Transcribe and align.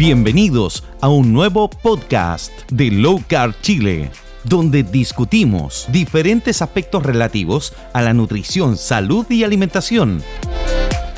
Bienvenidos 0.00 0.82
a 1.02 1.10
un 1.10 1.34
nuevo 1.34 1.68
podcast 1.68 2.50
de 2.72 2.90
Low 2.90 3.22
Carb 3.28 3.54
Chile, 3.60 4.10
donde 4.44 4.82
discutimos 4.82 5.86
diferentes 5.92 6.62
aspectos 6.62 7.02
relativos 7.02 7.74
a 7.92 8.00
la 8.00 8.14
nutrición, 8.14 8.78
salud 8.78 9.26
y 9.30 9.44
alimentación. 9.44 10.24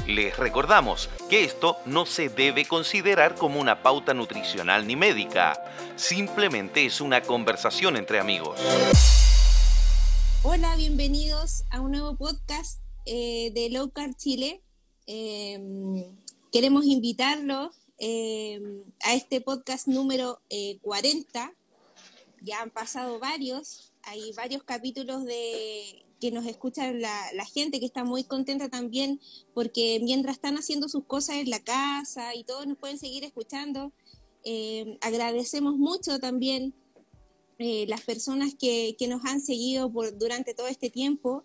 Les 0.09 0.37
recordamos 0.37 1.09
que 1.31 1.45
esto 1.45 1.77
no 1.87 2.07
se 2.07 2.29
debe 2.29 2.65
considerar 2.65 3.37
como 3.37 3.61
una 3.61 3.85
pauta 3.85 4.15
nutricional 4.15 4.85
ni 4.85 4.97
médica, 4.97 5.63
simplemente 5.95 6.85
es 6.85 7.01
una 7.01 7.21
conversación 7.21 7.97
entre 7.97 8.19
amigos. 8.19 8.59
Hola, 10.43 10.75
bienvenidos 10.75 11.63
a 11.71 11.81
un 11.81 11.93
nuevo 11.93 12.17
podcast 12.17 12.81
eh, 13.07 13.53
de 13.55 13.71
Low 13.71 13.93
Carb 13.93 14.17
Chile. 14.17 14.61
Em, 15.07 16.17
queremos 16.51 16.85
invitarlos 16.85 17.82
em, 18.05 18.83
a 19.05 19.15
este 19.15 19.41
podcast 19.41 19.87
número 19.87 20.41
40. 20.83 21.45
Eh, 21.45 21.53
ya 22.41 22.61
han 22.61 22.71
pasado 22.71 23.21
varios, 23.21 23.93
hay 24.03 24.33
varios 24.33 24.65
capítulos 24.65 25.25
de 25.25 26.05
que 26.21 26.33
nos 26.33 26.45
escucha 26.47 26.93
la, 26.93 27.45
gente 27.53 27.79
que 27.79 27.87
está 27.87 28.03
muy 28.03 28.25
contenta 28.25 28.69
también 28.69 29.21
porque 29.55 30.01
mientras 30.03 30.37
están 30.37 30.57
haciendo 30.57 30.89
sus 30.89 31.05
cosas 31.05 31.37
en 31.37 31.51
la 31.51 31.61
casa 31.61 32.35
y 32.35 32.43
todos 32.43 32.67
nos 32.67 32.77
pueden 32.77 32.99
seguir 32.99 33.23
escuchando. 33.23 33.93
Em, 34.45 34.99
agradecemos 35.01 35.77
mucho 35.77 36.19
también 36.19 36.75
eh, 37.61 37.87
las 37.87 38.01
personas 38.01 38.55
que, 38.57 38.97
que, 38.99 39.07
nos 39.07 39.25
han 39.25 39.41
seguido 39.41 39.93
por, 39.93 40.19
durante 40.19 40.55
todo 40.55 40.67
este 40.67 40.91
tiempo, 40.91 41.45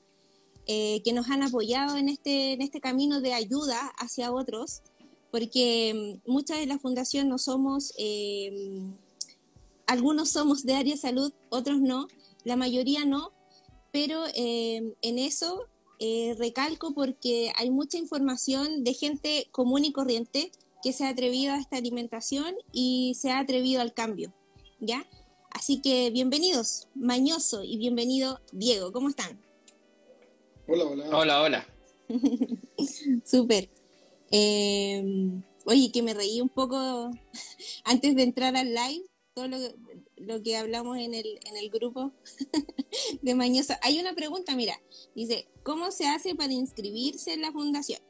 eh, 0.65 1.01
que 1.03 1.13
nos 1.13 1.29
han 1.29 1.43
apoyado 1.43 1.97
en 1.97 2.09
este, 2.09 2.53
en 2.53 2.63
este 2.63 2.81
camino 2.81 3.21
de 3.21 3.33
ayuda 3.33 3.93
hacia 3.99 4.31
otros, 4.31 4.81
porque 5.31 6.19
mm, 6.25 6.31
muchas 6.31 6.59
de 6.59 6.65
la 6.65 6.79
fundación 6.79 7.29
no 7.29 7.37
somos, 7.37 7.93
eh, 7.97 8.81
algunos 9.85 10.29
somos 10.29 10.65
de 10.65 10.75
área 10.75 10.97
salud, 10.97 11.33
otros 11.49 11.79
no, 11.79 12.07
la 12.43 12.55
mayoría 12.55 13.05
no, 13.05 13.31
pero 13.91 14.23
en 14.33 15.19
eso 15.19 15.65
recalco 16.37 16.93
porque 16.93 17.51
hay 17.55 17.71
mucha 17.71 17.97
información 17.97 18.83
de 18.83 18.93
gente 18.93 19.47
común 19.51 19.85
y 19.85 19.91
corriente 19.91 20.51
que 20.83 20.93
se 20.93 21.05
ha 21.05 21.09
atrevido 21.09 21.53
a 21.53 21.57
esta 21.57 21.77
alimentación 21.77 22.55
y 22.71 23.15
se 23.19 23.31
ha 23.31 23.39
atrevido 23.39 23.81
al 23.81 23.93
cambio, 23.93 24.33
¿ya? 24.79 25.05
Así 25.51 25.81
que 25.81 26.11
bienvenidos, 26.11 26.87
Mañoso, 26.93 27.63
y 27.63 27.77
bienvenido, 27.77 28.39
Diego. 28.51 28.91
¿Cómo 28.91 29.09
están? 29.09 29.39
Hola, 30.67 30.85
hola. 30.85 31.17
Hola, 31.17 31.41
hola. 31.41 31.67
Súper. 33.25 33.69
Em, 34.31 35.41
oye, 35.65 35.91
que 35.91 36.01
me 36.01 36.13
reí 36.13 36.41
un 36.41 36.49
poco 36.49 37.09
antes 37.83 38.15
de 38.15 38.23
entrar 38.23 38.55
al 38.55 38.73
live, 38.73 39.05
todo 39.33 39.47
lo, 40.17 40.41
que 40.41 40.57
hablamos 40.57 40.97
en 40.97 41.13
el, 41.13 41.39
en 41.45 41.57
el 41.57 41.69
grupo 41.69 42.11
de 43.21 43.35
Mañoso. 43.35 43.73
Hay 43.81 43.99
una 43.99 44.13
pregunta, 44.15 44.55
mira, 44.55 44.81
dice, 45.15 45.47
¿cómo 45.63 45.91
se 45.91 46.07
hace 46.07 46.35
para 46.35 46.53
inscribirse 46.53 47.33
en 47.33 47.41
la 47.41 47.51
fundación? 47.51 48.01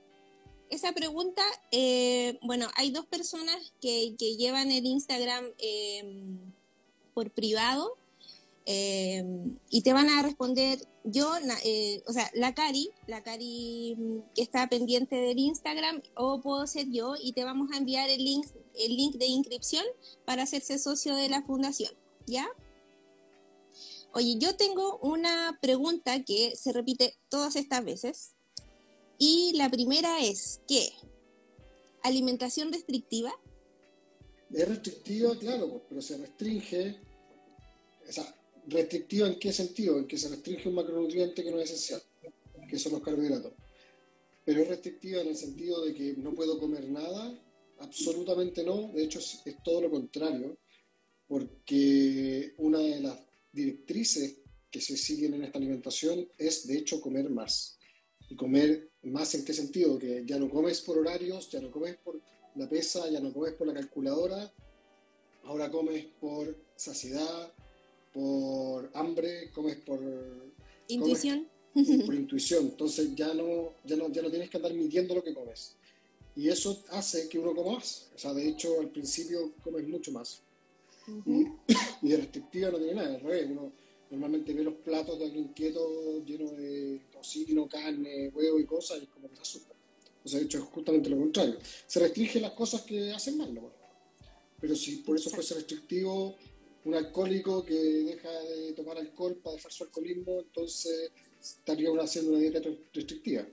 Esa 0.69 0.91
pregunta, 0.93 1.41
eh, 1.71 2.37
bueno, 2.41 2.67
hay 2.75 2.91
dos 2.91 3.05
personas 3.05 3.73
que, 3.81 4.15
que 4.17 4.35
llevan 4.35 4.71
el 4.71 4.85
Instagram 4.85 5.45
eh, 5.57 6.03
por 7.13 7.31
privado 7.31 7.97
eh, 8.69 9.23
y 9.69 9.81
te 9.81 9.93
van 9.93 10.09
a 10.09 10.21
responder 10.21 10.77
yo, 11.05 11.31
eh, 11.63 12.03
o 12.05 12.11
sea, 12.11 12.29
la 12.33 12.53
Cari, 12.53 12.89
la 13.07 13.23
Cari 13.23 13.95
mm, 13.97 14.33
que 14.35 14.41
está 14.41 14.67
pendiente 14.67 15.15
del 15.15 15.39
Instagram, 15.39 16.03
o 16.15 16.41
puedo 16.41 16.67
ser 16.67 16.89
yo 16.91 17.15
y 17.17 17.31
te 17.31 17.45
vamos 17.45 17.69
a 17.71 17.77
enviar 17.77 18.09
el 18.09 18.21
link, 18.25 18.45
el 18.75 18.97
link 18.97 19.15
de 19.15 19.27
inscripción 19.27 19.85
para 20.25 20.43
hacerse 20.43 20.79
socio 20.79 21.15
de 21.15 21.29
la 21.29 21.43
fundación, 21.43 21.93
¿ya? 22.25 22.45
Oye, 24.13 24.35
yo 24.37 24.57
tengo 24.57 24.97
una 24.97 25.57
pregunta 25.61 26.25
que 26.25 26.57
se 26.57 26.73
repite 26.73 27.15
todas 27.29 27.55
estas 27.55 27.85
veces 27.85 28.33
y 29.17 29.53
la 29.55 29.69
primera 29.69 30.19
es 30.19 30.59
¿qué? 30.67 30.91
alimentación 32.03 32.73
restrictiva. 32.73 33.31
Es 34.51 34.67
restrictiva, 34.67 35.37
claro, 35.39 35.83
pero 35.87 36.01
se 36.01 36.17
restringe 36.17 36.99
o 38.07 38.11
sea, 38.11 38.33
¿restrictiva 38.67 39.27
en 39.27 39.39
qué 39.39 39.51
sentido? 39.51 39.97
En 39.97 40.07
que 40.07 40.17
se 40.17 40.29
restringe 40.29 40.69
un 40.69 40.75
macronutriente 40.75 41.43
que 41.43 41.51
no 41.51 41.59
es 41.59 41.71
esencial, 41.71 42.01
que 42.69 42.77
son 42.77 42.93
los 42.93 43.01
carbohidratos. 43.01 43.53
Pero 44.45 44.61
es 44.61 44.67
restrictiva 44.67 45.21
en 45.21 45.27
el 45.27 45.35
sentido 45.35 45.83
de 45.83 45.93
que 45.93 46.15
no 46.17 46.33
puedo 46.33 46.59
comer 46.59 46.89
nada, 46.89 47.37
absolutamente 47.79 48.63
no, 48.63 48.91
de 48.93 49.03
hecho 49.03 49.19
es, 49.19 49.43
todo 49.63 49.81
lo 49.81 49.91
contrario, 49.91 50.57
porque 51.27 52.53
una 52.57 52.79
de 52.79 53.01
las 53.01 53.19
directrices 53.51 54.37
que 54.69 54.81
se 54.81 54.97
siguen 54.97 55.33
en 55.35 55.45
esta 55.45 55.57
alimentación 55.57 56.27
es 56.37 56.67
de 56.67 56.77
hecho 56.77 57.01
comer 57.01 57.29
más. 57.29 57.77
¿Y 58.29 58.35
comer 58.35 58.91
más 59.03 59.33
en 59.35 59.45
qué 59.45 59.53
sentido? 59.53 59.97
Que 59.97 60.23
ya 60.25 60.37
no 60.37 60.49
comes 60.49 60.81
por 60.81 60.97
horarios, 60.97 61.49
ya 61.49 61.61
no 61.61 61.71
comes 61.71 61.95
por 61.97 62.21
la 62.55 62.67
pesa, 62.67 63.09
ya 63.09 63.19
no 63.21 63.31
comes 63.31 63.53
por 63.53 63.67
la 63.67 63.73
calculadora, 63.73 64.51
ahora 65.43 65.71
comes 65.71 66.05
por 66.19 66.55
saciedad, 66.75 67.53
por 68.17 68.89
hambre, 68.95 69.51
comes 69.51 69.75
por... 69.75 69.99
Intuición. 70.87 71.47
por 72.03 72.15
intuición. 72.15 72.65
Entonces 72.65 73.13
ya 73.13 73.31
no, 73.35 73.75
ya, 73.83 73.95
no, 73.95 74.11
ya 74.11 74.23
no 74.23 74.31
tienes 74.31 74.49
que 74.49 74.57
andar 74.57 74.73
midiendo 74.73 75.13
lo 75.13 75.23
que 75.23 75.35
comes. 75.35 75.75
Y 76.35 76.49
eso 76.49 76.83
hace 76.89 77.29
que 77.29 77.37
uno 77.37 77.53
coma 77.53 77.73
más. 77.73 78.09
O 78.15 78.17
sea, 78.17 78.33
de 78.33 78.47
hecho, 78.49 78.79
al 78.79 78.89
principio 78.89 79.53
comes 79.63 79.87
mucho 79.87 80.11
más. 80.11 80.41
y, 81.27 82.07
de 82.09 82.17
restrictiva 82.17 82.71
no 82.71 82.79
tiene 82.79 82.95
nada, 82.95 83.15
al 83.15 83.21
revés. 83.21 83.47
Uno 83.51 83.71
normalmente 84.09 84.51
ve 84.51 84.63
los 84.63 84.75
platos 84.75 85.19
de 85.19 85.25
alguien 85.25 85.49
quieto 85.49 86.25
llenos 86.25 86.57
de 86.57 87.01
tocino, 87.11 87.69
carne, 87.69 88.29
huevo 88.29 88.59
y 88.59 88.65
cosas, 88.65 88.97
y 88.99 89.03
es 89.03 89.09
como 89.09 89.29
que 89.29 89.35
se 89.35 89.41
asusta. 89.43 89.75
O 90.25 90.27
sea, 90.27 90.39
de 90.39 90.45
hecho, 90.45 90.57
es 90.57 90.63
justamente 90.63 91.07
lo 91.07 91.17
contrario. 91.17 91.59
Se 91.85 91.99
restringen 91.99 92.41
las 92.41 92.53
cosas 92.53 92.81
que 92.81 93.11
hacen 93.11 93.37
mal, 93.37 93.53
¿no? 93.53 93.71
Pero 94.59 94.75
si 94.75 94.97
por 94.97 95.15
eso 95.15 95.29
fuese 95.29 95.53
restrictivo, 95.53 96.35
un 96.85 96.95
alcohólico 96.95 97.65
que 97.65 97.73
deja 97.73 98.31
de 98.31 98.73
tomar 98.73 98.97
alcohol 98.97 99.35
para 99.43 99.55
dejar 99.55 99.71
su 99.71 99.83
alcoholismo, 99.83 100.39
entonces 100.39 101.11
estaría 101.41 101.89
haciendo 102.01 102.31
una 102.31 102.39
dieta 102.39 102.59
restrictiva. 102.59 103.45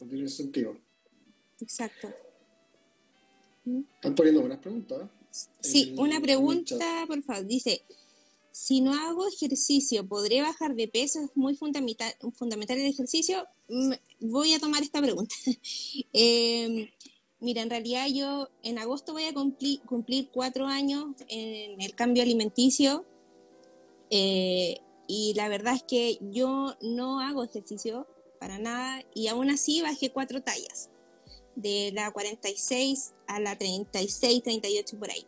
No 0.00 0.06
tiene 0.06 0.28
sentido. 0.28 0.76
Exacto. 1.60 2.12
Están 3.64 4.14
poniendo 4.14 4.40
buenas 4.40 4.58
preguntas. 4.58 5.08
Sí, 5.60 5.94
una 5.96 6.20
pregunta, 6.20 7.04
por 7.06 7.22
favor. 7.22 7.46
Dice, 7.46 7.82
si 8.50 8.80
no 8.80 8.92
hago 8.94 9.28
ejercicio, 9.28 10.06
¿podré 10.06 10.42
bajar 10.42 10.74
de 10.74 10.88
peso? 10.88 11.20
Es 11.20 11.36
muy 11.36 11.54
fundamental, 11.54 12.12
fundamental 12.34 12.78
el 12.78 12.86
ejercicio. 12.86 13.46
Mm, 13.68 13.92
voy 14.20 14.54
a 14.54 14.60
tomar 14.60 14.82
esta 14.82 15.00
pregunta. 15.00 15.34
eh, 16.12 16.90
Mira, 17.40 17.62
en 17.62 17.70
realidad 17.70 18.06
yo 18.08 18.50
en 18.62 18.78
agosto 18.78 19.14
voy 19.14 19.24
a 19.24 19.32
cumplir, 19.32 20.28
cuatro 20.30 20.66
años 20.66 21.06
en 21.28 21.80
el 21.80 21.94
cambio 21.94 22.22
alimenticio 22.22 23.06
eh, 24.10 24.78
y 25.06 25.32
la 25.34 25.48
verdad 25.48 25.74
es 25.74 25.82
que 25.82 26.18
yo 26.20 26.76
no 26.82 27.20
hago 27.20 27.42
ejercicio 27.42 28.06
para 28.38 28.58
nada 28.58 29.02
y 29.14 29.28
aún 29.28 29.48
así 29.48 29.80
bajé 29.80 30.10
cuatro 30.10 30.42
tallas, 30.42 30.90
de 31.56 31.92
la 31.94 32.10
46 32.10 33.14
a 33.26 33.40
la 33.40 33.56
36, 33.56 34.42
38 34.42 34.98
por 34.98 35.10
ahí. 35.10 35.26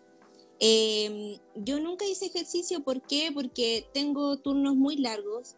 Em, 0.61 1.39
yo 1.57 1.81
nunca 1.81 2.07
hice 2.07 2.27
ejercicio, 2.27 2.85
¿por 2.85 3.03
qué? 3.03 3.31
Porque 3.33 3.89
tengo 3.93 4.37
turnos 4.37 4.77
muy 4.77 4.97
largos, 4.97 5.57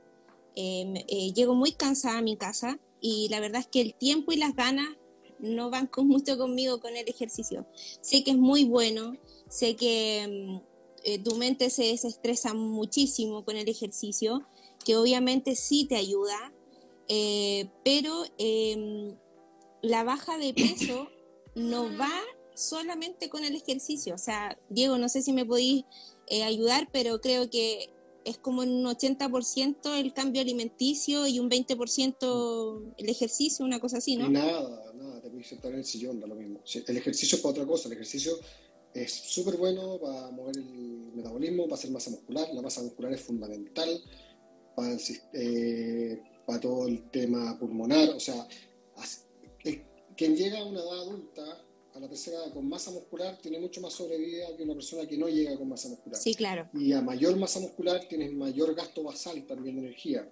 em, 0.54 0.96
eh, 0.96 1.32
llego 1.34 1.54
muy 1.54 1.72
cansada 1.72 2.18
a 2.18 2.22
mi 2.22 2.36
casa 2.36 2.78
y 3.00 3.28
la 3.28 3.40
verdad 3.40 3.60
es 3.60 3.66
que 3.66 3.80
el 3.80 3.94
tiempo 3.94 4.32
y 4.32 4.36
las 4.36 4.54
ganas 4.54 4.88
no 5.44 5.70
van 5.70 5.86
con 5.86 6.08
mucho 6.08 6.36
conmigo 6.36 6.80
con 6.80 6.96
el 6.96 7.08
ejercicio. 7.08 7.66
Sé 8.00 8.24
que 8.24 8.32
es 8.32 8.36
muy 8.36 8.64
bueno, 8.64 9.16
sé 9.48 9.76
que 9.76 10.26
mm, 10.28 10.74
eh, 11.04 11.18
tu 11.18 11.36
mente 11.36 11.70
se 11.70 11.84
desestresa 11.84 12.54
muchísimo 12.54 13.44
con 13.44 13.56
el 13.56 13.68
ejercicio, 13.68 14.42
que 14.84 14.96
obviamente 14.96 15.54
sí 15.54 15.84
te 15.84 15.96
ayuda, 15.96 16.52
eh, 17.08 17.68
pero 17.84 18.24
em, 18.38 19.14
la 19.82 20.02
baja 20.04 20.38
de 20.38 20.54
peso 20.54 21.08
no 21.54 21.84
va 21.98 22.12
solamente 22.54 23.28
con 23.28 23.44
el 23.44 23.54
ejercicio. 23.54 24.14
O 24.14 24.18
sea, 24.18 24.58
Diego, 24.68 24.98
no 24.98 25.08
sé 25.08 25.22
si 25.22 25.32
me 25.32 25.44
podéis 25.44 25.84
eh, 26.26 26.42
ayudar, 26.42 26.88
pero 26.92 27.20
creo 27.20 27.50
que 27.50 27.93
es 28.24 28.38
como 28.38 28.62
un 28.62 28.84
80% 28.84 29.98
el 29.98 30.12
cambio 30.12 30.42
alimenticio 30.42 31.26
y 31.26 31.38
un 31.38 31.50
20% 31.50 32.94
el 32.96 33.08
ejercicio, 33.08 33.64
una 33.64 33.80
cosa 33.80 33.98
así, 33.98 34.16
¿no? 34.16 34.28
Nada, 34.28 34.92
sentar 35.44 35.72
en 35.72 35.78
el 35.78 35.84
sillón, 35.84 36.20
da 36.20 36.26
lo 36.26 36.34
mismo. 36.34 36.60
El 36.86 36.96
ejercicio 36.96 37.36
es 37.36 37.42
para 37.42 37.52
otra 37.52 37.66
cosa, 37.66 37.88
el 37.88 37.94
ejercicio 37.94 38.38
es 38.92 39.12
súper 39.12 39.56
bueno 39.56 39.98
para 40.00 40.30
mover 40.30 40.56
el 40.56 41.12
metabolismo, 41.14 41.64
para 41.64 41.74
hacer 41.74 41.90
masa 41.90 42.10
muscular, 42.10 42.48
la 42.52 42.62
masa 42.62 42.82
muscular 42.82 43.12
es 43.12 43.20
fundamental 43.20 44.02
para, 44.74 44.96
eh, 45.34 46.22
para 46.46 46.60
todo 46.60 46.86
el 46.88 47.10
tema 47.10 47.58
pulmonar, 47.58 48.10
o 48.10 48.20
sea, 48.20 48.46
quien 50.16 50.36
llega 50.36 50.60
a 50.60 50.64
una 50.64 50.80
edad 50.80 51.00
adulta 51.00 51.63
a 51.94 52.00
la 52.00 52.08
tercera 52.08 52.38
edad 52.38 52.52
con 52.52 52.68
masa 52.68 52.90
muscular 52.90 53.38
tiene 53.40 53.60
mucho 53.60 53.80
más 53.80 53.92
sobrevida 53.92 54.56
que 54.56 54.64
una 54.64 54.74
persona 54.74 55.06
que 55.06 55.16
no 55.16 55.28
llega 55.28 55.56
con 55.56 55.68
masa 55.68 55.88
muscular. 55.88 56.20
Sí, 56.20 56.34
claro. 56.34 56.68
Y 56.74 56.92
a 56.92 57.00
mayor 57.00 57.36
masa 57.36 57.60
muscular 57.60 58.06
tienes 58.08 58.32
mayor 58.32 58.74
gasto 58.74 59.04
basal 59.04 59.46
también 59.46 59.76
de 59.76 59.82
energía. 59.82 60.28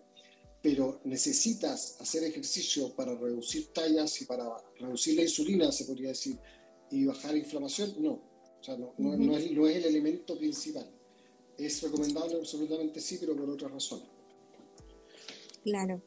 Pero 0.60 1.00
necesitas 1.04 1.96
hacer 2.00 2.24
ejercicio 2.24 2.94
para 2.94 3.14
reducir 3.14 3.72
tallas 3.72 4.20
y 4.20 4.24
para 4.24 4.44
reducir 4.78 5.16
la 5.16 5.22
insulina, 5.22 5.70
se 5.72 5.84
podría 5.84 6.08
decir, 6.08 6.36
y 6.90 7.04
bajar 7.04 7.36
inflamación. 7.36 7.94
No, 7.98 8.12
o 8.12 8.64
sea, 8.64 8.76
no, 8.76 8.94
no, 8.98 9.16
no, 9.16 9.36
es, 9.36 9.50
no 9.52 9.66
es 9.66 9.76
el 9.76 9.84
elemento 9.84 10.36
principal. 10.36 10.88
Es 11.56 11.82
recomendable 11.82 12.36
absolutamente 12.36 13.00
sí, 13.00 13.18
pero 13.20 13.36
por 13.36 13.48
otras 13.50 13.70
razones. 13.70 14.08
Claro. 15.62 16.02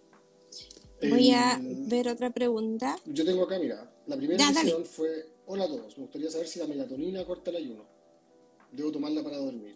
Voy 1.01 1.31
a 1.31 1.61
ver 1.61 2.09
otra 2.09 2.29
pregunta. 2.31 2.97
Yo 3.05 3.25
tengo 3.25 3.43
acá, 3.43 3.59
mira, 3.59 3.93
la 4.07 4.17
primera 4.17 4.51
ya, 4.51 4.83
fue, 4.83 5.34
hola 5.47 5.65
a 5.65 5.67
todos, 5.67 5.97
me 5.97 6.03
gustaría 6.03 6.29
saber 6.29 6.47
si 6.47 6.59
la 6.59 6.67
melatonina 6.67 7.25
corta 7.25 7.51
el 7.51 7.57
ayuno. 7.57 7.85
Debo 8.71 8.91
tomarla 8.91 9.23
para 9.23 9.37
dormir. 9.37 9.75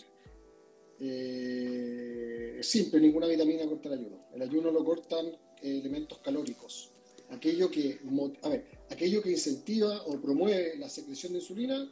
Eh, 1.00 2.60
simple, 2.62 3.00
ninguna 3.00 3.28
vitamina 3.28 3.66
corta 3.68 3.90
el 3.90 4.00
ayuno. 4.00 4.26
El 4.34 4.42
ayuno 4.42 4.72
lo 4.72 4.84
cortan 4.84 5.32
elementos 5.62 6.18
calóricos. 6.20 6.92
Aquello 7.30 7.70
que, 7.70 8.00
a 8.42 8.50
ver, 8.50 8.66
aquello 8.90 9.22
que 9.22 9.32
incentiva 9.32 10.04
o 10.08 10.20
promueve 10.20 10.78
la 10.78 10.90
secreción 10.90 11.34
de 11.34 11.40
insulina, 11.40 11.92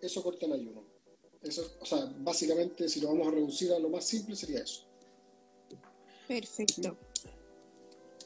eso 0.00 0.22
corta 0.22 0.46
el 0.46 0.52
ayuno. 0.52 0.84
Eso, 1.42 1.76
o 1.80 1.86
sea, 1.86 2.12
básicamente, 2.18 2.88
si 2.88 3.00
lo 3.00 3.08
vamos 3.08 3.28
a 3.28 3.30
reducir 3.32 3.72
a 3.72 3.78
lo 3.78 3.88
más 3.88 4.04
simple, 4.04 4.36
sería 4.36 4.60
eso. 4.60 4.84
Perfecto. 6.28 6.96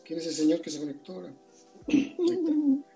¿Quién 0.05 0.19
es 0.19 0.27
el 0.27 0.35
señor 0.35 0.61
que 0.61 0.71
se 0.71 0.79
conectó 0.79 1.15
ahora? 1.15 1.35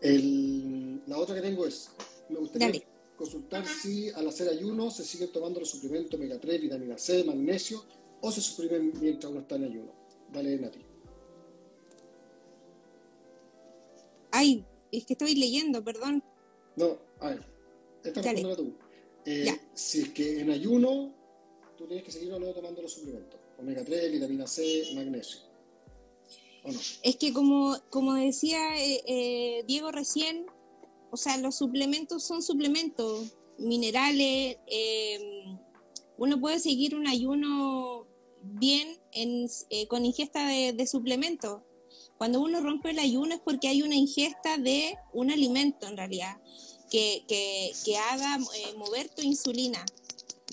la 0.00 1.18
otra 1.18 1.34
que 1.34 1.40
tengo 1.40 1.66
es, 1.66 1.90
me 2.28 2.38
gustaría 2.38 2.82
consultar 3.16 3.66
si 3.66 4.10
al 4.10 4.28
hacer 4.28 4.48
ayuno 4.48 4.90
se 4.90 5.04
siguen 5.04 5.32
tomando 5.32 5.60
los 5.60 5.70
suplementos 5.70 6.14
omega 6.14 6.38
3, 6.38 6.60
vitamina 6.60 6.96
C, 6.96 7.24
magnesio, 7.24 7.84
o 8.20 8.30
se 8.30 8.40
suprimen 8.40 8.92
mientras 9.00 9.30
uno 9.30 9.40
está 9.40 9.56
en 9.56 9.64
ayuno. 9.64 9.92
Dale, 10.32 10.56
Nati. 10.58 10.78
Ay, 14.30 14.64
es 14.92 15.04
que 15.04 15.14
estoy 15.14 15.34
leyendo, 15.34 15.82
perdón. 15.82 16.22
No, 16.76 16.96
a 17.20 17.30
ver, 17.30 17.44
esta 18.04 18.22
responde 18.22 18.56
tú. 18.56 18.74
Eh, 19.24 19.58
si 19.74 20.02
es 20.02 20.10
que 20.10 20.40
en 20.40 20.50
ayuno 20.50 21.12
tú 21.76 21.86
tienes 21.86 22.04
que 22.04 22.12
seguir 22.12 22.32
o 22.32 22.38
no 22.38 22.52
tomando 22.52 22.82
los 22.82 22.92
suplementos, 22.92 23.40
omega 23.58 23.84
3, 23.84 24.12
vitamina 24.12 24.46
C, 24.46 24.92
magnesio. 24.94 25.47
Es 27.02 27.16
que 27.16 27.32
como, 27.32 27.76
como 27.90 28.14
decía 28.14 28.76
eh, 28.76 29.02
eh, 29.06 29.64
Diego 29.66 29.90
recién, 29.90 30.46
o 31.10 31.16
sea, 31.16 31.36
los 31.38 31.56
suplementos 31.56 32.24
son 32.24 32.42
suplementos, 32.42 33.36
minerales, 33.58 34.58
em, 34.66 35.58
uno 36.16 36.40
puede 36.40 36.58
seguir 36.58 36.94
un 36.94 37.06
ayuno 37.06 38.06
bien 38.42 38.98
eh, 39.12 39.86
con 39.88 40.04
ingesta 40.04 40.46
de, 40.46 40.86
suplementos. 40.86 41.62
Cuando 42.18 42.40
uno 42.40 42.60
rompe 42.60 42.90
el 42.90 42.98
ayuno 42.98 43.34
es 43.34 43.40
porque 43.40 43.68
hay 43.68 43.82
una 43.82 43.94
ingesta 43.94 44.58
de 44.58 44.96
un 45.12 45.30
alimento 45.30 45.86
en 45.86 45.96
realidad, 45.96 46.40
que, 46.90 47.24
que 47.28 47.96
haga 47.96 48.38
mover 48.76 49.08
tu 49.08 49.22
insulina. 49.22 49.84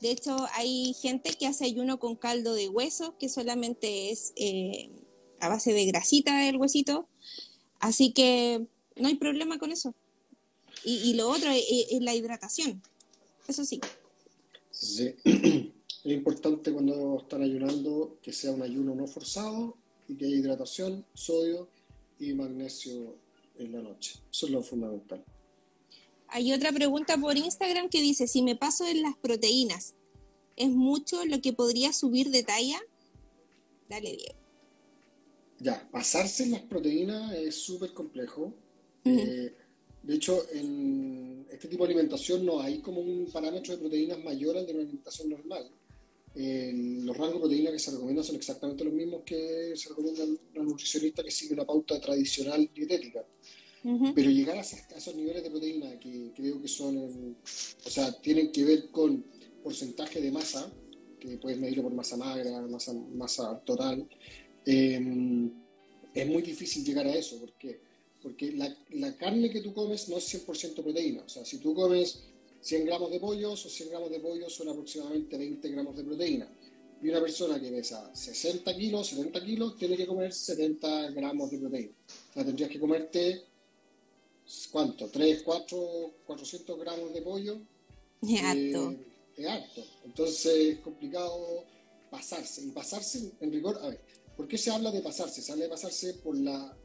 De 0.02 0.12
hecho, 0.12 0.36
hay 0.54 0.94
gente 0.94 1.32
que 1.32 1.48
hace 1.48 1.66
ayuno 1.66 2.00
con 2.00 2.16
caldo 2.16 2.54
de 2.54 2.70
hueso, 2.70 3.18
que 3.18 3.30
solamente 3.30 4.12
es 4.12 4.34
a 5.40 5.50
base 5.50 5.74
de 5.74 5.86
grasita 5.86 6.40
del 6.40 6.58
huesito. 6.58 7.08
Así 7.80 8.12
que 8.12 8.66
no 8.96 9.08
hay 9.08 9.16
problema 9.16 9.58
con 9.58 9.72
eso. 9.72 9.94
Y, 10.84 11.14
lo 11.14 11.30
otro 11.30 11.50
es, 11.50 12.02
la 12.02 12.14
hidratación. 12.14 12.82
Eso 13.48 13.66
sí. 13.66 13.80
Sí. 14.72 15.16
Es 16.06 16.12
importante 16.12 16.72
cuando 16.72 17.18
están 17.20 17.42
ayunando 17.42 18.20
que 18.22 18.32
sea 18.32 18.52
un 18.52 18.62
ayuno 18.62 18.94
no 18.94 19.08
forzado 19.08 19.76
y 20.08 20.14
que 20.14 20.26
haya 20.26 20.36
hidratación, 20.36 21.04
sodio 21.16 21.68
y 22.20 22.32
magnesio 22.34 23.16
en 23.58 23.72
la 23.72 23.82
noche. 23.82 24.20
Eso 24.32 24.46
es 24.46 24.52
lo 24.52 24.62
fundamental. 24.62 25.26
Hay 26.28 26.54
otra 26.54 26.72
pregunta 26.72 27.18
por 27.18 27.36
Instagram 27.36 27.90
que 27.90 28.02
dice, 28.02 28.28
si 28.28 28.44
me 28.44 28.56
paso 28.56 28.86
en 28.86 29.02
las 29.02 29.18
proteínas, 29.18 29.96
¿es 30.56 30.70
mucho 30.70 31.26
lo 31.26 31.42
que 31.42 31.54
podría 31.54 31.92
subir 31.92 32.30
de 32.30 32.44
talla? 32.44 32.80
Dale, 33.90 34.16
Diego. 34.16 34.45
Ya, 35.60 35.88
pasarse 35.92 36.44
en 36.44 36.52
las 36.52 36.62
proteínas 36.62 37.34
es 37.34 37.56
súper 37.56 37.94
complejo. 37.94 38.54
Eh, 39.06 39.54
de 40.04 40.16
hecho, 40.16 40.46
en 40.52 41.46
este 41.50 41.68
tipo 41.68 41.86
de 41.86 41.94
alimentación 41.94 42.46
no 42.46 42.62
hay 42.62 42.80
como 42.80 43.02
un 43.02 43.28
parámetro 43.32 43.74
de 43.74 43.80
proteínas 43.80 44.24
mayor 44.24 44.58
al 44.58 44.66
de 44.66 44.74
una 44.74 44.82
alimentación 44.82 45.30
normal. 45.30 45.70
los 46.36 47.18
rangos 47.18 47.36
de 47.36 47.40
proteínas 47.40 47.74
que 47.74 47.80
se 47.80 47.92
recomiendan 47.92 48.26
son 48.26 48.36
exactamente 48.36 48.84
los 48.84 48.94
mismos 48.94 49.22
que 49.26 49.74
se 49.76 49.90
recomiendan 49.90 50.38
la 50.54 50.64
nutricionista 50.64 51.24
que 51.24 51.32
sigue 51.32 51.56
la 51.56 51.66
pauta 51.66 52.00
tradicional 52.00 52.70
dietética. 52.74 53.26
Pero 54.16 54.32
llegar 54.32 54.58
a, 54.58 54.62
esos 54.62 55.16
niveles 55.16 55.44
de 55.44 55.52
proteína 55.52 56.00
que 56.00 56.32
creo 56.36 56.60
que 56.60 56.68
son, 56.68 56.98
o 56.98 57.90
sea, 57.90 58.12
tienen 58.20 58.52
que 58.52 58.64
ver 58.64 58.90
con 58.90 59.24
porcentaje 59.64 60.20
de 60.22 60.32
masa, 60.32 60.72
que 61.20 61.38
puedes 61.38 61.60
medirlo 61.60 61.84
por 61.84 61.94
masa 61.94 62.18
magra, 62.18 62.62
masa, 62.62 62.94
masa 62.94 63.60
total, 63.60 64.08
Em, 64.66 65.52
es 66.14 66.28
muy 66.28 66.42
difícil 66.42 66.84
llegar 66.84 67.06
a 67.06 67.16
eso. 67.16 67.38
porque 67.40 67.80
Porque 68.22 68.52
la, 68.54 68.76
la, 68.92 69.16
carne 69.16 69.50
que 69.50 69.62
tú 69.62 69.74
comes 69.74 70.10
no 70.10 70.18
es 70.18 70.34
100% 70.34 70.82
proteína. 70.82 71.24
O 71.24 71.30
sea, 71.30 71.46
si 71.46 71.58
tú 71.60 71.74
comes 71.76 72.20
100 72.62 72.86
gramos 72.86 73.12
de 73.12 73.20
pollo, 73.20 73.52
o 73.52 73.58
100 73.58 73.90
gramos 73.90 74.10
de 74.10 74.20
pollo 74.20 74.50
son 74.50 74.70
aproximadamente 74.70 75.38
20 75.38 75.70
gramos 75.70 75.96
de 75.96 76.04
proteína. 76.04 76.50
Y 77.02 77.10
una 77.10 77.22
persona 77.22 77.60
que 77.60 77.70
pesa 77.70 78.10
60 78.16 78.76
kilos, 78.76 79.08
70 79.08 79.46
kilos, 79.46 79.78
tiene 79.78 79.96
que 79.96 80.08
comer 80.08 80.34
70 80.34 81.12
gramos 81.12 81.52
de 81.52 81.60
proteína. 81.60 81.92
O 82.32 82.34
sea, 82.34 82.44
tendrías 82.44 82.72
que 82.72 82.80
comerte, 82.80 83.44
¿cuánto? 84.72 85.08
3, 85.10 85.44
4, 85.44 86.14
400 86.26 86.80
gramos 86.80 87.14
de 87.14 87.22
pollo. 87.22 87.62
Es 88.24 88.42
harto. 88.42 88.92
Eh, 88.92 88.98
es 89.38 89.48
harto. 89.48 89.84
Entonces 90.04 90.56
es 90.56 90.80
complicado 90.80 91.66
pasarse. 92.10 92.64
Y 92.64 92.72
pasarse 92.72 93.32
en 93.40 93.52
rigor, 93.52 93.78
a 93.84 93.90
ver, 93.90 94.00
¿Por 94.36 94.48
qué 94.48 94.58
se 94.58 94.72
habla 94.72 94.92
de 94.92 95.02
pasarse? 95.02 95.42
Se 95.42 95.52
habla 95.52 95.66
de 95.66 95.70
pasarse 95.70 96.14
por 96.16 96.38
la, 96.38 96.78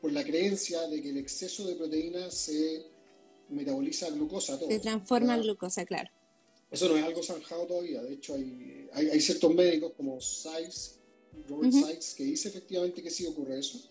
por 0.00 0.12
la 0.12 0.24
creencia 0.24 0.86
de 0.88 1.02
que 1.02 1.10
el 1.10 1.18
exceso 1.18 1.66
de 1.66 1.74
proteína 1.74 2.30
se 2.30 2.86
metaboliza 3.50 4.08
glucosa. 4.10 4.58
Todo, 4.58 4.68
se 4.68 4.78
transforma 4.78 5.36
en 5.36 5.42
glucosa, 5.42 5.84
claro. 5.84 6.10
Eso 6.70 6.88
no 6.88 6.96
es 6.96 7.04
algo 7.04 7.22
zanjado 7.22 7.66
todavía. 7.66 8.02
De 8.02 8.14
hecho, 8.14 8.34
hay, 8.34 8.88
hay, 8.94 9.20
ciertos 9.20 9.52
médicos 9.54 9.92
como 9.96 10.20
Sykes, 10.20 11.00
Robert 11.48 11.72
Sykes, 11.72 12.14
que 12.16 12.24
dice 12.24 12.48
efectivamente 12.48 13.02
que 13.02 13.10
sí 13.10 13.26
ocurre 13.26 13.58
eso, 13.58 13.90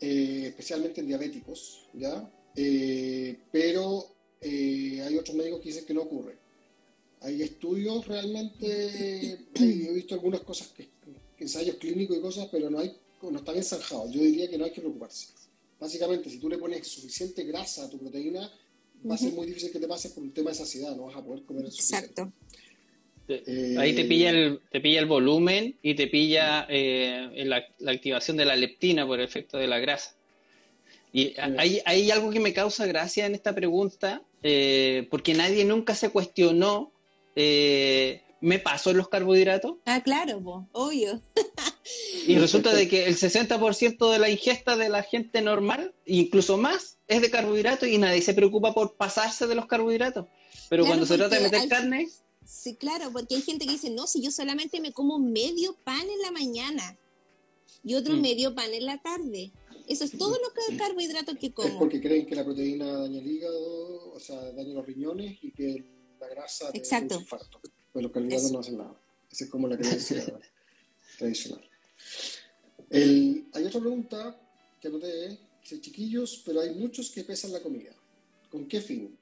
eh, 0.00 0.46
especialmente 0.48 1.02
en 1.02 1.06
diabéticos, 1.06 1.86
¿ya? 1.92 2.30
Eh, 2.56 3.38
pero 3.50 4.14
eh, 4.40 5.02
hay 5.06 5.16
otros 5.18 5.36
médicos 5.36 5.60
que 5.60 5.68
dicen 5.68 5.84
que 5.84 5.94
no 5.94 6.02
ocurre. 6.02 6.38
Hay 7.20 7.42
estudios 7.42 8.06
realmente, 8.06 9.38
he 9.54 9.92
visto 9.92 10.14
algunas 10.14 10.40
cosas 10.40 10.68
que 10.68 10.88
ensayos 11.42 11.76
clínicos 11.76 12.16
y 12.16 12.20
cosas, 12.20 12.48
pero 12.50 12.70
no, 12.70 12.78
hay, 12.78 12.96
no 13.22 13.38
está 13.38 13.52
bien 13.52 13.64
zanjado. 13.64 14.10
Yo 14.10 14.20
diría 14.20 14.48
que 14.48 14.58
no 14.58 14.64
hay 14.64 14.72
que 14.72 14.80
preocuparse. 14.80 15.28
Básicamente, 15.78 16.30
si 16.30 16.38
tú 16.38 16.48
le 16.48 16.58
pones 16.58 16.86
suficiente 16.86 17.44
grasa 17.44 17.84
a 17.84 17.90
tu 17.90 17.98
proteína, 17.98 18.50
va 19.08 19.14
a 19.14 19.18
ser 19.18 19.32
muy 19.32 19.46
difícil 19.46 19.72
que 19.72 19.80
te 19.80 19.88
pases 19.88 20.12
por 20.12 20.22
un 20.22 20.32
tema 20.32 20.50
de 20.50 20.56
saciedad, 20.56 20.94
no 20.96 21.06
vas 21.06 21.16
a 21.16 21.24
poder 21.24 21.42
comer 21.44 21.70
suficiente. 21.70 22.06
Exacto. 22.06 22.32
Eh, 23.28 23.76
Ahí 23.78 23.94
te 23.94 24.04
pilla 24.04 24.30
el, 24.30 24.60
te 24.70 24.80
pilla 24.80 25.00
el 25.00 25.06
volumen 25.06 25.76
y 25.82 25.94
te 25.94 26.06
pilla 26.06 26.66
eh, 26.68 27.44
la, 27.46 27.92
activación 27.92 28.36
de 28.36 28.44
la 28.44 28.56
leptina 28.56 29.06
por 29.06 29.20
efecto 29.20 29.58
de 29.58 29.66
la 29.66 29.78
grasa. 29.78 30.14
Y 31.12 31.34
hay, 31.38 31.80
hay, 31.84 32.10
algo 32.10 32.30
que 32.30 32.40
me 32.40 32.54
causa 32.54 32.86
gracia 32.86 33.26
en 33.26 33.34
esta 33.34 33.54
pregunta, 33.54 34.22
eh, 34.42 35.06
porque 35.10 35.34
nadie 35.34 35.64
nunca 35.64 35.94
se 35.94 36.08
cuestionó 36.10 36.92
¿me 38.42 38.58
paso 38.58 38.92
los 38.92 39.08
carbohidratos? 39.08 39.76
Ah, 39.86 40.02
claro, 40.02 40.68
obvio. 40.72 41.22
y 42.26 42.36
resulta 42.36 42.74
de 42.74 42.88
que 42.88 43.06
el 43.06 43.16
60% 43.16 44.12
de 44.12 44.18
la 44.18 44.28
ingesta 44.28 44.76
de 44.76 44.90
la 44.90 45.02
gente 45.02 45.40
normal, 45.40 45.94
incluso 46.04 46.58
más, 46.58 46.98
es 47.08 47.22
de 47.22 47.30
carbohidratos 47.30 47.88
y 47.88 47.96
nadie 47.98 48.20
se 48.20 48.34
preocupa 48.34 48.74
por 48.74 48.96
pasarse 48.96 49.46
de 49.46 49.54
los 49.54 49.66
carbohidratos. 49.66 50.26
Pero 50.68 50.84
cuando 50.84 51.06
se 51.06 51.16
trata 51.16 51.36
de 51.36 51.42
meter 51.42 51.68
carne... 51.68 52.08
Sí, 52.44 52.74
claro, 52.74 53.10
porque 53.12 53.36
hay 53.36 53.42
gente 53.42 53.64
que 53.64 53.72
dice, 53.72 53.88
no, 53.90 54.06
si 54.06 54.20
yo 54.20 54.32
solamente 54.32 54.80
me 54.80 54.92
como 54.92 55.18
medio 55.20 55.74
pan 55.84 56.02
en 56.02 56.20
la 56.20 56.32
mañana 56.32 56.98
y 57.84 57.94
otro 57.94 58.14
mm. 58.14 58.20
medio 58.20 58.54
pan 58.54 58.74
en 58.74 58.84
la 58.84 59.00
tarde. 59.00 59.52
Eso 59.88 60.04
es 60.04 60.16
todo 60.18 60.32
lo 60.32 60.52
que 60.52 60.76
carbohidratos 60.76 61.36
que 61.38 61.52
como. 61.52 61.68
Es 61.68 61.74
porque 61.74 62.00
creen 62.00 62.26
que 62.26 62.34
la 62.34 62.44
proteína 62.44 62.86
daña 62.98 63.20
el 63.20 63.26
hígado, 63.26 64.12
o 64.12 64.20
sea, 64.20 64.36
daña 64.52 64.74
los 64.74 64.84
riñones 64.84 65.38
y 65.42 65.52
que 65.52 65.84
la 66.20 66.28
grasa 66.28 66.70
Exacto. 66.74 67.20
infarto 67.20 67.60
pues 67.60 67.72
los 67.94 68.10
carbohidratos 68.10 68.52
no 68.52 68.60
hacen 68.60 68.78
nada. 68.78 68.98
Esa 69.30 69.44
es 69.44 69.50
como 69.50 69.68
la 69.68 69.76
creencia 69.76 70.24
tradicional. 71.18 71.68
hay 72.90 73.64
otra 73.64 73.80
pregunta 73.80 74.40
que 74.80 74.88
anoté 74.88 75.38
chiquillos, 75.62 76.42
pero 76.44 76.60
hay 76.60 76.74
muchos 76.74 77.10
que 77.10 77.24
pesan 77.24 77.52
la 77.52 77.62
comida. 77.62 77.94
¿Con 78.50 78.66
qué 78.66 78.80
fin? 78.80 79.16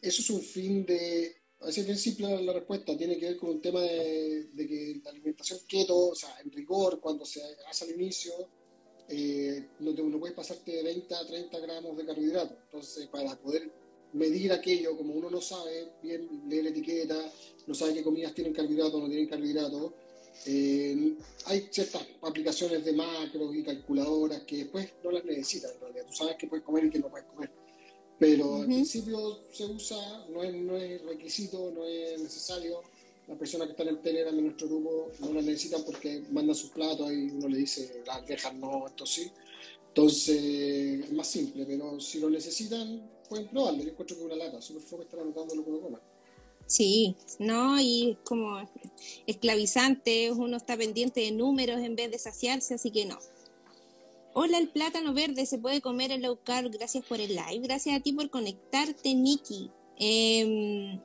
Eso 0.00 0.20
es 0.22 0.30
un 0.30 0.42
fin 0.42 0.84
de... 0.84 1.36
Así 1.60 1.80
es 1.80 1.86
bien 1.86 1.98
simple 1.98 2.42
la 2.42 2.52
respuesta, 2.52 2.96
tiene 2.96 3.16
que 3.16 3.26
ver 3.26 3.36
con 3.36 3.50
un 3.50 3.62
tema 3.62 3.80
de, 3.80 4.48
que 4.56 5.00
la 5.04 5.10
alimentación 5.10 5.60
keto, 5.68 6.08
o 6.08 6.14
sea, 6.14 6.36
en 6.42 6.50
rigor, 6.50 6.98
cuando 7.00 7.24
se 7.24 7.40
hace 7.70 7.84
al 7.84 7.92
inicio, 7.92 8.32
eh, 9.08 9.68
no, 9.78 9.94
te, 9.94 10.02
no 10.02 10.18
puedes 10.18 10.34
pasarte 10.34 10.72
de 10.72 10.82
20 10.82 11.14
a 11.14 11.24
30 11.24 11.60
gramos 11.60 11.96
de 11.96 12.04
carbohidratos. 12.04 12.56
Entonces, 12.64 13.06
para 13.06 13.36
poder 13.36 13.70
medir 14.12 14.52
aquello, 14.52 14.96
como 14.96 15.14
uno 15.14 15.30
no 15.30 15.40
sabe 15.40 15.92
bien 16.02 16.28
leer 16.48 16.66
etiqueta, 16.68 17.16
no 17.66 17.74
sabe 17.74 17.94
qué 17.94 18.02
comidas 18.02 18.34
tienen 18.34 18.52
carbohidratos 18.52 18.94
o 18.94 19.00
no 19.00 19.08
tienen 19.08 19.28
carbohidratos, 19.28 19.92
eh, 20.46 21.14
hay 21.46 21.68
ciertas 21.70 22.02
aplicaciones 22.22 22.84
de 22.84 22.92
macros 22.92 23.54
y 23.54 23.62
calculadoras 23.62 24.42
que 24.42 24.58
después 24.58 24.88
no 25.04 25.10
las 25.10 25.24
necesitas 25.24 25.72
en 25.72 25.80
realidad. 25.80 26.06
Tú 26.06 26.14
sabes 26.14 26.36
qué 26.38 26.46
puedes 26.46 26.64
comer 26.64 26.86
y 26.86 26.90
qué 26.90 26.98
no 26.98 27.08
puedes 27.08 27.26
comer. 27.26 27.50
Pero 28.18 28.56
al 28.56 28.66
principio 28.66 29.40
se 29.52 29.66
usa, 29.66 30.26
no 30.30 30.42
es, 30.42 30.54
no 30.54 30.76
es 30.76 31.02
requisito, 31.02 31.70
no 31.72 31.84
es 31.84 32.20
necesario. 32.20 32.82
Las 33.28 33.38
personas 33.38 33.68
que 33.68 33.72
están 33.72 33.88
en 33.88 34.02
Telegram 34.02 34.36
en 34.36 34.44
nuestro 34.44 34.68
grupo 34.68 35.10
no 35.20 35.32
las 35.32 35.44
necesitan 35.44 35.82
porque 35.84 36.22
mandan 36.30 36.54
sus 36.54 36.70
platos 36.70 37.12
y 37.12 37.30
uno 37.30 37.48
le 37.48 37.58
dice 37.58 38.02
las 38.06 38.26
dejan 38.26 38.60
no, 38.60 38.86
esto 38.86 39.06
sí. 39.06 39.30
Entonces 39.88 41.04
es 41.04 41.12
más 41.12 41.28
simple, 41.28 41.64
pero 41.66 42.00
si 42.00 42.18
lo 42.18 42.30
necesitan, 42.30 43.02
pueden 43.32 43.48
que 43.48 44.14
una 44.24 45.22
anotando 45.22 45.54
lo 45.54 45.64
que. 45.64 45.98
Sí, 46.66 47.16
no, 47.38 47.80
y 47.80 48.16
como 48.24 48.66
esclavizante, 49.26 50.30
uno 50.32 50.56
está 50.56 50.76
pendiente 50.76 51.20
de 51.20 51.32
números 51.32 51.80
en 51.80 51.96
vez 51.96 52.10
de 52.10 52.18
saciarse, 52.18 52.74
así 52.74 52.90
que 52.90 53.04
no. 53.04 53.18
Hola, 54.34 54.58
el 54.58 54.68
plátano 54.68 55.12
verde 55.12 55.44
se 55.44 55.58
puede 55.58 55.82
comer 55.82 56.12
en 56.12 56.22
low 56.22 56.38
carb, 56.42 56.70
gracias 56.70 57.04
por 57.04 57.20
el 57.20 57.30
live, 57.34 57.60
gracias 57.66 57.96
a 57.96 58.00
ti 58.00 58.12
por 58.12 58.30
conectarte, 58.30 59.14
Nikki. 59.14 59.70
Em, 59.98 60.98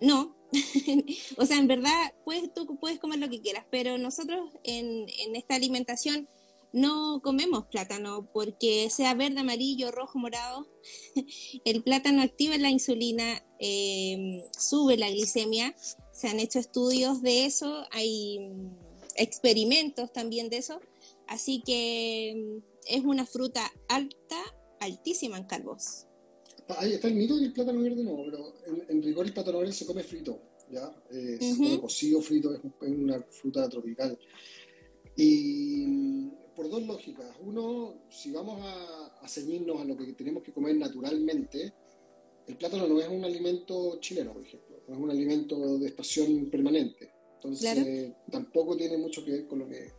no, 0.00 0.34
o 1.36 1.44
sea, 1.44 1.58
en 1.58 1.66
verdad, 1.66 2.14
pues, 2.24 2.52
tú 2.54 2.78
puedes 2.78 2.98
comer 2.98 3.18
lo 3.18 3.28
que 3.28 3.42
quieras, 3.42 3.66
pero 3.70 3.98
nosotros 3.98 4.50
en, 4.62 5.06
en 5.18 5.36
esta 5.36 5.54
alimentación 5.54 6.26
no 6.74 7.20
comemos 7.22 7.66
plátano 7.66 8.26
porque 8.32 8.90
sea 8.90 9.14
verde, 9.14 9.40
amarillo, 9.40 9.92
rojo, 9.92 10.18
morado. 10.18 10.66
El 11.64 11.84
plátano 11.84 12.20
activa 12.20 12.58
la 12.58 12.68
insulina, 12.68 13.46
eh, 13.60 14.44
sube 14.58 14.96
la 14.96 15.08
glicemia. 15.08 15.74
Se 16.12 16.26
han 16.26 16.40
hecho 16.40 16.58
estudios 16.58 17.22
de 17.22 17.46
eso, 17.46 17.84
hay 17.92 18.40
mm, 18.40 18.70
experimentos 19.14 20.12
también 20.12 20.50
de 20.50 20.56
eso. 20.56 20.80
Así 21.28 21.62
que 21.64 22.34
mm, 22.36 22.64
es 22.88 23.04
una 23.04 23.24
fruta 23.24 23.72
alta, 23.88 24.42
altísima 24.80 25.38
en 25.38 25.44
carbos. 25.44 26.06
Ahí 26.78 26.94
está 26.94 27.06
el 27.06 27.14
mito 27.14 27.36
del 27.36 27.52
plátano 27.52 27.80
verde, 27.82 28.02
no, 28.02 28.16
pero 28.24 28.52
en, 28.88 29.00
rigor 29.00 29.26
el 29.26 29.32
plátano 29.32 29.60
verde 29.60 29.74
se 29.74 29.86
come 29.86 30.02
frito, 30.02 30.40
¿ya? 30.72 30.92
Eh, 31.12 31.38
se 31.40 31.56
come 31.56 31.80
cocido 31.80 32.20
frito, 32.20 32.52
es 32.52 32.60
una 32.80 33.22
fruta 33.30 33.68
tropical. 33.68 34.18
Y 35.16 36.32
por 36.54 36.68
dos 36.68 36.82
lógicas. 36.82 37.26
Uno, 37.40 38.06
si 38.08 38.30
vamos 38.30 38.60
a, 38.62 39.18
a 39.20 39.28
ceñirnos 39.28 39.80
a 39.80 39.84
lo 39.84 39.96
que 39.96 40.12
tenemos 40.12 40.42
que 40.42 40.52
comer 40.52 40.76
naturalmente, 40.76 41.72
el 42.46 42.56
plátano 42.56 42.86
no 42.86 43.00
es 43.00 43.08
un 43.08 43.24
alimento 43.24 43.98
chileno, 44.00 44.32
por 44.32 44.42
ejemplo, 44.42 44.82
no 44.88 44.94
es 44.94 45.00
un 45.00 45.10
alimento 45.10 45.78
de 45.78 45.88
estación 45.88 46.50
permanente. 46.50 47.10
Entonces, 47.36 48.12
tampoco 48.30 48.76
tiene 48.76 48.96
mucho 48.96 49.24
que 49.24 49.32
ver 49.32 49.46
con 49.46 49.58
lo 49.60 49.68
que 49.68 49.92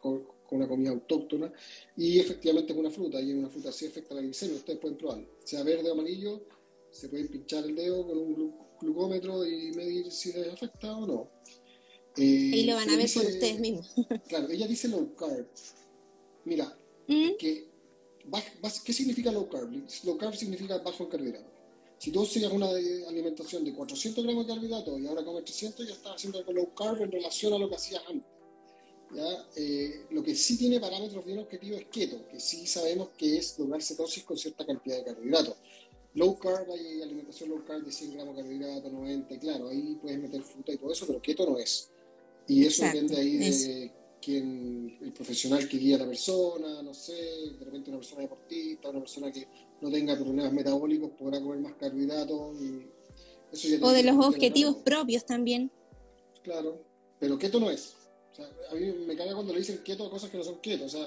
con, 0.00 0.26
una 0.50 0.68
comida 0.68 0.90
autóctona 0.90 1.50
y 1.96 2.18
efectivamente 2.18 2.74
es 2.74 2.78
una 2.78 2.90
fruta 2.90 3.18
y 3.18 3.32
una 3.32 3.48
fruta 3.48 3.72
sí 3.72 3.86
afecta 3.86 4.14
la 4.14 4.20
glicemia, 4.20 4.56
ustedes 4.56 4.78
pueden 4.80 4.98
probarlo, 4.98 5.26
sea 5.42 5.62
verde 5.62 5.88
o 5.88 5.94
amarillo, 5.94 6.44
se 6.90 7.08
pueden 7.08 7.28
pinchar 7.28 7.64
el 7.64 7.74
dedo 7.74 8.06
con 8.06 8.18
un 8.18 8.54
glucómetro 8.78 9.46
y 9.46 9.72
medir 9.72 10.12
si 10.12 10.30
les 10.34 10.48
afecta 10.48 10.94
o 10.94 11.06
no. 11.06 11.28
y 12.18 12.64
lo 12.64 12.74
van 12.74 12.90
a 12.90 12.96
ver 12.98 13.10
por 13.14 13.24
ustedes 13.24 13.60
mismos. 13.60 13.94
claro, 14.28 14.50
ella 14.50 14.66
dice 14.66 14.88
low 14.88 15.14
carb. 15.14 15.46
Mira, 16.44 16.76
¿Mm? 17.06 17.36
que, 17.38 17.68
¿qué 18.84 18.92
significa 18.92 19.30
low 19.30 19.48
carb? 19.48 19.70
Low 20.04 20.18
carb 20.18 20.34
significa 20.34 20.78
bajo 20.78 21.04
en 21.04 21.10
carbohidratos. 21.10 21.52
Si 21.98 22.10
tú 22.10 22.24
sigues 22.26 22.50
una 22.50 22.68
alimentación 22.68 23.64
de 23.64 23.72
400 23.72 24.24
gramos 24.24 24.46
de 24.46 24.52
carbohidratos 24.52 25.00
y 25.00 25.06
ahora 25.06 25.24
comes 25.24 25.44
300, 25.44 25.86
ya 25.86 25.92
estás 25.94 26.16
haciendo 26.16 26.38
algo 26.38 26.52
low 26.52 26.74
carb 26.74 27.00
en 27.00 27.12
relación 27.12 27.52
a 27.52 27.58
lo 27.58 27.68
que 27.68 27.76
hacías 27.76 28.02
antes. 28.08 28.28
¿ya? 29.14 29.48
Eh, 29.56 30.06
lo 30.10 30.22
que 30.22 30.34
sí 30.34 30.58
tiene 30.58 30.80
parámetros 30.80 31.24
bien 31.24 31.38
objetivos 31.38 31.80
es 31.80 31.86
keto, 31.86 32.28
que 32.28 32.40
sí 32.40 32.66
sabemos 32.66 33.10
que 33.16 33.36
es 33.36 33.58
lograr 33.58 33.82
cetosis 33.82 34.24
con 34.24 34.36
cierta 34.36 34.66
cantidad 34.66 34.96
de 34.96 35.04
carbohidratos. 35.04 35.56
Low 36.14 36.38
carb, 36.38 36.70
hay 36.72 37.02
alimentación 37.02 37.50
low 37.50 37.64
carb 37.64 37.84
de 37.84 37.92
100 37.92 38.14
gramos 38.14 38.36
de 38.36 38.42
carbohidratos, 38.42 38.92
90, 38.92 39.38
claro, 39.38 39.68
ahí 39.68 39.96
puedes 40.02 40.18
meter 40.18 40.42
fruta 40.42 40.72
y 40.72 40.76
todo 40.76 40.92
eso, 40.92 41.06
pero 41.06 41.22
keto 41.22 41.48
no 41.48 41.58
es. 41.58 41.88
Y 42.48 42.66
eso 42.66 42.84
depende 42.84 43.16
ahí 43.16 43.36
de 43.36 43.92
quien, 44.22 44.98
el 45.02 45.12
profesional 45.12 45.68
que 45.68 45.76
guía 45.76 45.96
a 45.96 46.00
la 46.00 46.06
persona, 46.06 46.82
no 46.82 46.94
sé, 46.94 47.14
de 47.58 47.64
repente 47.64 47.90
una 47.90 47.98
persona 47.98 48.22
deportista, 48.22 48.88
una 48.88 49.00
persona 49.00 49.32
que 49.32 49.46
no 49.80 49.90
tenga 49.90 50.14
problemas 50.14 50.52
metabólicos 50.52 51.10
podrá 51.10 51.40
comer 51.40 51.58
más 51.58 51.74
carbohidratos. 51.74 52.60
Y 52.62 52.86
o 53.82 53.90
de 53.90 54.02
los 54.02 54.24
objetivos 54.24 54.76
propios 54.76 55.26
también. 55.26 55.70
Claro, 56.42 56.82
pero 57.18 57.38
keto 57.38 57.60
no 57.60 57.70
es. 57.70 57.94
O 58.32 58.34
sea, 58.34 58.48
a 58.70 58.74
mí 58.74 58.90
me 59.06 59.14
caga 59.14 59.34
cuando 59.34 59.52
le 59.52 59.58
dicen 59.58 59.82
keto 59.84 60.06
a 60.06 60.10
cosas 60.10 60.30
que 60.30 60.38
no 60.38 60.44
son 60.44 60.60
keto. 60.60 60.86
O 60.86 60.88
sea, 60.88 61.06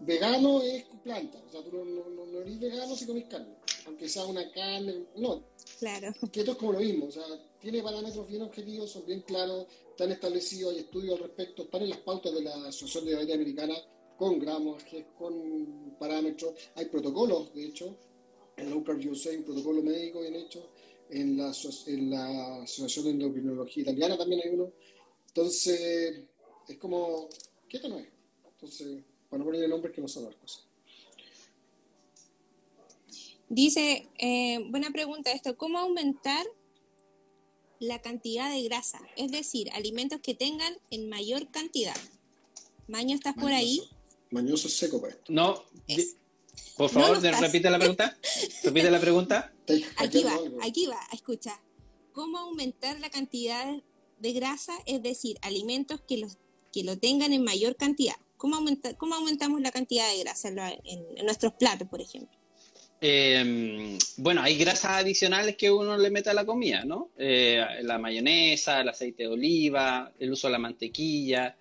vegano 0.00 0.62
es 0.62 0.84
planta. 1.02 1.38
O 1.48 1.50
sea, 1.50 1.62
tú 1.64 1.72
no, 1.72 1.84
no, 1.84 2.26
no 2.26 2.40
eres 2.40 2.60
vegano 2.60 2.94
si 2.94 3.06
comes 3.06 3.24
carne. 3.24 3.56
Aunque 3.88 4.08
sea 4.08 4.24
una 4.24 4.50
carne. 4.52 5.06
No. 5.16 5.42
Claro. 5.78 6.12
Keto 6.32 6.52
es 6.52 6.58
como 6.58 6.72
lo 6.72 6.80
mismo. 6.80 7.06
O 7.06 7.10
sea, 7.10 7.24
tiene 7.60 7.82
parámetros 7.82 8.28
bien 8.28 8.42
objetivos, 8.42 8.90
son 8.90 9.04
bien 9.06 9.22
claros 9.22 9.66
están 9.98 10.12
establecidos, 10.12 10.74
hay 10.74 10.78
estudios 10.78 11.16
al 11.16 11.24
respecto, 11.24 11.64
están 11.64 11.82
en 11.82 11.90
las 11.90 11.98
pautas 11.98 12.32
de 12.32 12.42
la 12.42 12.54
Asociación 12.68 13.04
de 13.04 13.10
Diabetes 13.10 13.34
Americana 13.34 13.74
con 14.16 14.38
gramos, 14.38 14.84
con 15.18 15.96
parámetros, 15.98 16.54
hay 16.76 16.84
protocolos, 16.86 17.52
de 17.52 17.66
hecho, 17.66 17.96
en 18.56 18.70
Low 18.70 18.84
Carb 18.84 19.00
USA 19.10 19.30
hay 19.30 19.38
un 19.38 19.42
protocolo 19.42 19.82
médico 19.82 20.20
bien 20.20 20.36
hecho, 20.36 20.70
en 21.10 21.36
la, 21.36 21.52
en 21.86 22.10
la 22.10 22.62
Asociación 22.62 23.06
de 23.06 23.10
Endocrinología 23.10 23.82
Italiana 23.82 24.16
también 24.16 24.42
hay 24.44 24.50
uno, 24.50 24.70
entonces 25.26 26.22
es 26.68 26.78
como, 26.78 27.28
¿qué 27.68 27.78
esto 27.78 27.88
no 27.88 27.98
es? 27.98 28.06
Entonces, 28.52 29.02
para 29.28 29.40
no 29.40 29.46
ponerle 29.46 29.66
nombres 29.66 29.92
que 29.92 30.00
no 30.00 30.06
son 30.06 30.26
las 30.26 30.36
cosas. 30.36 30.67
Dice, 33.48 34.08
eh, 34.18 34.58
buena 34.68 34.90
pregunta 34.90 35.32
esto, 35.32 35.56
¿cómo 35.56 35.78
aumentar 35.78 36.46
la 37.80 38.00
cantidad 38.00 38.50
de 38.50 38.62
grasa, 38.62 39.00
es 39.16 39.30
decir, 39.30 39.70
alimentos 39.72 40.20
que 40.20 40.34
tengan 40.34 40.74
en 40.90 41.08
mayor 41.08 41.50
cantidad. 41.50 41.96
Maño, 42.86 43.14
¿estás 43.14 43.34
por 43.34 43.52
ahí? 43.52 43.82
Mañoso 44.30 44.68
seco 44.68 45.00
para 45.00 45.12
esto. 45.12 45.32
No, 45.32 45.64
por 46.76 46.90
favor, 46.90 47.20
repite 47.20 47.70
la 47.70 47.78
pregunta. 47.78 48.18
Repite 48.64 48.90
la 48.90 49.00
pregunta. 49.00 49.52
Aquí 49.96 50.24
va, 50.24 50.38
aquí 50.62 50.86
va, 50.86 50.98
escucha. 51.12 51.60
¿Cómo 52.12 52.38
aumentar 52.38 52.98
la 53.00 53.10
cantidad 53.10 53.66
de 54.18 54.32
grasa? 54.32 54.72
Es 54.86 55.02
decir, 55.02 55.36
alimentos 55.42 56.00
que, 56.00 56.16
los, 56.16 56.38
que 56.72 56.84
lo 56.84 56.98
tengan 56.98 57.34
en 57.34 57.44
mayor 57.44 57.76
cantidad. 57.76 58.16
¿Cómo, 58.38 58.58
cómo 58.96 59.14
aumentamos 59.14 59.60
la 59.60 59.70
cantidad 59.70 60.10
de 60.10 60.20
grasa 60.20 60.48
en 60.48 61.26
nuestros 61.26 61.52
platos, 61.52 61.86
por 61.88 62.00
ejemplo? 62.00 62.37
Eh, 63.00 63.96
bueno, 64.16 64.42
hay 64.42 64.58
grasas 64.58 65.02
adicionales 65.02 65.56
que 65.56 65.70
uno 65.70 65.96
le 65.96 66.10
mete 66.10 66.30
a 66.30 66.34
la 66.34 66.44
comida, 66.44 66.84
¿no? 66.84 67.10
Eh, 67.16 67.64
la 67.82 67.98
mayonesa, 67.98 68.80
el 68.80 68.88
aceite 68.88 69.24
de 69.24 69.28
oliva, 69.28 70.12
el 70.18 70.32
uso 70.32 70.48
de 70.48 70.52
la 70.52 70.58
mantequilla. 70.58 71.56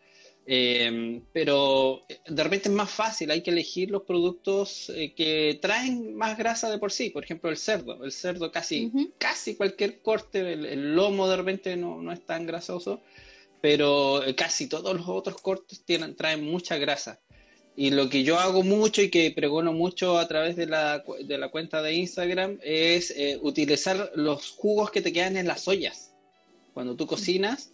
Eh, 0.49 1.21
pero 1.33 2.05
de 2.25 2.43
repente 2.43 2.69
es 2.69 2.75
más 2.75 2.89
fácil, 2.89 3.29
hay 3.31 3.41
que 3.41 3.51
elegir 3.51 3.91
los 3.91 4.03
productos 4.03 4.89
eh, 4.95 5.13
que 5.13 5.59
traen 5.61 6.15
más 6.15 6.37
grasa 6.37 6.71
de 6.71 6.79
por 6.79 6.91
sí. 6.91 7.09
Por 7.11 7.23
ejemplo, 7.23 7.49
el 7.49 7.57
cerdo. 7.57 8.03
El 8.03 8.11
cerdo 8.11 8.51
casi, 8.51 8.91
casi 9.19 9.55
cualquier 9.55 10.01
corte, 10.01 10.53
el, 10.53 10.95
lomo 10.95 11.27
de 11.27 11.37
repente 11.37 11.75
no, 11.75 12.01
no, 12.01 12.11
es 12.11 12.25
tan 12.25 12.47
grasoso, 12.47 13.01
pero 13.61 14.21
casi 14.35 14.67
todos 14.67 14.95
los 14.95 15.07
otros 15.07 15.41
cortes 15.41 15.83
tienen, 15.85 16.15
traen 16.15 16.43
mucha 16.43 16.77
grasa. 16.77 17.19
Y 17.79 17.91
lo 17.91 18.09
que 18.09 18.23
yo 18.23 18.39
hago 18.39 18.63
mucho 18.63 19.03
y 19.03 19.11
que 19.11 19.29
pregono 19.29 19.71
mucho 19.71 20.17
a 20.17 20.27
través 20.27 20.55
de 20.55 20.65
la, 20.65 21.03
de 21.23 21.37
la 21.37 21.49
cuenta 21.49 21.83
de 21.83 21.93
Instagram 21.93 22.57
es 22.63 23.11
eh, 23.11 23.37
utilizar 23.43 24.11
los 24.15 24.49
jugos 24.49 24.89
que 24.89 25.03
te 25.03 25.13
quedan 25.13 25.37
en 25.37 25.45
las 25.45 25.67
ollas. 25.67 26.11
Cuando 26.73 26.95
tú 26.95 27.05
cocinas, 27.05 27.69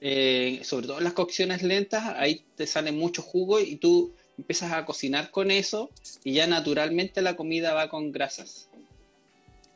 eh, 0.00 0.60
sobre 0.62 0.86
todo 0.86 0.98
en 0.98 1.04
las 1.04 1.14
cocciones 1.14 1.64
lentas, 1.64 2.14
ahí 2.16 2.44
te 2.54 2.64
sale 2.64 2.92
mucho 2.92 3.22
jugo 3.22 3.58
y 3.58 3.74
tú 3.74 4.12
empiezas 4.38 4.70
a 4.72 4.86
cocinar 4.86 5.32
con 5.32 5.50
eso 5.50 5.90
y 6.22 6.34
ya 6.34 6.46
naturalmente 6.46 7.20
la 7.20 7.34
comida 7.34 7.74
va 7.74 7.88
con 7.88 8.12
grasas. 8.12 8.68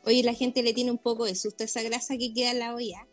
Oye, 0.05 0.23
la 0.23 0.33
gente 0.33 0.63
le 0.63 0.73
tiene 0.73 0.91
un 0.91 0.99
poco 0.99 1.25
de 1.25 1.35
susto 1.35 1.63
a 1.63 1.65
esa 1.65 1.83
grasa 1.83 2.15
que 2.17 2.33
queda 2.33 2.51
en 2.51 2.59
la 2.59 2.75
olla 2.75 3.05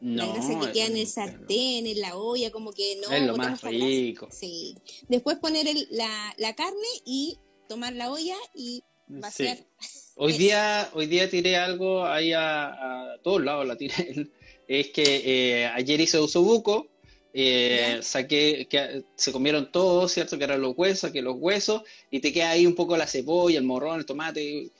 la 0.00 0.26
grasa 0.26 0.60
que 0.60 0.72
queda 0.72 0.86
en 0.86 0.96
el 0.96 1.06
sartén, 1.06 1.86
en 1.86 2.00
la 2.00 2.16
olla, 2.16 2.50
como 2.50 2.72
que 2.72 2.96
no. 3.02 3.14
Es 3.14 3.22
lo 3.22 3.36
más 3.36 3.62
rico. 3.62 4.28
Sí. 4.30 4.76
Después 5.08 5.38
poner 5.38 5.66
la, 5.90 6.54
carne 6.54 6.88
y 7.04 7.38
tomar 7.68 7.92
la 7.94 8.10
olla 8.10 8.36
y 8.54 8.82
vaciar. 9.06 9.58
Hoy 10.20 10.32
día, 10.32 10.90
hoy 10.94 11.06
día 11.06 11.30
tiré 11.30 11.56
algo 11.56 12.04
ahí 12.04 12.32
a, 12.32 13.20
todos 13.22 13.42
lados, 13.42 13.66
la 13.66 13.76
tiré. 13.76 14.28
Es 14.68 14.88
que 14.90 15.22
eh, 15.24 15.66
ayer 15.66 15.98
hice 15.98 16.20
uso 16.20 16.42
buco, 16.42 16.88
eh, 17.32 18.00
saqué, 18.02 18.66
que 18.68 19.04
se 19.14 19.32
comieron 19.32 19.72
todos, 19.72 20.12
¿cierto? 20.12 20.36
Que 20.36 20.44
eran 20.44 20.60
los 20.60 20.76
huesos, 20.76 21.10
que 21.10 21.22
los 21.22 21.36
huesos, 21.38 21.84
y 22.10 22.20
te 22.20 22.34
queda 22.34 22.50
ahí 22.50 22.66
un 22.66 22.74
poco 22.74 22.94
la 22.98 23.06
cebolla, 23.06 23.58
el 23.58 23.64
morrón, 23.64 23.98
el 23.98 24.04
tomate, 24.04 24.70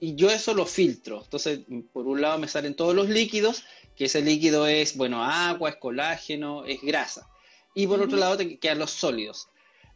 y 0.00 0.14
yo 0.16 0.30
eso 0.30 0.52
lo 0.52 0.66
filtro. 0.66 1.22
Entonces, 1.24 1.60
por 1.94 2.06
un 2.06 2.20
lado 2.20 2.38
me 2.38 2.48
salen 2.48 2.74
todos 2.74 2.94
los 2.94 3.08
líquidos, 3.08 3.64
que 3.98 4.04
ese 4.04 4.22
líquido 4.22 4.68
es, 4.68 4.96
bueno, 4.96 5.24
agua, 5.24 5.70
es 5.70 5.76
colágeno, 5.76 6.64
es 6.64 6.80
grasa. 6.80 7.28
Y 7.74 7.88
por 7.88 8.00
otro 8.00 8.16
lado 8.16 8.36
te 8.36 8.56
quedan 8.56 8.78
los 8.78 8.92
sólidos. 8.92 9.48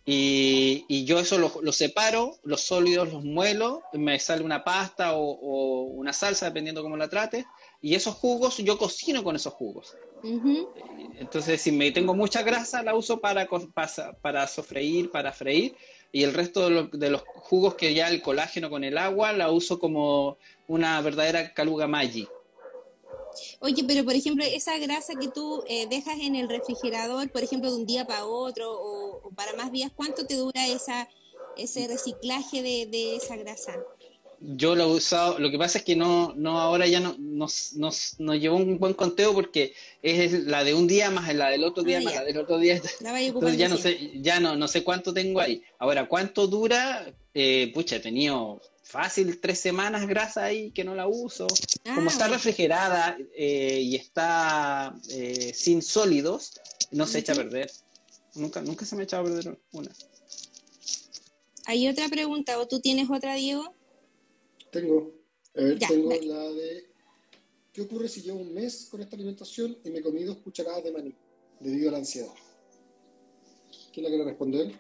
Y, 0.05 1.05
yo 1.05 1.21
eso 1.21 1.39
lo, 1.39 1.73
separo, 1.73 2.37
los 2.43 2.63
sólidos 2.63 3.13
los 3.13 3.23
muelo, 3.23 3.83
me 3.93 4.19
sale 4.19 4.43
una 4.43 4.65
pasta 4.65 5.15
o, 5.15 5.83
una 5.85 6.13
salsa, 6.13 6.47
dependiendo 6.47 6.83
cómo 6.83 6.97
la 6.97 7.09
trate, 7.09 7.47
y 7.81 7.95
esos 7.95 8.17
jugos 8.17 8.59
yo 8.59 8.77
cocino 8.77 9.23
con 9.23 9.37
esos 9.37 9.53
jugos. 9.53 9.97
Entonces, 11.21 11.63
si 11.63 11.71
me 11.71 11.93
tengo 11.93 12.15
mucha 12.15 12.43
grasa, 12.43 12.83
la 12.83 12.97
uso 12.97 13.21
para, 13.21 13.47
para, 13.47 14.13
para 14.21 14.49
sofreír, 14.49 15.13
para 15.13 15.33
freír, 15.33 15.77
y 16.11 16.25
el 16.25 16.35
resto 16.35 16.89
de, 16.89 17.11
los 17.11 17.23
jugos 17.23 17.77
que 17.77 17.95
ya 17.95 18.09
el 18.09 18.21
colágeno 18.21 18.69
con 18.69 18.83
el 18.83 18.99
agua, 18.99 19.33
la 19.33 19.53
uso 19.53 19.79
como 19.79 20.39
una 20.67 21.01
verdadera 21.01 21.55
caluga 21.55 21.87
Maggi. 21.87 22.29
Oye, 23.61 23.85
pero 23.85 24.05
por 24.05 24.15
ejemplo, 24.15 24.45
esa 24.45 24.77
grasa 24.79 25.15
que 25.15 25.29
tú 25.29 25.65
eh, 25.67 25.87
dejas 25.89 26.19
en 26.21 26.37
el 26.37 26.49
refrigerador, 26.49 27.31
por 27.31 27.43
ejemplo, 27.43 27.71
de 27.71 27.77
un 27.77 27.87
día 27.87 28.07
para 28.07 28.27
otro 28.27 28.73
o, 28.73 29.31
para 29.35 29.55
más 29.55 29.73
días, 29.73 29.93
¿cuánto 29.95 30.27
te 30.27 30.35
dura 30.35 30.67
esa, 30.67 31.09
ese 31.57 31.87
reciclaje 31.89 32.63
de, 32.63 33.17
esa 33.17 33.37
grasa? 33.37 33.75
Yo 34.45 34.75
lo 34.75 34.85
he 34.85 34.97
usado, 34.97 35.39
lo 35.39 35.53
que 35.53 35.59
pasa 35.59 35.79
es 35.79 35.85
que 35.85 35.95
no, 35.95 36.35
no 36.37 36.59
ahora 36.59 36.89
ya 36.89 36.99
no 36.99 37.15
nos, 37.19 37.75
nos, 37.75 38.17
llevó 38.19 38.57
un 38.57 38.79
buen 38.79 38.93
conteo 38.93 39.33
porque 39.33 39.73
es 40.03 40.33
la 40.45 40.65
de 40.65 40.75
un 40.75 40.89
día 40.89 41.13
más 41.13 41.33
la 41.33 41.49
del 41.49 41.63
otro 41.63 41.85
día 41.85 41.99
ah, 41.99 42.03
más 42.03 42.15
la 42.17 42.25
del 42.25 42.39
otro 42.39 42.59
día. 42.59 42.75
Entonces 42.75 43.57
ya 43.57 43.69
no 43.69 43.77
sé, 43.77 44.11
ya 44.21 44.41
no, 44.41 44.57
no 44.57 44.67
sé 44.67 44.83
cuánto 44.83 45.15
tengo 45.15 45.41
ahí. 45.41 45.63
Ahora, 45.79 46.09
¿cuánto 46.09 46.49
dura? 46.49 47.07
Eh, 47.35 47.71
pucha, 47.73 47.97
he 47.97 48.01
tenido 48.01 48.61
fácil 48.83 49.41
tres 49.41 49.61
semanas 49.61 50.09
grasa 50.09 50.45
ahí 50.45 50.73
que 50.73 50.83
no 50.83 50.97
la 50.97 51.07
uso. 51.07 51.47
Como 51.95 52.11
está 52.11 52.25
ah. 52.25 52.29
refrigerada 52.29 53.17
eh, 53.37 53.81
y 53.81 53.95
está 53.95 54.95
eh, 55.11 55.53
sin 55.55 55.83
sólidos, 55.83 56.61
no 56.91 57.07
se 57.07 57.21
echa 57.21 57.33
a 57.33 57.37
perder. 57.37 57.71
Nunca, 58.35 58.61
nunca 58.61 58.85
se 58.85 58.97
me 58.97 59.03
ha 59.03 59.05
echado 59.05 59.23
a 59.23 59.27
perder 59.27 59.59
una. 59.71 59.91
Hay 61.67 61.89
otra 61.89 62.09
pregunta, 62.09 62.59
¿o 62.59 62.67
tú 62.67 62.81
tienes 62.81 63.09
otra, 63.09 63.35
Diego? 63.35 63.73
Tengo. 64.73 65.15
A 65.55 65.61
ver, 65.61 65.79
tengo 65.79 66.11
la 66.23 66.51
de 66.51 66.87
¿qué 67.75 67.83
ocurre 67.83 68.09
si 68.09 68.23
llevo 68.23 68.39
un 68.39 68.55
mes 68.55 68.89
con 68.91 69.03
esta 69.03 69.17
alimentación 69.17 69.77
y 69.85 69.91
me 69.91 70.01
comí 70.01 70.25
dos 70.25 70.39
cucharadas 70.39 70.83
de 70.83 70.93
maní 70.93 71.15
debido 71.61 71.91
a 71.91 71.93
la 71.93 71.99
ansiedad? 71.99 72.33
¿Quién 73.93 74.05
la 74.05 74.09
quiere 74.09 74.25
responder? 74.25 74.73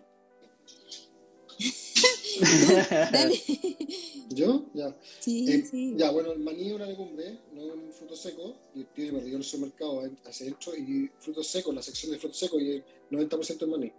¿Yo? 4.30 4.64
Ya. 4.72 4.96
Sí, 5.20 5.52
eh, 5.52 5.62
sí. 5.70 5.92
Ya, 5.94 6.10
bueno, 6.10 6.32
el 6.32 6.40
maní 6.40 6.68
es 6.68 6.72
una 6.72 6.86
legumbre, 6.86 7.40
no 7.52 7.62
es 7.62 7.74
un 7.74 7.92
fruto 7.92 8.16
seco. 8.16 8.56
Y 8.74 8.84
tiene 8.84 9.12
me 9.12 9.18
en 9.20 9.34
el 9.34 9.44
supermercado 9.44 10.10
hacia 10.24 10.46
adentro 10.46 10.74
y 10.74 11.10
frutos 11.18 11.48
secos, 11.48 11.74
la 11.74 11.82
sección 11.82 12.12
de 12.12 12.18
frutos 12.18 12.38
secos 12.38 12.62
y 12.62 12.70
el 12.70 12.82
90% 13.10 13.62
es 13.62 13.68
maní. 13.68 13.92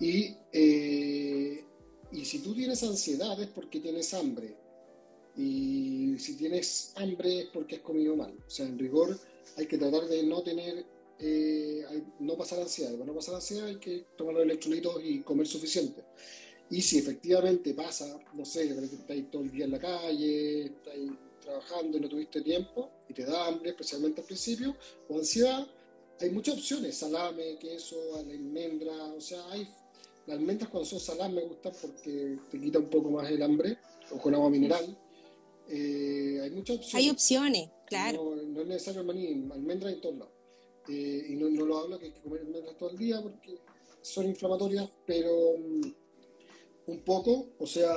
Y, 0.00 0.36
eh, 0.52 1.64
y 2.12 2.24
si 2.26 2.40
tú 2.40 2.54
tienes 2.54 2.82
ansiedad 2.82 3.40
es 3.40 3.48
porque 3.48 3.80
tienes 3.80 4.12
hambre. 4.12 4.67
Y 5.38 6.18
si 6.18 6.34
tienes 6.34 6.92
hambre 6.96 7.40
es 7.40 7.46
porque 7.46 7.76
has 7.76 7.82
comido 7.82 8.16
mal. 8.16 8.34
O 8.44 8.50
sea, 8.50 8.66
en 8.66 8.78
rigor 8.78 9.16
hay 9.56 9.66
que 9.66 9.78
tratar 9.78 10.08
de 10.08 10.24
no 10.24 10.42
tener, 10.42 10.84
eh, 11.20 11.84
no 12.18 12.36
pasar 12.36 12.60
ansiedad. 12.60 12.92
Para 12.92 13.04
no 13.04 13.14
pasar 13.14 13.36
ansiedad 13.36 13.66
hay 13.66 13.76
que 13.76 14.06
tomar 14.16 14.34
los 14.34 14.42
electrolitos 14.42 15.00
y 15.04 15.20
comer 15.20 15.46
suficiente. 15.46 16.02
Y 16.70 16.82
si 16.82 16.98
efectivamente 16.98 17.72
pasa, 17.72 18.18
no 18.34 18.44
sé, 18.44 18.68
que 18.68 18.96
estáis 18.96 19.30
todo 19.30 19.42
el 19.42 19.52
día 19.52 19.66
en 19.66 19.70
la 19.70 19.78
calle, 19.78 20.66
estáis 20.66 21.12
trabajando 21.40 21.96
y 21.96 22.00
no 22.00 22.08
tuviste 22.08 22.42
tiempo 22.42 22.90
y 23.08 23.14
te 23.14 23.24
da 23.24 23.46
hambre, 23.46 23.70
especialmente 23.70 24.20
al 24.20 24.26
principio, 24.26 24.76
o 25.08 25.18
ansiedad, 25.18 25.66
hay 26.20 26.30
muchas 26.30 26.56
opciones, 26.56 26.96
salame, 26.96 27.56
queso, 27.58 28.16
almendra, 28.16 28.92
o 28.92 29.20
sea, 29.20 29.50
hay 29.50 29.66
las 30.26 30.36
almendras 30.36 30.68
cuando 30.68 30.86
son 30.86 31.00
saladas 31.00 31.32
me 31.32 31.42
gustan 31.42 31.72
porque 31.80 32.36
te 32.50 32.60
quita 32.60 32.78
un 32.80 32.90
poco 32.90 33.10
más 33.10 33.30
el 33.30 33.42
hambre, 33.42 33.78
o 34.10 34.18
con 34.18 34.34
agua 34.34 34.50
mineral. 34.50 34.96
Eh, 35.68 36.40
hay 36.42 36.50
muchas 36.50 36.76
opciones. 36.76 36.94
Hay 36.94 37.10
opciones, 37.10 37.70
claro. 37.86 38.34
No, 38.46 38.60
es 38.62 38.66
necesario 38.66 39.04
maní, 39.04 39.48
almendras 39.52 39.92
en 39.92 40.00
todos 40.00 40.16
lados. 40.16 40.32
Eh, 40.88 41.26
y 41.28 41.36
no, 41.36 41.50
no, 41.50 41.66
lo 41.66 41.78
hablo 41.78 41.98
que 41.98 42.06
hay 42.06 42.12
que 42.12 42.20
comer 42.20 42.40
almendras 42.40 42.76
todo 42.78 42.90
el 42.90 42.96
día 42.96 43.20
porque 43.22 43.58
son 44.00 44.26
inflamatorias, 44.26 44.90
pero 45.06 45.58
mm, 45.58 45.82
un 46.86 47.00
poco, 47.00 47.50
o 47.58 47.66
sea, 47.66 47.92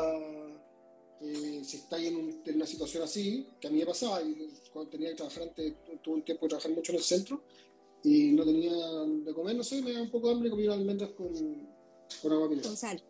eh, 1.21 1.61
si 1.63 1.77
estáis 1.77 2.07
en, 2.09 2.55
una 2.55 2.65
situación 2.65 3.03
así, 3.03 3.47
que 3.59 3.67
a 3.67 3.71
mí 3.71 3.79
me 3.79 3.85
pasaba, 3.85 4.21
y 4.21 4.49
cuando 4.73 4.91
tenía 4.91 5.09
que 5.09 5.15
trabajar 5.15 5.43
antes, 5.43 5.73
tuve 6.01 6.15
un 6.15 6.23
tiempo 6.23 6.45
de 6.45 6.49
trabajar 6.49 6.71
mucho 6.71 6.91
en 6.91 6.97
el 6.97 7.03
centro, 7.03 7.43
y 8.03 8.31
no 8.31 8.43
tenía 8.43 8.73
de 8.73 9.33
comer, 9.33 9.55
no 9.55 9.63
sé, 9.63 9.81
me 9.81 9.93
da 9.93 10.01
un 10.01 10.11
poco 10.11 10.27
de 10.27 10.33
hambre 10.33 10.47
y 10.47 10.51
comía 10.51 10.73
almendras 10.73 11.11
con, 11.11 11.31
con 12.21 12.31
agua 12.33 12.49
mineral. 12.49 12.69
Con 12.69 12.77
sal. 12.77 13.01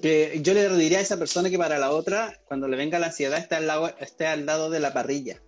Que 0.00 0.40
yo 0.42 0.54
le 0.54 0.68
diría 0.76 0.98
a 0.98 1.02
esa 1.02 1.18
persona 1.18 1.50
que 1.50 1.58
para 1.58 1.78
la 1.78 1.92
otra, 1.92 2.40
cuando 2.46 2.68
le 2.68 2.76
venga 2.76 2.98
la 2.98 3.06
ansiedad, 3.06 3.38
esté 3.38 3.54
al 3.54 3.66
lado, 3.66 3.94
esté 4.00 4.26
al 4.26 4.44
lado 4.44 4.70
de 4.70 4.80
la 4.80 4.92
parrilla. 4.92 5.42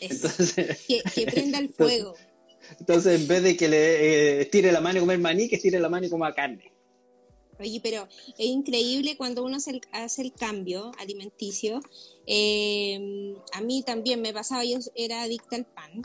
Entonces, 0.00 0.84
que, 0.86 1.26
prenda 1.32 1.58
el 1.58 1.70
fuego. 1.70 2.14
Entonces, 2.78 3.20
en 3.20 3.28
vez 3.28 3.42
de 3.42 3.56
que 3.56 3.68
le 3.68 4.40
eh, 4.40 4.44
tire 4.46 4.72
la 4.72 4.80
mano 4.80 4.98
y 4.98 5.00
comer 5.00 5.18
maní, 5.18 5.48
que 5.48 5.58
tire 5.58 5.80
la 5.80 5.88
mano 5.88 6.06
y 6.06 6.10
coma 6.10 6.34
carne. 6.34 6.72
Oye, 7.58 7.80
pero 7.82 8.06
es 8.36 8.46
increíble 8.46 9.16
cuando 9.16 9.42
uno 9.42 9.56
hace 9.56 10.22
el, 10.22 10.32
cambio 10.32 10.92
alimenticio. 10.98 11.80
Eh, 12.26 13.34
a 13.52 13.60
mí 13.62 13.82
también 13.82 14.20
me 14.20 14.32
pasaba, 14.32 14.64
yo 14.64 14.78
era 14.94 15.22
adicta 15.22 15.56
al 15.56 15.64
pan, 15.64 16.02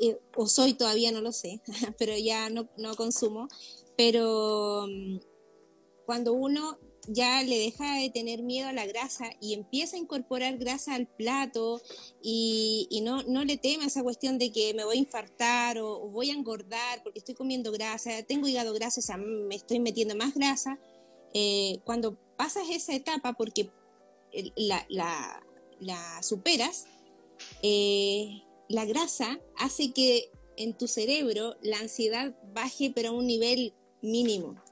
eh, 0.00 0.18
o 0.36 0.46
soy 0.46 0.74
todavía, 0.74 1.10
no 1.10 1.22
lo 1.22 1.32
sé, 1.32 1.60
pero 1.98 2.16
ya 2.18 2.50
no, 2.50 2.68
no 2.76 2.94
consumo. 2.96 3.48
Pero 3.96 4.86
mm, 4.88 5.18
cuando 6.04 6.34
uno 6.34 6.78
ya 7.08 7.42
le 7.42 7.58
deja 7.58 7.98
de 7.98 8.10
tener 8.10 8.42
miedo 8.42 8.68
a 8.68 8.72
la 8.72 8.86
grasa 8.86 9.30
y 9.40 9.54
empieza 9.54 9.96
a 9.96 9.98
incorporar 9.98 10.58
grasa 10.58 10.94
al 10.94 11.06
plato 11.06 11.80
y, 12.22 13.00
no, 13.02 13.22
no, 13.24 13.44
le 13.44 13.56
teme 13.56 13.84
a 13.84 13.86
esa 13.86 14.02
cuestión 14.02 14.38
de 14.38 14.52
que 14.52 14.74
me 14.74 14.84
voy 14.84 14.96
a 14.96 15.00
infartar 15.00 15.78
o, 15.78 16.08
voy 16.08 16.30
a 16.30 16.34
engordar 16.34 17.02
porque 17.02 17.18
estoy 17.18 17.34
comiendo 17.34 17.72
grasa, 17.72 18.22
tengo 18.22 18.48
hígado 18.48 18.72
grasa, 18.72 19.00
o 19.00 19.02
sea, 19.02 19.16
me 19.16 19.54
estoy 19.54 19.80
metiendo 19.80 20.16
más 20.16 20.34
grasa. 20.34 20.78
Eh, 21.32 21.80
cuando 21.84 22.16
pasas 22.36 22.64
esa 22.70 22.94
etapa 22.94 23.32
porque 23.32 23.68
la, 24.56 24.86
la, 24.88 26.22
superas, 26.22 26.86
eh, 27.62 28.42
la 28.68 28.84
grasa 28.84 29.40
hace 29.56 29.92
que 29.92 30.30
en 30.56 30.76
tu 30.76 30.88
cerebro 30.88 31.56
la 31.62 31.78
ansiedad 31.78 32.34
baje 32.52 32.92
pero 32.94 33.10
a 33.10 33.12
un 33.12 33.26
nivel 33.26 33.74
mínimo. 34.02 34.63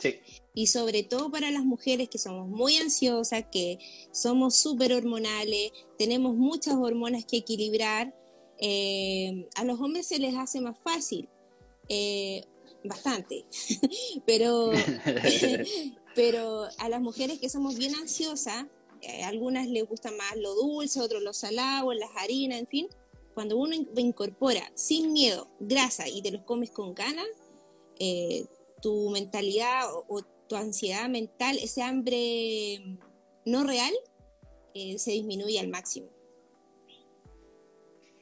Sí. 0.00 0.16
Y 0.54 0.66
sobre 0.66 1.02
todo 1.02 1.30
para 1.30 1.50
las 1.50 1.64
mujeres 1.64 2.08
que 2.08 2.18
somos 2.18 2.48
muy 2.48 2.76
ansiosas, 2.76 3.44
que 3.52 3.78
somos 4.12 4.56
súper 4.56 4.92
hormonales, 4.92 5.72
tenemos 5.96 6.34
muchas 6.36 6.74
hormonas 6.74 7.24
que 7.24 7.38
equilibrar, 7.38 8.12
eh, 8.58 9.48
a 9.54 9.64
los 9.64 9.80
hombres 9.80 10.06
se 10.06 10.18
les 10.18 10.34
hace 10.36 10.60
más 10.60 10.76
fácil, 10.82 11.28
eh, 11.88 12.44
bastante, 12.82 13.46
pero, 14.26 14.72
pero 16.14 16.64
a 16.78 16.88
las 16.88 17.00
mujeres 17.00 17.38
que 17.38 17.48
somos 17.48 17.76
bien 17.76 17.94
ansiosas, 17.94 18.66
eh, 19.02 19.22
algunas 19.22 19.68
les 19.68 19.88
gusta 19.88 20.10
más 20.10 20.36
lo 20.36 20.54
dulce, 20.54 21.00
otros 21.00 21.22
lo 21.22 21.32
salado, 21.32 21.92
las 21.94 22.10
harinas, 22.16 22.58
en 22.58 22.66
fin, 22.66 22.88
cuando 23.34 23.56
uno 23.56 23.74
incorpora 23.96 24.70
sin 24.74 25.12
miedo 25.12 25.48
grasa 25.60 26.08
y 26.08 26.20
te 26.22 26.32
los 26.32 26.42
comes 26.42 26.70
con 26.70 26.92
ganas, 26.94 27.26
tu 28.80 29.10
mentalidad 29.10 29.84
o, 30.08 30.22
tu 30.48 30.56
ansiedad 30.56 31.08
mental, 31.08 31.58
ese 31.62 31.82
hambre 31.82 32.98
no 33.44 33.62
real, 33.62 33.92
eh, 34.74 34.98
se 34.98 35.12
disminuye 35.12 35.60
al 35.60 35.68
máximo. 35.68 36.08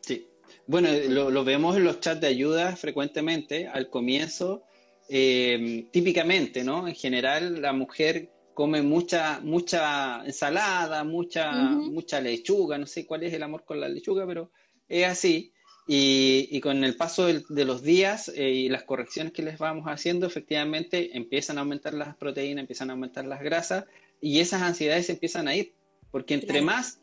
Sí, 0.03 0.29
bueno, 0.67 0.91
lo, 1.09 1.45
vemos 1.45 1.77
en 1.77 1.85
los 1.85 2.01
chats 2.01 2.21
de 2.21 2.27
ayuda 2.27 2.77
frecuentemente 2.77 3.67
al 3.67 3.89
comienzo. 3.89 4.65
Eh, 5.09 5.89
típicamente, 5.91 6.63
¿no? 6.63 6.87
En 6.87 6.95
general, 6.95 7.63
la 7.63 7.73
mujer 7.73 8.31
come 8.53 8.83
mucha, 8.83 9.41
mucha 9.41 10.23
ensalada, 10.27 11.05
mucha, 11.05 11.53
mucha 11.53 12.21
lechuga, 12.21 12.77
no 12.77 12.87
sé 12.87 13.07
cuál 13.07 13.23
es 13.23 13.33
el 13.33 13.43
amor 13.43 13.65
con 13.65 13.81
la 13.81 13.89
lechuga, 13.89 14.27
pero 14.27 14.51
es 14.89 15.07
así. 15.07 15.53
Y, 15.91 16.61
con 16.61 16.85
el 16.85 16.97
paso 16.97 17.27
de, 17.27 17.65
los 17.65 17.83
días 17.83 18.31
eh, 18.37 18.51
y 18.51 18.69
las 18.69 18.83
correcciones 18.83 19.33
que 19.33 19.41
les 19.41 19.57
vamos 19.57 19.87
haciendo, 19.87 20.27
efectivamente 20.27 21.17
empiezan 21.17 21.57
a 21.57 21.63
aumentar 21.63 21.95
las 21.95 22.15
proteínas, 22.15 22.61
empiezan 22.61 22.91
a 22.91 22.93
aumentar 22.93 23.25
las 23.25 23.41
grasas 23.41 23.87
y 24.21 24.41
esas 24.41 24.61
ansiedades 24.61 25.09
empiezan 25.09 25.49
a 25.49 25.57
ir. 25.57 25.73
Porque 26.11 26.35
entre 26.35 26.61
más, 26.61 27.01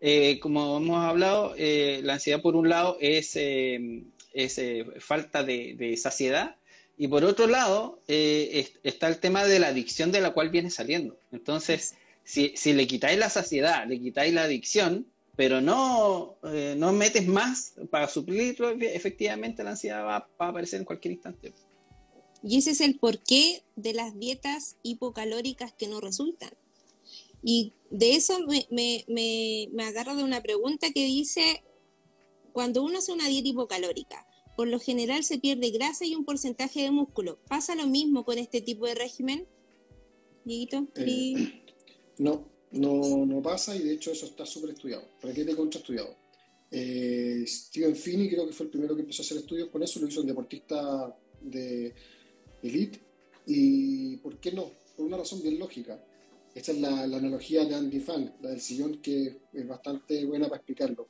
eh, 0.00 0.38
como 0.40 0.78
hemos 0.78 1.04
hablado, 1.04 1.54
eh, 1.58 2.00
la 2.04 2.14
ansiedad 2.14 2.40
por 2.40 2.56
un 2.56 2.70
lado 2.70 2.96
es, 3.02 3.36
es 3.36 4.60
falta 5.00 5.44
de, 5.44 5.94
saciedad 5.98 6.56
y 6.96 7.08
por 7.08 7.24
otro 7.24 7.46
lado 7.46 8.00
está 8.08 9.08
el 9.08 9.18
tema 9.18 9.44
de 9.44 9.58
la 9.58 9.68
adicción 9.68 10.10
de 10.10 10.22
la 10.22 10.30
cual 10.30 10.48
viene 10.48 10.70
saliendo. 10.70 11.18
Entonces, 11.32 11.96
si, 12.24 12.54
si 12.56 12.72
le 12.72 12.86
quitáis 12.86 13.18
la 13.18 13.28
saciedad, 13.28 13.86
le 13.86 14.00
quitáis 14.00 14.32
la 14.32 14.44
adicción, 14.44 15.11
pero 15.36 15.60
no, 15.60 16.36
eh, 16.44 16.74
no 16.76 16.92
metes 16.92 17.26
más 17.26 17.74
para 17.90 18.08
suplirlo, 18.08 18.70
efectivamente 18.70 19.64
la 19.64 19.70
ansiedad 19.70 20.04
va, 20.04 20.28
a 20.38 20.48
aparecer 20.48 20.80
en 20.80 20.84
cualquier 20.84 21.12
instante. 21.12 21.52
Y 22.42 22.58
ese 22.58 22.72
es 22.72 22.80
el 22.80 22.98
porqué 22.98 23.62
de 23.76 23.94
las 23.94 24.18
dietas 24.18 24.76
hipocalóricas 24.82 25.72
que 25.72 25.88
no 25.88 26.00
resultan. 26.00 26.50
Y 27.42 27.72
de 27.90 28.14
eso 28.14 28.40
me, 28.46 28.66
me, 28.70 29.04
me, 29.08 29.68
me 29.72 29.84
agarro 29.84 30.16
de 30.16 30.24
una 30.24 30.42
pregunta 30.42 30.90
que 30.92 31.04
dice, 31.04 31.62
cuando 32.52 32.82
uno 32.82 32.98
hace 32.98 33.12
una 33.12 33.28
dieta 33.28 33.48
hipocalórica, 33.48 34.26
por 34.56 34.68
lo 34.68 34.78
general 34.78 35.24
se 35.24 35.38
pierde 35.38 35.70
grasa 35.70 36.04
y 36.04 36.14
un 36.14 36.24
porcentaje 36.24 36.82
de 36.82 36.90
músculo. 36.90 37.38
¿Pasa 37.48 37.74
lo 37.74 37.86
mismo 37.86 38.24
con 38.24 38.38
este 38.38 38.60
tipo 38.60 38.86
de 38.86 38.94
régimen? 38.94 39.46
Dieguito, 40.44 40.88
eh, 40.96 41.62
no, 42.18 42.51
no, 42.72 43.26
no 43.26 43.42
pasa 43.42 43.76
y 43.76 43.80
de 43.80 43.92
hecho 43.94 44.12
eso 44.12 44.26
está 44.26 44.46
súper 44.46 44.70
estudiado, 44.70 45.04
requiere 45.22 45.54
contra 45.54 45.80
estudiado. 45.80 46.16
Eh, 46.70 47.44
Steven 47.46 47.94
Finney 47.94 48.30
creo 48.30 48.46
que 48.46 48.54
fue 48.54 48.64
el 48.64 48.70
primero 48.70 48.94
que 48.94 49.02
empezó 49.02 49.22
a 49.22 49.26
hacer 49.26 49.38
estudios 49.38 49.68
con 49.68 49.82
eso, 49.82 50.00
lo 50.00 50.08
hizo 50.08 50.22
un 50.22 50.26
deportista 50.26 51.14
de 51.42 51.94
elite. 52.62 52.98
¿Y 53.46 54.16
por 54.18 54.38
qué 54.38 54.52
no? 54.52 54.70
Por 54.96 55.06
una 55.06 55.18
razón 55.18 55.42
bien 55.42 55.58
lógica. 55.58 56.02
Esta 56.54 56.72
es 56.72 56.80
la, 56.80 57.02
analogía 57.02 57.64
de 57.64 57.74
Andy 57.74 58.00
Fan, 58.00 58.36
la 58.40 58.50
del 58.50 58.60
sillón, 58.60 59.00
que 59.00 59.40
es 59.52 59.68
bastante 59.68 60.24
buena 60.24 60.46
para 60.46 60.56
explicarlo. 60.56 61.08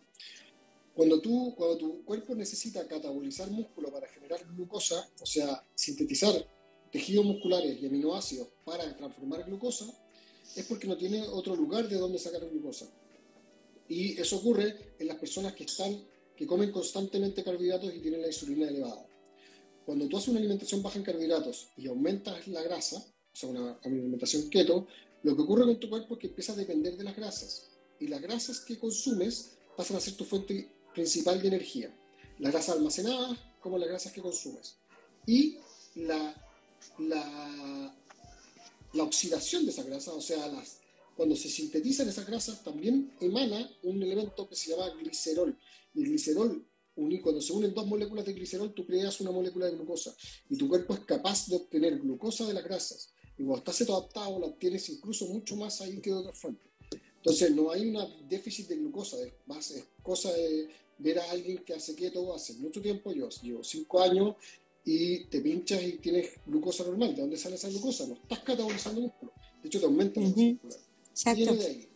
Cuando, 0.94 1.20
tú, 1.20 1.54
cuando 1.56 1.78
tu 1.78 2.04
cuerpo 2.04 2.34
necesita 2.34 2.86
catabolizar 2.86 3.50
músculo 3.50 3.90
para 3.90 4.08
generar 4.08 4.44
glucosa, 4.46 5.08
o 5.20 5.26
sea, 5.26 5.64
sintetizar 5.74 6.32
tejidos 6.90 7.24
musculares 7.24 7.80
y 7.80 7.86
aminoácidos 7.86 8.48
para 8.64 8.96
transformar 8.96 9.44
glucosa, 9.44 9.86
es 10.56 10.66
porque 10.66 10.86
no 10.86 10.96
tiene 10.96 11.22
otro 11.22 11.56
lugar 11.56 11.88
de 11.88 11.96
donde 11.96 12.18
sacar 12.18 12.48
glucosa. 12.48 12.86
Y 13.88 14.20
eso 14.20 14.36
ocurre 14.36 14.94
en 14.98 15.06
las 15.06 15.16
personas 15.16 15.54
que 15.54 15.64
están 15.64 16.02
que 16.36 16.46
comen 16.46 16.72
constantemente 16.72 17.44
carbohidratos 17.44 17.94
y 17.94 18.00
tienen 18.00 18.22
la 18.22 18.28
insulina 18.28 18.68
elevada. 18.68 19.06
Cuando 19.84 20.08
tú 20.08 20.16
haces 20.16 20.28
una 20.28 20.38
alimentación 20.38 20.82
baja 20.82 20.98
en 20.98 21.04
carbohidratos 21.04 21.68
y 21.76 21.88
aumentas 21.88 22.46
la 22.48 22.62
grasa, 22.62 22.96
o 22.96 23.36
sea, 23.36 23.48
una 23.50 23.78
alimentación 23.84 24.48
keto, 24.48 24.86
lo 25.22 25.36
que 25.36 25.42
ocurre 25.42 25.64
con 25.64 25.78
tu 25.78 25.88
cuerpo 25.88 26.14
es 26.14 26.20
que 26.20 26.26
empieza 26.28 26.52
a 26.52 26.56
depender 26.56 26.96
de 26.96 27.04
las 27.04 27.16
grasas. 27.16 27.68
Y 28.00 28.08
las 28.08 28.20
grasas 28.20 28.60
que 28.60 28.78
consumes 28.78 29.58
pasan 29.76 29.96
a 29.96 30.00
ser 30.00 30.14
tu 30.14 30.24
fuente 30.24 30.68
principal 30.94 31.40
de 31.40 31.48
energía. 31.48 31.94
Las 32.38 32.52
grasas 32.52 32.76
almacenadas 32.76 33.38
como 33.60 33.78
las 33.78 33.88
grasas 33.88 34.12
que 34.12 34.20
consumes. 34.20 34.76
Y 35.26 35.58
la, 35.94 36.34
la 36.98 37.94
la 38.92 39.04
oxidación 39.04 39.64
de 39.64 39.72
esa 39.72 39.82
grasa, 39.84 40.12
o 40.12 40.20
sea, 40.20 40.46
las, 40.48 40.78
cuando 41.16 41.36
se 41.36 41.48
sintetizan 41.48 42.08
esas 42.08 42.26
grasas, 42.26 42.62
también 42.62 43.12
emana 43.20 43.70
un 43.82 44.02
elemento 44.02 44.48
que 44.48 44.56
se 44.56 44.70
llama 44.70 44.88
glicerol. 44.90 45.56
Y 45.94 46.04
glicerol, 46.04 46.66
cuando 47.22 47.40
se 47.40 47.52
unen 47.52 47.74
dos 47.74 47.86
moléculas 47.86 48.24
de 48.24 48.32
glicerol, 48.32 48.72
tú 48.74 48.86
creas 48.86 49.20
una 49.20 49.30
molécula 49.30 49.66
de 49.66 49.72
glucosa. 49.72 50.14
Y 50.48 50.56
tu 50.56 50.68
cuerpo 50.68 50.94
es 50.94 51.00
capaz 51.00 51.46
de 51.48 51.56
obtener 51.56 51.98
glucosa 51.98 52.46
de 52.46 52.54
las 52.54 52.64
grasas. 52.64 53.10
Y 53.38 53.44
cuando 53.44 53.58
estás 53.58 53.88
adaptado, 53.88 54.38
la 54.38 54.46
obtienes 54.46 54.88
incluso 54.88 55.26
mucho 55.26 55.56
más 55.56 55.80
ahí 55.80 56.00
que 56.00 56.10
de 56.10 56.16
otra 56.16 56.32
fuente. 56.32 56.62
Entonces, 57.16 57.50
no 57.52 57.70
hay 57.70 57.86
un 57.86 58.28
déficit 58.28 58.68
de 58.68 58.76
glucosa. 58.76 59.16
Es, 59.22 59.70
es 59.70 59.84
cosa 60.02 60.32
de 60.32 60.68
ver 60.98 61.18
a 61.18 61.30
alguien 61.30 61.58
que 61.58 61.74
hace 61.74 61.94
keto 61.94 62.34
hace 62.34 62.54
mucho 62.54 62.80
tiempo. 62.80 63.12
Yo 63.12 63.28
llevo 63.42 63.64
cinco 63.64 64.00
años 64.00 64.36
y 64.84 65.24
te 65.24 65.40
pinchas 65.40 65.82
y 65.82 65.92
tienes 65.98 66.30
glucosa 66.46 66.84
normal. 66.84 67.14
¿De 67.14 67.22
dónde 67.22 67.36
sale 67.36 67.54
esa 67.54 67.68
glucosa? 67.68 68.06
No 68.06 68.14
estás 68.14 68.40
catabolizando 68.40 69.00
músculo. 69.00 69.32
De 69.62 69.68
hecho, 69.68 69.78
te 69.78 69.86
aumenta 69.86 70.20
la 70.20 70.28
uh 70.28 70.34
Viene 71.34 71.56
de 71.56 71.66
ahí. 71.66 71.88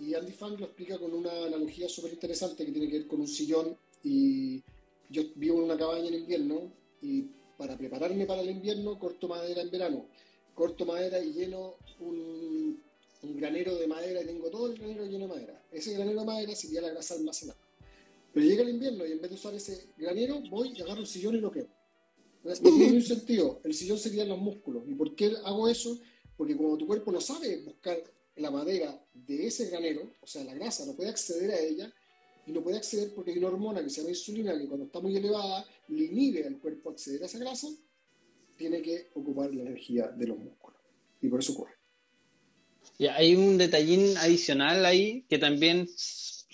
Y 0.00 0.14
Andy 0.14 0.32
Fang 0.32 0.58
lo 0.58 0.66
explica 0.66 0.98
con 0.98 1.12
una 1.12 1.30
analogía 1.46 1.88
súper 1.88 2.12
interesante 2.12 2.66
que 2.66 2.72
tiene 2.72 2.88
que 2.88 2.98
ver 2.98 3.06
con 3.06 3.20
un 3.20 3.28
sillón. 3.28 3.76
Y 4.02 4.62
yo 5.08 5.22
vivo 5.36 5.58
en 5.58 5.64
una 5.64 5.78
cabaña 5.78 6.08
en 6.08 6.14
invierno 6.14 6.72
y 7.00 7.26
para 7.56 7.76
prepararme 7.76 8.26
para 8.26 8.42
el 8.42 8.50
invierno 8.50 8.98
corto 8.98 9.28
madera 9.28 9.62
en 9.62 9.70
verano. 9.70 10.06
Corto 10.54 10.84
madera 10.84 11.22
y 11.22 11.32
lleno 11.32 11.74
un, 12.00 12.80
un 13.22 13.36
granero 13.36 13.76
de 13.76 13.86
madera 13.86 14.22
y 14.22 14.26
tengo 14.26 14.50
todo 14.50 14.66
el 14.66 14.78
granero 14.78 15.06
lleno 15.06 15.26
de 15.26 15.34
madera. 15.34 15.62
Ese 15.70 15.94
granero 15.94 16.20
de 16.20 16.26
madera 16.26 16.54
sería 16.54 16.80
la 16.80 16.90
grasa 16.90 17.14
almacenada. 17.14 17.58
Pero 18.32 18.46
llega 18.46 18.62
el 18.62 18.70
invierno 18.70 19.06
y 19.06 19.12
en 19.12 19.20
vez 19.20 19.30
de 19.30 19.36
usar 19.36 19.54
ese 19.54 19.86
granero, 19.96 20.40
voy 20.50 20.72
y 20.76 20.82
agarro 20.82 21.00
el 21.00 21.06
sillón 21.06 21.36
y 21.36 21.40
lo 21.40 21.50
quemo. 21.50 21.68
Tiene 22.54 22.92
un 22.92 23.02
sentido. 23.02 23.60
El 23.64 23.74
sillón 23.74 23.98
serían 23.98 24.28
los 24.28 24.38
músculos. 24.38 24.84
¿Y 24.88 24.94
por 24.94 25.14
qué 25.14 25.32
hago 25.44 25.68
eso? 25.68 25.98
Porque 26.36 26.56
como 26.56 26.76
tu 26.76 26.86
cuerpo 26.86 27.10
no 27.12 27.20
sabe 27.20 27.58
buscar 27.58 27.98
la 28.36 28.50
madera 28.50 29.02
de 29.14 29.46
ese 29.46 29.66
granero, 29.66 30.12
o 30.20 30.26
sea, 30.26 30.44
la 30.44 30.54
grasa, 30.54 30.84
no 30.84 30.94
puede 30.94 31.08
acceder 31.08 31.50
a 31.50 31.58
ella, 31.58 31.92
y 32.46 32.52
no 32.52 32.62
puede 32.62 32.76
acceder 32.76 33.12
porque 33.14 33.32
hay 33.32 33.38
una 33.38 33.48
hormona 33.48 33.82
que 33.82 33.90
se 33.90 34.00
llama 34.00 34.10
insulina 34.10 34.56
que 34.56 34.68
cuando 34.68 34.86
está 34.86 35.00
muy 35.00 35.16
elevada 35.16 35.66
le 35.88 36.04
inhibe 36.04 36.46
al 36.46 36.58
cuerpo 36.58 36.90
acceder 36.90 37.22
a 37.22 37.26
esa 37.26 37.38
grasa, 37.38 37.68
tiene 38.56 38.80
que 38.80 39.10
ocupar 39.14 39.52
la 39.52 39.62
energía 39.62 40.08
de 40.08 40.26
los 40.26 40.38
músculos. 40.38 40.80
Y 41.20 41.28
por 41.28 41.40
eso 41.40 41.52
ocurre. 41.52 41.72
Y 42.98 43.06
hay 43.06 43.34
un 43.34 43.58
detallín 43.58 44.16
adicional 44.16 44.86
ahí 44.86 45.26
que 45.28 45.38
también 45.38 45.88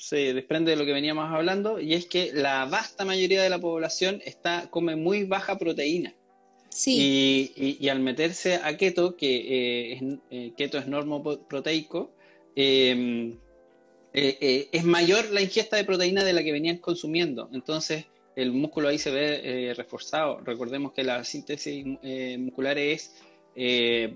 se 0.03 0.35
desprende 0.35 0.73
de 0.73 0.77
lo 0.77 0.85
que 0.85 0.93
veníamos 0.93 1.31
hablando, 1.31 1.79
y 1.79 1.95
es 1.95 2.07
que 2.07 2.33
la 2.33 2.65
vasta 2.65 3.05
mayoría 3.05 3.41
de 3.41 3.49
la 3.49 3.61
población 3.61 4.21
está, 4.25 4.69
come 4.69 4.97
muy 4.97 5.23
baja 5.23 5.59
proteína. 5.59 6.12
Sí. 6.71 7.53
Y, 7.57 7.88
al 7.88 8.01
meterse 8.01 8.57
a 8.57 8.77
keto, 8.77 9.17
que 9.17 9.37
eh, 9.37 9.93
es, 9.93 10.03
eh, 10.33 10.53
keto 10.57 10.79
es 10.79 10.88
normoproteico, 10.88 12.11
em, 12.57 13.38
eh, 14.12 14.69
es 14.73 14.83
mayor 14.83 15.31
la 15.31 15.41
ingesta 15.41 15.77
de 15.77 15.85
proteína 15.85 16.25
de 16.25 16.33
la 16.33 16.43
que 16.43 16.51
venían 16.51 16.79
consumiendo. 16.79 17.49
Entonces, 17.53 18.07
el 18.35 18.51
músculo 18.51 18.88
ahí 18.88 18.99
se 18.99 19.12
ve 19.12 19.73
reforzado. 19.77 20.41
Recordemos 20.41 20.93
que 20.95 21.05
la 21.05 21.23
síntesis 21.23 21.87
muscular 22.38 22.77
es 22.77 23.15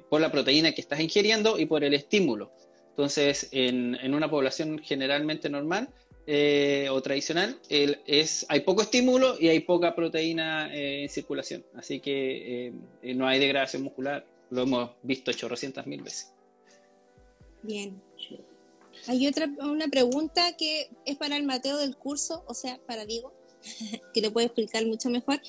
por 0.09 0.21
la 0.21 0.33
proteína 0.33 0.73
que 0.73 0.81
estás 0.81 0.99
ingiriendo 0.99 1.61
y 1.61 1.67
por 1.67 1.85
el 1.85 1.95
estímulo. 1.95 2.51
Entonces, 2.97 3.49
en, 3.51 4.15
una 4.15 4.31
población 4.31 4.81
generalmente 4.83 5.51
normal 5.51 5.91
eh, 6.27 6.89
o 6.91 7.03
tradicional, 7.03 7.61
es, 7.69 8.47
hay 8.49 8.61
poco 8.61 8.81
estímulo 8.81 9.37
y 9.39 9.49
hay 9.49 9.61
poca 9.61 9.95
proteína 9.95 10.75
eh, 10.75 11.03
en 11.03 11.11
circulación. 11.11 11.63
Así 11.75 12.01
que 12.01 12.73
eh, 13.03 13.15
no 13.15 13.29
hay 13.29 13.39
degradación 13.39 13.83
muscular. 13.83 14.27
Lo 14.49 14.63
hemos 14.63 14.93
visto 15.03 15.31
chorrocientas 15.35 15.87
mil 15.87 16.01
veces. 16.01 16.33
Bien. 17.63 18.01
Hay 19.09 19.27
otra 19.27 19.47
una 19.61 19.89
pregunta 19.89 20.57
que 20.57 20.89
es 21.05 21.17
para 21.17 21.37
el 21.37 21.43
Mateo 21.43 21.77
del 21.77 21.99
curso, 21.99 22.45
o 22.47 22.55
sea, 22.55 22.81
para 22.87 23.05
Diego, 23.05 23.35
que 24.15 24.23
lo 24.23 24.33
puede 24.33 24.47
explicar 24.47 24.87
mucho 24.87 25.11
mejor. 25.11 25.43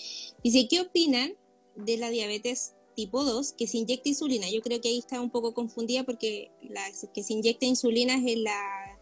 Dice, 0.44 0.68
¿qué 0.70 0.82
opinan 0.82 1.32
de 1.78 1.96
la 1.96 2.10
diabetes 2.10 2.74
tipo 2.98 3.24
2 3.24 3.54
que 3.54 3.68
se 3.68 3.78
inyecta 3.78 4.10
insulina. 4.10 4.50
Yo 4.50 4.60
creo 4.62 4.82
que 4.82 4.90
ahí 4.90 4.98
está 4.98 5.22
un 5.22 5.30
poco 5.30 5.54
confundida 5.54 6.04
porque 6.04 6.50
la 6.68 6.84
que 7.14 7.22
se 7.22 7.34
inyecta 7.34 7.68
insulina 7.68 8.18
es 8.18 8.26
en 8.26 8.44
la 8.44 9.00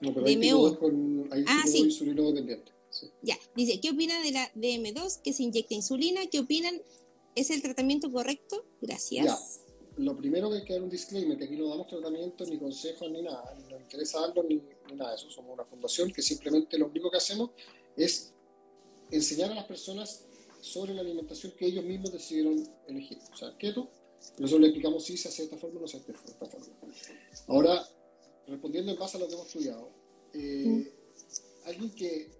no, 0.00 0.14
pero. 0.14 0.78
Con, 0.78 1.28
ah, 1.46 1.62
sí. 1.66 1.88
Ya, 3.20 3.36
dice, 3.54 3.80
¿qué 3.80 3.90
opina 3.90 4.18
de 4.22 4.32
la 4.32 4.50
DM2 4.54 5.20
que 5.20 5.34
se 5.34 5.42
inyecta 5.42 5.74
insulina? 5.74 6.22
¿Qué 6.26 6.40
opinan? 6.40 6.80
¿Es 7.34 7.50
el 7.50 7.60
tratamiento 7.60 8.10
correcto? 8.10 8.64
Gracias. 8.80 9.26
Ya. 9.26 10.02
Lo 10.02 10.16
primero 10.16 10.48
que 10.50 10.56
hay 10.56 10.64
que 10.64 10.72
dar 10.72 10.82
un 10.82 10.88
disclaimer, 10.88 11.36
que 11.36 11.44
aquí 11.44 11.56
no 11.56 11.68
damos 11.68 11.86
tratamientos, 11.86 12.48
ni 12.48 12.58
consejos, 12.58 13.10
ni 13.10 13.22
nada, 13.22 13.54
ni 13.58 13.70
nos 13.70 13.80
interesa 13.82 14.20
darlo, 14.20 14.42
ni, 14.44 14.56
ni 14.88 14.96
nada 14.96 15.10
de 15.10 15.16
eso. 15.16 15.30
Somos 15.30 15.52
una 15.52 15.64
fundación 15.64 16.10
que 16.10 16.22
simplemente 16.22 16.78
lo 16.78 16.86
único 16.86 17.10
que 17.10 17.18
hacemos 17.18 17.50
es 17.94 18.32
enseñar 19.10 19.52
a 19.52 19.54
las 19.54 19.64
personas 19.64 20.24
sobre 20.64 20.94
la 20.94 21.02
alimentación 21.02 21.52
que 21.58 21.66
ellos 21.66 21.84
mismos 21.84 22.10
decidieron 22.10 22.66
elegir. 22.88 23.18
O 23.32 23.36
sea, 23.36 23.54
keto, 23.58 23.90
nosotros 24.38 24.62
le 24.62 24.68
explicamos 24.68 25.04
si 25.04 25.18
se 25.18 25.28
hace 25.28 25.42
de 25.42 25.46
esta 25.46 25.58
forma 25.58 25.78
o 25.78 25.82
no 25.82 25.88
se 25.88 25.98
hace 25.98 26.12
de 26.12 26.18
esta 26.18 26.46
forma. 26.46 26.66
Ahora, 27.48 27.86
respondiendo 28.46 28.90
en 28.90 28.98
base 28.98 29.18
a 29.18 29.20
lo 29.20 29.28
que 29.28 29.34
hemos 29.34 29.46
estudiado, 29.46 29.90
eh, 30.32 30.64
mm. 30.66 31.68
alguien 31.68 31.90
que, 31.94 32.30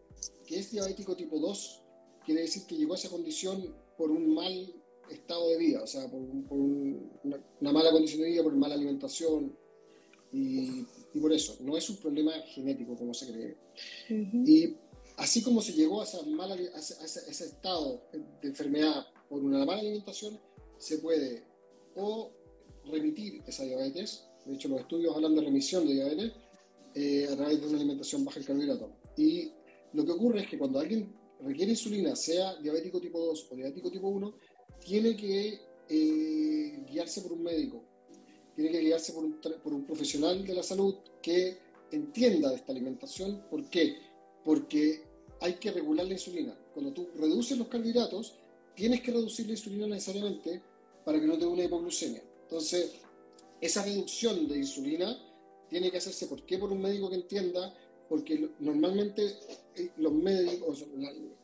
que, 0.46 0.58
es 0.58 0.70
diabético 0.70 1.14
tipo 1.14 1.38
2 1.38 1.82
quiere 2.24 2.40
decir 2.40 2.64
que 2.66 2.76
llegó 2.76 2.94
a 2.94 2.96
esa 2.96 3.10
condición 3.10 3.74
por 3.98 4.10
un 4.10 4.32
mal 4.32 4.74
estado 5.10 5.50
de 5.50 5.58
vida, 5.58 5.82
o 5.82 5.86
sea, 5.86 6.10
por, 6.10 6.22
una, 6.22 7.72
mala 7.72 7.92
condición 7.92 8.22
de 8.22 8.30
vida, 8.30 8.42
por 8.42 8.56
mala 8.56 8.74
alimentación, 8.74 9.54
y, 10.32 10.86
y, 11.12 11.20
por 11.20 11.32
eso, 11.32 11.58
no 11.60 11.76
es 11.76 11.88
un 11.90 11.98
problema 11.98 12.32
genético 12.46 12.96
como 12.96 13.12
se 13.12 13.30
cree. 13.30 13.56
Y 14.08 14.74
así 15.16 15.42
como 15.42 15.60
se 15.60 15.72
llegó 15.72 16.00
a, 16.00 16.04
ese, 16.04 17.44
estado 17.44 18.02
de 18.12 18.48
enfermedad 18.48 19.06
por 19.28 19.42
una 19.42 19.64
mala 19.64 19.80
alimentación, 19.80 20.38
se 20.78 20.98
puede 20.98 21.44
o 21.96 22.30
remitir 22.86 23.42
esa 23.46 23.64
diabetes, 23.64 24.24
de 24.44 24.54
hecho 24.54 24.68
los 24.68 24.80
estudios 24.80 25.14
hablan 25.14 25.34
de 25.34 25.42
remisión 25.42 25.86
de 25.86 25.94
diabetes, 25.94 26.32
eh, 26.94 27.26
a 27.30 27.36
través 27.36 27.60
de 27.60 27.66
una 27.66 27.76
alimentación 27.76 28.24
baja 28.24 28.40
en 28.40 28.46
carbohidratos. 28.46 28.90
Y 29.16 29.52
lo 29.92 30.04
que 30.04 30.12
ocurre 30.12 30.40
es 30.42 30.48
que 30.48 30.58
cuando 30.58 30.78
alguien 30.78 31.12
requiere 31.40 31.72
insulina, 31.72 32.14
sea 32.14 32.54
diabético 32.56 33.00
tipo 33.00 33.20
2 33.20 33.48
o 33.50 33.56
diabético 33.56 33.90
tipo 33.90 34.08
1, 34.08 34.34
tiene 34.84 35.16
que 35.16 35.60
eh, 35.88 36.84
guiarse 36.88 37.22
por 37.22 37.32
un 37.32 37.42
médico, 37.42 37.82
tiene 38.54 38.70
que 38.70 38.80
guiarse 38.80 39.12
por 39.12 39.24
un, 39.24 39.40
por 39.40 39.72
un 39.72 39.84
profesional 39.84 40.44
de 40.46 40.54
la 40.54 40.62
salud 40.62 40.96
que 41.22 41.58
entienda 41.90 42.50
de 42.50 42.56
esta 42.56 42.72
alimentación. 42.72 43.44
¿Por 43.50 43.68
qué? 43.68 43.96
Porque 44.44 45.02
hay 45.40 45.54
que 45.54 45.70
regular 45.70 46.06
la 46.06 46.14
insulina. 46.14 46.56
Cuando 46.72 46.92
tú 46.92 47.08
reduces 47.16 47.58
los 47.58 47.68
carbohidratos, 47.68 48.34
tienes 48.74 49.00
que 49.00 49.12
reducir 49.12 49.46
la 49.46 49.52
insulina 49.52 49.86
necesariamente 49.86 50.60
para 51.04 51.20
que 51.20 51.26
no 51.26 51.34
te 51.34 51.40
dé 51.40 51.46
una 51.46 51.64
hipoglucemia. 51.64 52.22
Entonces, 52.42 52.92
esa 53.60 53.82
reducción 53.84 54.48
de 54.48 54.58
insulina 54.58 55.18
tiene 55.68 55.90
que 55.90 55.98
hacerse, 55.98 56.26
¿por 56.26 56.42
qué? 56.44 56.58
Por 56.58 56.72
un 56.72 56.80
médico 56.80 57.08
que 57.08 57.16
entienda, 57.16 57.74
porque 58.08 58.50
normalmente 58.60 59.36
eh, 59.76 59.90
los 59.96 60.12
médicos, 60.12 60.84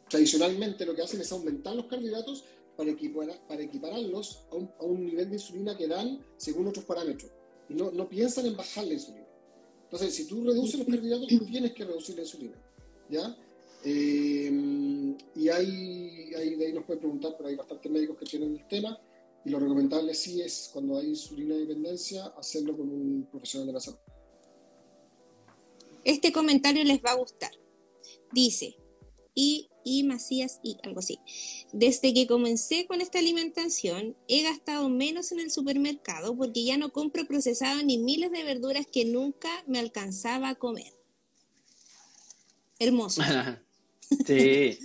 tradicionalmente 0.09 0.85
lo 0.87 0.95
que 0.95 1.03
hacen 1.03 1.21
es 1.21 1.33
aumentar 1.33 1.75
los 1.75 1.87
carbohidratos 1.87 2.45
para, 2.77 2.95
para 3.49 3.63
equipararlos 3.63 4.45
a 4.51 4.57
un, 4.57 4.71
a 4.79 4.85
un, 4.85 5.05
nivel 5.05 5.29
de 5.29 5.37
insulina 5.37 5.77
que 5.77 5.87
dan 5.87 6.25
según 6.37 6.69
otros 6.69 6.85
parámetros. 6.85 7.31
Y 7.69 7.75
no, 7.75 7.91
no 7.91 8.09
piensan 8.09 8.47
en 8.47 8.57
bajar 8.57 8.87
la 8.87 8.95
insulina. 8.95 9.27
Entonces, 9.85 10.15
si 10.15 10.27
tú 10.27 10.45
reduces 10.45 10.79
los 10.79 10.87
carbohidratos, 10.87 11.29
tienes 11.51 11.73
que 11.73 11.85
reducir 11.85 12.17
la 12.17 12.23
insulina. 12.23 12.55
¿Ya? 13.11 13.37
Eh, 13.85 15.17
y 15.35 15.49
hay, 15.49 16.31
de 16.31 16.67
ahí 16.67 16.73
nos 16.73 16.85
pueden 16.85 17.01
preguntar, 17.01 17.35
pero 17.37 17.49
hay 17.49 17.57
bastantes 17.57 17.91
médicos 17.91 18.17
que 18.19 18.27
tienen 18.27 18.57
el 18.57 18.69
tema. 18.69 18.99
Y 19.45 19.51
lo 19.51 19.59
recomendable 19.59 20.15
sí 20.15 20.43
es, 20.43 20.71
cuando 20.73 20.99
hay 20.99 21.09
insulina 21.09 21.57
dependencia, 21.57 22.27
hacerlo 22.39 22.77
con 22.77 22.91
un 22.91 23.27
profesional 23.31 23.67
de 23.67 23.73
la 23.73 23.81
salud. 23.81 23.99
Este 26.05 26.33
comentario 26.33 26.85
les 26.85 27.03
va 27.03 27.13
a 27.13 27.17
gustar. 27.17 27.51
Dice, 28.33 28.77
y, 29.35 29.69
y 29.85 30.03
Macías 30.05 30.61
y 30.63 30.77
algo 30.83 31.01
así. 31.01 31.19
Desde 31.73 32.13
que 32.13 32.27
comencé 32.27 32.87
con 32.87 33.01
esta 33.01 33.19
alimentación, 33.19 34.17
he 34.29 34.43
gastado 34.43 34.89
menos 34.89 35.33
en 35.33 35.41
el 35.41 35.51
supermercado 35.51 36.37
porque 36.37 36.65
ya 36.65 36.77
no 36.77 36.93
compro 36.93 37.27
procesado 37.27 37.83
ni 37.83 37.99
miles 37.99 38.31
de 38.31 38.45
verduras 38.45 38.87
que 38.87 39.05
nunca 39.05 39.49
me 39.67 39.79
alcanzaba 39.79 40.51
a 40.51 40.55
comer. 40.55 41.00
Hermoso. 42.81 43.23
sí, 44.27 44.79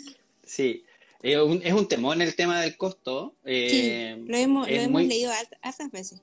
sí. 0.43 0.83
Es 1.23 1.37
un, 1.37 1.61
es 1.63 1.73
un 1.73 1.87
temón 1.87 2.21
el 2.21 2.35
tema 2.35 2.61
del 2.61 2.77
costo. 2.77 3.35
Eh, 3.43 4.23
lo 4.27 4.37
hemos, 4.37 4.69
lo 4.69 4.75
hemos 4.75 5.03
leído 5.03 5.31
hartas 5.31 5.91
veces. 5.91 6.21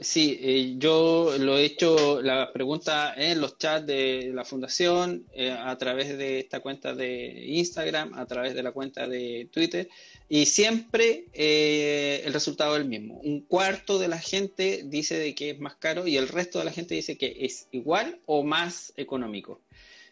Sí, 0.00 0.38
eh, 0.40 0.74
yo 0.78 1.34
lo 1.40 1.58
he 1.58 1.64
hecho 1.64 2.22
la 2.22 2.52
pregunta 2.52 3.14
en 3.16 3.40
los 3.40 3.58
chats 3.58 3.84
de 3.84 4.30
la 4.32 4.44
fundación, 4.44 5.26
eh, 5.32 5.50
a 5.50 5.76
través 5.76 6.16
de 6.16 6.38
esta 6.38 6.60
cuenta 6.60 6.94
de 6.94 7.46
Instagram, 7.46 8.14
a 8.14 8.24
través 8.26 8.54
de 8.54 8.62
la 8.62 8.70
cuenta 8.70 9.08
de 9.08 9.48
Twitter, 9.50 9.88
y 10.28 10.46
siempre 10.46 11.24
eh, 11.32 12.22
el 12.24 12.32
resultado 12.32 12.76
es 12.76 12.82
el 12.82 12.88
mismo. 12.88 13.18
Un 13.24 13.40
cuarto 13.40 13.98
de 13.98 14.06
la 14.06 14.20
gente 14.20 14.82
dice 14.84 15.18
de 15.18 15.34
que 15.34 15.50
es 15.50 15.58
más 15.58 15.74
caro 15.74 16.06
y 16.06 16.16
el 16.16 16.28
resto 16.28 16.60
de 16.60 16.66
la 16.66 16.72
gente 16.72 16.94
dice 16.94 17.18
que 17.18 17.36
es 17.40 17.66
igual 17.72 18.20
o 18.26 18.44
más 18.44 18.92
económico. 18.96 19.60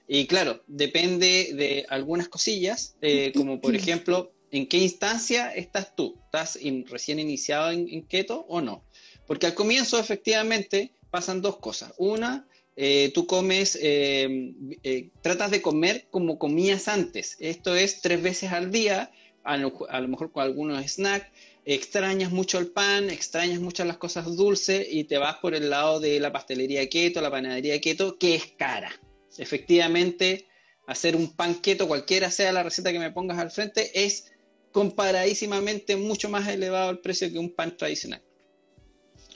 Y 0.09 0.27
claro, 0.27 0.63
depende 0.67 1.53
de 1.55 1.87
algunas 1.89 2.29
cosillas, 2.29 2.97
como 3.35 3.61
por 3.61 3.75
ejemplo, 3.75 4.33
¿en 4.51 4.69
qué 4.69 4.79
instancia 4.79 5.53
estás 5.55 5.97
tú? 5.97 6.21
¿Estás 6.27 6.59
recién 6.89 7.19
iniciado 7.19 7.71
en 7.71 8.03
keto 8.07 8.47
o 8.49 8.61
no? 8.61 8.85
Porque 9.27 9.47
al 9.47 9.55
comienzo 9.55 9.99
efectivamente 9.99 10.93
pasan 11.11 11.43
dos 11.43 11.59
cosas. 11.59 11.93
Una, 11.99 12.47
eh, 12.77 13.11
tú 13.15 13.27
comes, 13.27 13.79
eh, 13.81 14.53
eh, 14.83 15.09
tratas 15.23 15.51
de 15.51 15.63
comer 15.63 16.07
como 16.11 16.39
comías 16.39 16.89
antes. 16.89 17.37
Esto 17.41 17.75
es 17.75 18.03
tres 18.03 18.23
veces 18.23 18.53
al 18.53 18.71
día, 18.71 19.11
a 19.43 19.57
lo, 19.57 20.09
mejor 20.09 20.31
con 20.31 20.43
algunos 20.43 20.85
snacks. 20.87 21.27
Extrañas 21.65 22.31
mucho 22.31 22.59
el 22.59 22.69
pan, 22.69 23.11
extrañas 23.11 23.61
muchas 23.61 23.89
las 23.89 23.97
cosas 23.97 24.37
dulces 24.37 24.87
y 24.89 25.05
te 25.05 25.19
vas 25.19 25.37
por 25.39 25.55
el 25.55 25.69
lado 25.71 25.99
de 25.99 26.21
la 26.21 26.31
pastelería 26.33 26.89
keto, 26.89 27.21
la 27.21 27.31
panadería 27.31 27.81
keto, 27.81 28.19
que 28.19 28.37
es 28.37 28.47
cara. 28.57 28.93
Efectivamente, 29.39 30.47
hacer 30.87 31.17
un 31.17 31.35
pan 31.35 31.57
keto, 31.57 31.89
cualquiera 31.89 32.31
sea 32.31 32.53
la 32.53 32.63
receta 32.63 32.93
que 32.93 32.99
me 32.99 33.11
pongas 33.11 33.39
al 33.39 33.51
frente, 33.51 34.05
es 34.05 34.33
comparadísimamente 34.73 35.97
mucho 35.97 36.29
más 36.29 36.49
elevado 36.49 36.91
el 36.91 36.99
precio 36.99 37.31
que 37.31 37.39
un 37.39 37.55
pan 37.55 37.77
tradicional 37.77 38.23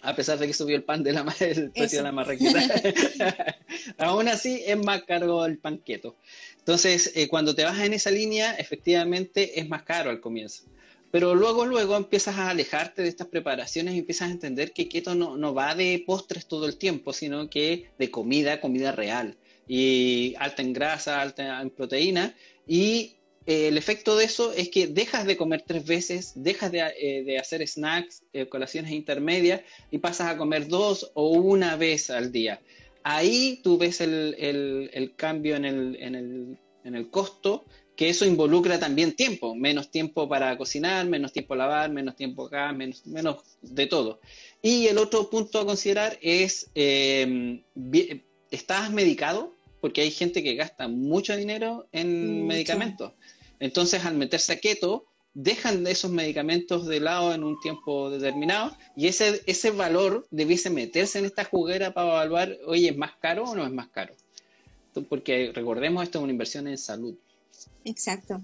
a 0.03 0.17
pesar 0.17 0.39
de 0.39 0.47
que 0.47 0.53
subió 0.53 0.77
el 0.77 0.85
pan 0.85 1.03
de 1.03 1.13
la 1.13 1.23
el 1.41 1.71
precio 1.71 1.99
de 1.99 2.05
la 2.05 2.13
marraqueta. 2.13 2.61
Aún 3.99 4.29
así 4.29 4.63
es 4.67 4.77
más 4.79 5.03
caro 5.05 5.45
el 5.45 5.59
panqueto. 5.59 6.17
Entonces, 6.59 7.13
eh, 7.15 7.29
cuando 7.29 7.55
te 7.55 7.65
vas 7.65 7.79
en 7.81 7.93
esa 7.93 8.11
línea, 8.11 8.55
efectivamente 8.55 9.61
es 9.61 9.69
más 9.69 9.83
caro 9.83 10.11
al 10.11 10.21
comienzo. 10.21 10.65
Pero 11.11 11.35
luego, 11.35 11.67
luego 11.67 11.97
empiezas 11.97 12.37
a 12.37 12.51
alejarte 12.51 13.03
de 13.03 13.09
estas 13.09 13.27
preparaciones 13.27 13.95
y 13.95 13.99
empiezas 13.99 14.29
a 14.29 14.33
entender 14.33 14.73
que 14.73 14.89
keto 14.89 15.17
no, 15.17 15.37
no 15.37 15.53
va 15.53 15.75
de 15.75 16.03
postres 16.07 16.47
todo 16.47 16.67
el 16.67 16.77
tiempo, 16.77 17.13
sino 17.13 17.51
que 17.51 17.91
de 17.99 18.11
comida, 18.13 18.61
comida 18.61 18.93
real. 18.93 19.37
Y 19.73 20.35
alta 20.37 20.63
en 20.63 20.73
grasa, 20.73 21.21
alta 21.21 21.63
en 21.63 21.71
proteína. 21.71 22.35
Y 22.67 23.21
el 23.47 23.79
efecto 23.79 24.17
de 24.17 24.25
eso 24.25 24.53
es 24.53 24.69
que 24.69 24.89
dejas 24.89 25.27
de 25.27 25.37
comer 25.37 25.63
tres 25.65 25.87
veces, 25.87 26.33
dejas 26.35 26.73
de, 26.73 26.83
eh, 27.01 27.39
hacer 27.39 27.67
snacks, 27.67 28.25
eh, 28.33 28.47
colaciones 28.47 28.91
intermedias 28.91 29.63
y 29.93 29.99
pasas 29.99 30.29
a 30.29 30.37
comer 30.37 30.67
dos 30.67 31.13
o 31.15 31.31
una 31.31 31.77
vez 31.77 32.11
al 32.11 32.33
día. 32.33 32.61
Ahí 33.05 33.61
tú 33.63 33.79
ves 33.79 34.01
el, 34.01 35.15
cambio 35.17 35.55
en 35.55 35.65
el, 35.65 37.11
costo, 37.11 37.65
que 37.97 38.09
eso 38.09 38.27
involucra 38.27 38.79
también 38.81 39.15
tiempo, 39.15 39.55
menos 39.55 39.91
tiempo 39.91 40.29
para 40.29 40.57
cocinar, 40.59 41.07
menos 41.07 41.33
tiempo 41.33 41.55
lavar, 41.55 41.91
menos 41.91 42.17
tiempo 42.17 42.47
acá, 42.47 42.73
menos, 42.73 43.07
menos 43.07 43.37
de 43.63 43.87
todo. 43.87 44.21
Y 44.63 44.89
el 44.89 44.99
otro 44.99 45.31
punto 45.31 45.61
a 45.61 45.67
considerar 45.67 46.19
es, 46.21 46.71
eh, 46.75 47.63
¿estás 48.51 48.91
medicado? 48.91 49.55
Porque 49.81 50.03
hay 50.03 50.11
gente 50.11 50.43
que 50.43 50.55
gasta 50.55 50.89
mucho 50.89 51.37
dinero 51.37 51.89
en 51.93 52.47
medicamentos. 52.47 53.13
Entonces, 53.59 54.05
al 54.05 54.17
meterse 54.17 54.55
a 54.55 54.61
keto, 54.61 55.07
dejan 55.35 55.87
esos 55.87 56.11
medicamentos 56.11 56.87
de 56.87 57.01
lado 57.01 57.33
en 57.35 57.45
un 57.45 57.61
tiempo 57.61 58.11
determinado 58.11 58.77
y 58.97 59.07
ese, 59.07 59.43
ese 59.47 59.71
valor 59.71 60.27
debiese 60.31 60.71
meterse 60.71 61.19
en 61.19 61.25
esta 61.25 61.45
juguera 61.45 61.95
para 61.95 62.09
evaluar, 62.09 62.57
oye, 62.67 62.89
¿es 62.89 62.97
más 62.97 63.13
caro 63.21 63.45
o 63.45 63.55
no 63.55 63.65
es 63.65 63.73
más 63.73 63.89
caro? 63.89 64.15
Porque 65.09 65.53
recordemos, 65.55 66.03
esto 66.03 66.19
es 66.19 66.25
una 66.25 66.33
inversión 66.33 66.67
en 66.67 66.79
salud. 66.79 67.15
Exacto. 67.85 68.43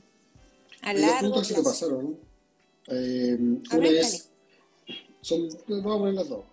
A 0.82 0.94
largo 0.94 1.42
se 1.42 1.60
pasaron. 1.62 2.16
Eh, 2.88 3.36
una 3.72 3.88
es, 3.88 4.30
son, 5.20 5.48
vamos 5.66 5.96
a 5.96 5.98
poner 5.98 6.14
las 6.14 6.28
dos. 6.28 6.44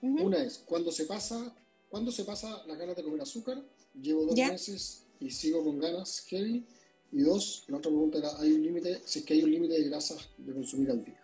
Una 0.00 0.42
es, 0.42 0.62
cuando 0.64 0.90
se 0.90 1.04
pasa, 1.04 1.54
cuando 1.90 2.10
se 2.10 2.24
pasa 2.24 2.62
las 2.66 2.78
ganas 2.78 2.96
de 2.96 3.02
comer 3.02 3.20
azúcar, 3.20 3.62
llevo 4.00 4.26
dos 4.26 4.36
meses 4.36 5.04
y 5.20 5.30
sigo 5.30 5.64
con 5.64 5.78
ganas 5.78 6.20
heavy. 6.28 6.64
Y 7.12 7.20
dos, 7.22 7.64
la 7.68 7.76
otra 7.76 7.90
pregunta 7.90 8.18
era, 8.18 8.40
¿hay 8.40 8.52
un 8.52 8.62
límite, 8.62 9.00
si 9.04 9.20
es 9.20 9.24
que 9.24 9.34
hay 9.34 9.44
un 9.44 9.50
límite 9.52 9.74
de 9.74 9.88
grasas 9.88 10.28
de 10.36 10.52
consumir 10.52 10.90
al 10.90 11.04
día? 11.04 11.20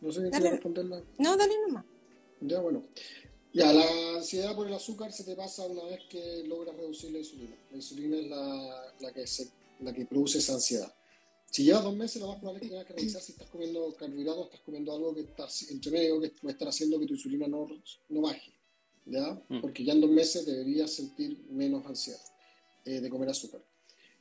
No 0.00 0.10
sé 0.10 0.24
si 0.24 0.30
quiero 0.30 0.50
responderla. 0.50 1.02
No, 1.18 1.36
dale 1.36 1.54
nomás. 1.66 1.84
Ya, 2.40 2.60
bueno. 2.60 2.84
Ya, 3.52 3.72
la 3.72 4.16
ansiedad 4.16 4.54
por 4.54 4.66
el 4.66 4.74
azúcar 4.74 5.12
se 5.12 5.24
te 5.24 5.34
pasa 5.34 5.66
una 5.66 5.84
vez 5.84 6.00
que 6.10 6.42
logras 6.46 6.76
reducir 6.76 7.12
la 7.12 7.18
insulina. 7.18 7.56
La 7.70 7.76
insulina 7.76 8.16
es 8.18 8.26
la, 8.26 8.94
la 9.00 9.12
que, 9.12 9.26
se, 9.26 9.48
la 9.80 9.92
que 9.92 10.04
produce 10.04 10.38
esa 10.38 10.54
ansiedad. 10.54 10.92
Si 11.50 11.64
llevas 11.64 11.84
dos 11.84 11.96
meses, 11.96 12.20
lo 12.20 12.28
más 12.28 12.38
probable 12.38 12.58
es 12.58 12.62
que 12.64 12.70
tengas 12.70 12.86
que 12.86 12.92
revisar 12.92 13.22
si 13.22 13.32
estás 13.32 13.48
comiendo 13.48 13.94
carbohidratos, 13.94 14.46
estás 14.46 14.60
comiendo 14.60 14.92
algo 14.92 15.14
que 15.14 15.22
está 15.22 15.48
entre 15.70 15.90
medio, 15.90 16.20
que 16.20 16.28
puede 16.30 16.52
estar 16.52 16.68
haciendo 16.68 16.98
que 16.98 17.06
tu 17.06 17.14
insulina 17.14 17.48
no, 17.48 17.66
no 18.08 18.20
baje. 18.20 18.52
¿Ya? 19.10 19.42
Mm. 19.48 19.60
Porque 19.60 19.84
ya 19.84 19.92
en 19.92 20.00
dos 20.00 20.10
meses 20.10 20.46
deberías 20.46 20.92
sentir 20.92 21.46
menos 21.50 21.84
ansiedad 21.86 22.20
eh, 22.84 23.00
de 23.00 23.10
comer 23.10 23.28
azúcar. 23.30 23.62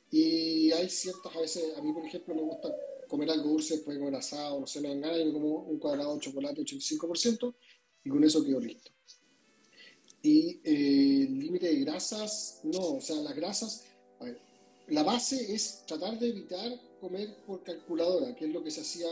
Y 0.10 0.72
hay 0.72 0.90
ciertas, 0.90 1.36
a 1.36 1.40
veces, 1.40 1.78
a 1.78 1.82
mí 1.82 1.92
por 1.92 2.06
ejemplo 2.06 2.34
me 2.34 2.42
gusta 2.42 2.74
comer 3.08 3.30
algo 3.32 3.50
dulce 3.50 3.76
después 3.76 3.96
de 3.96 4.00
comer 4.00 4.20
asado, 4.20 4.60
no 4.60 4.68
sé, 4.68 4.82
me 4.82 4.90
dan 4.90 5.02
ganas 5.02 5.20
y 5.20 5.26
me 5.26 5.34
como 5.34 5.64
un 5.64 5.80
cuadrado 5.80 6.16
de 6.16 6.22
chocolate 6.22 6.62
85% 6.62 7.54
y 8.04 8.10
con 8.10 8.24
eso 8.24 8.44
quedo 8.44 8.60
listo. 8.60 8.92
Y 10.22 10.60
eh, 10.64 11.26
el 11.28 11.40
límite 11.40 11.68
de 11.68 11.80
grasas, 11.82 12.62
no, 12.64 12.96
o 12.96 13.02
sea, 13.02 13.18
las 13.18 13.36
grasas, 13.36 13.86
a 14.20 14.26
ver, 14.26 14.40
la 14.88 15.04
base 15.04 15.54
es 15.54 15.84
tratar 15.86 16.18
de 16.20 16.30
evitar 16.30 16.80
comer 17.00 17.36
por 17.46 17.64
calculadora, 17.64 18.36
que 18.36 18.46
es 18.46 18.52
lo 18.52 18.64
que 18.64 18.72
se 18.72 18.82
hacía 18.82 19.08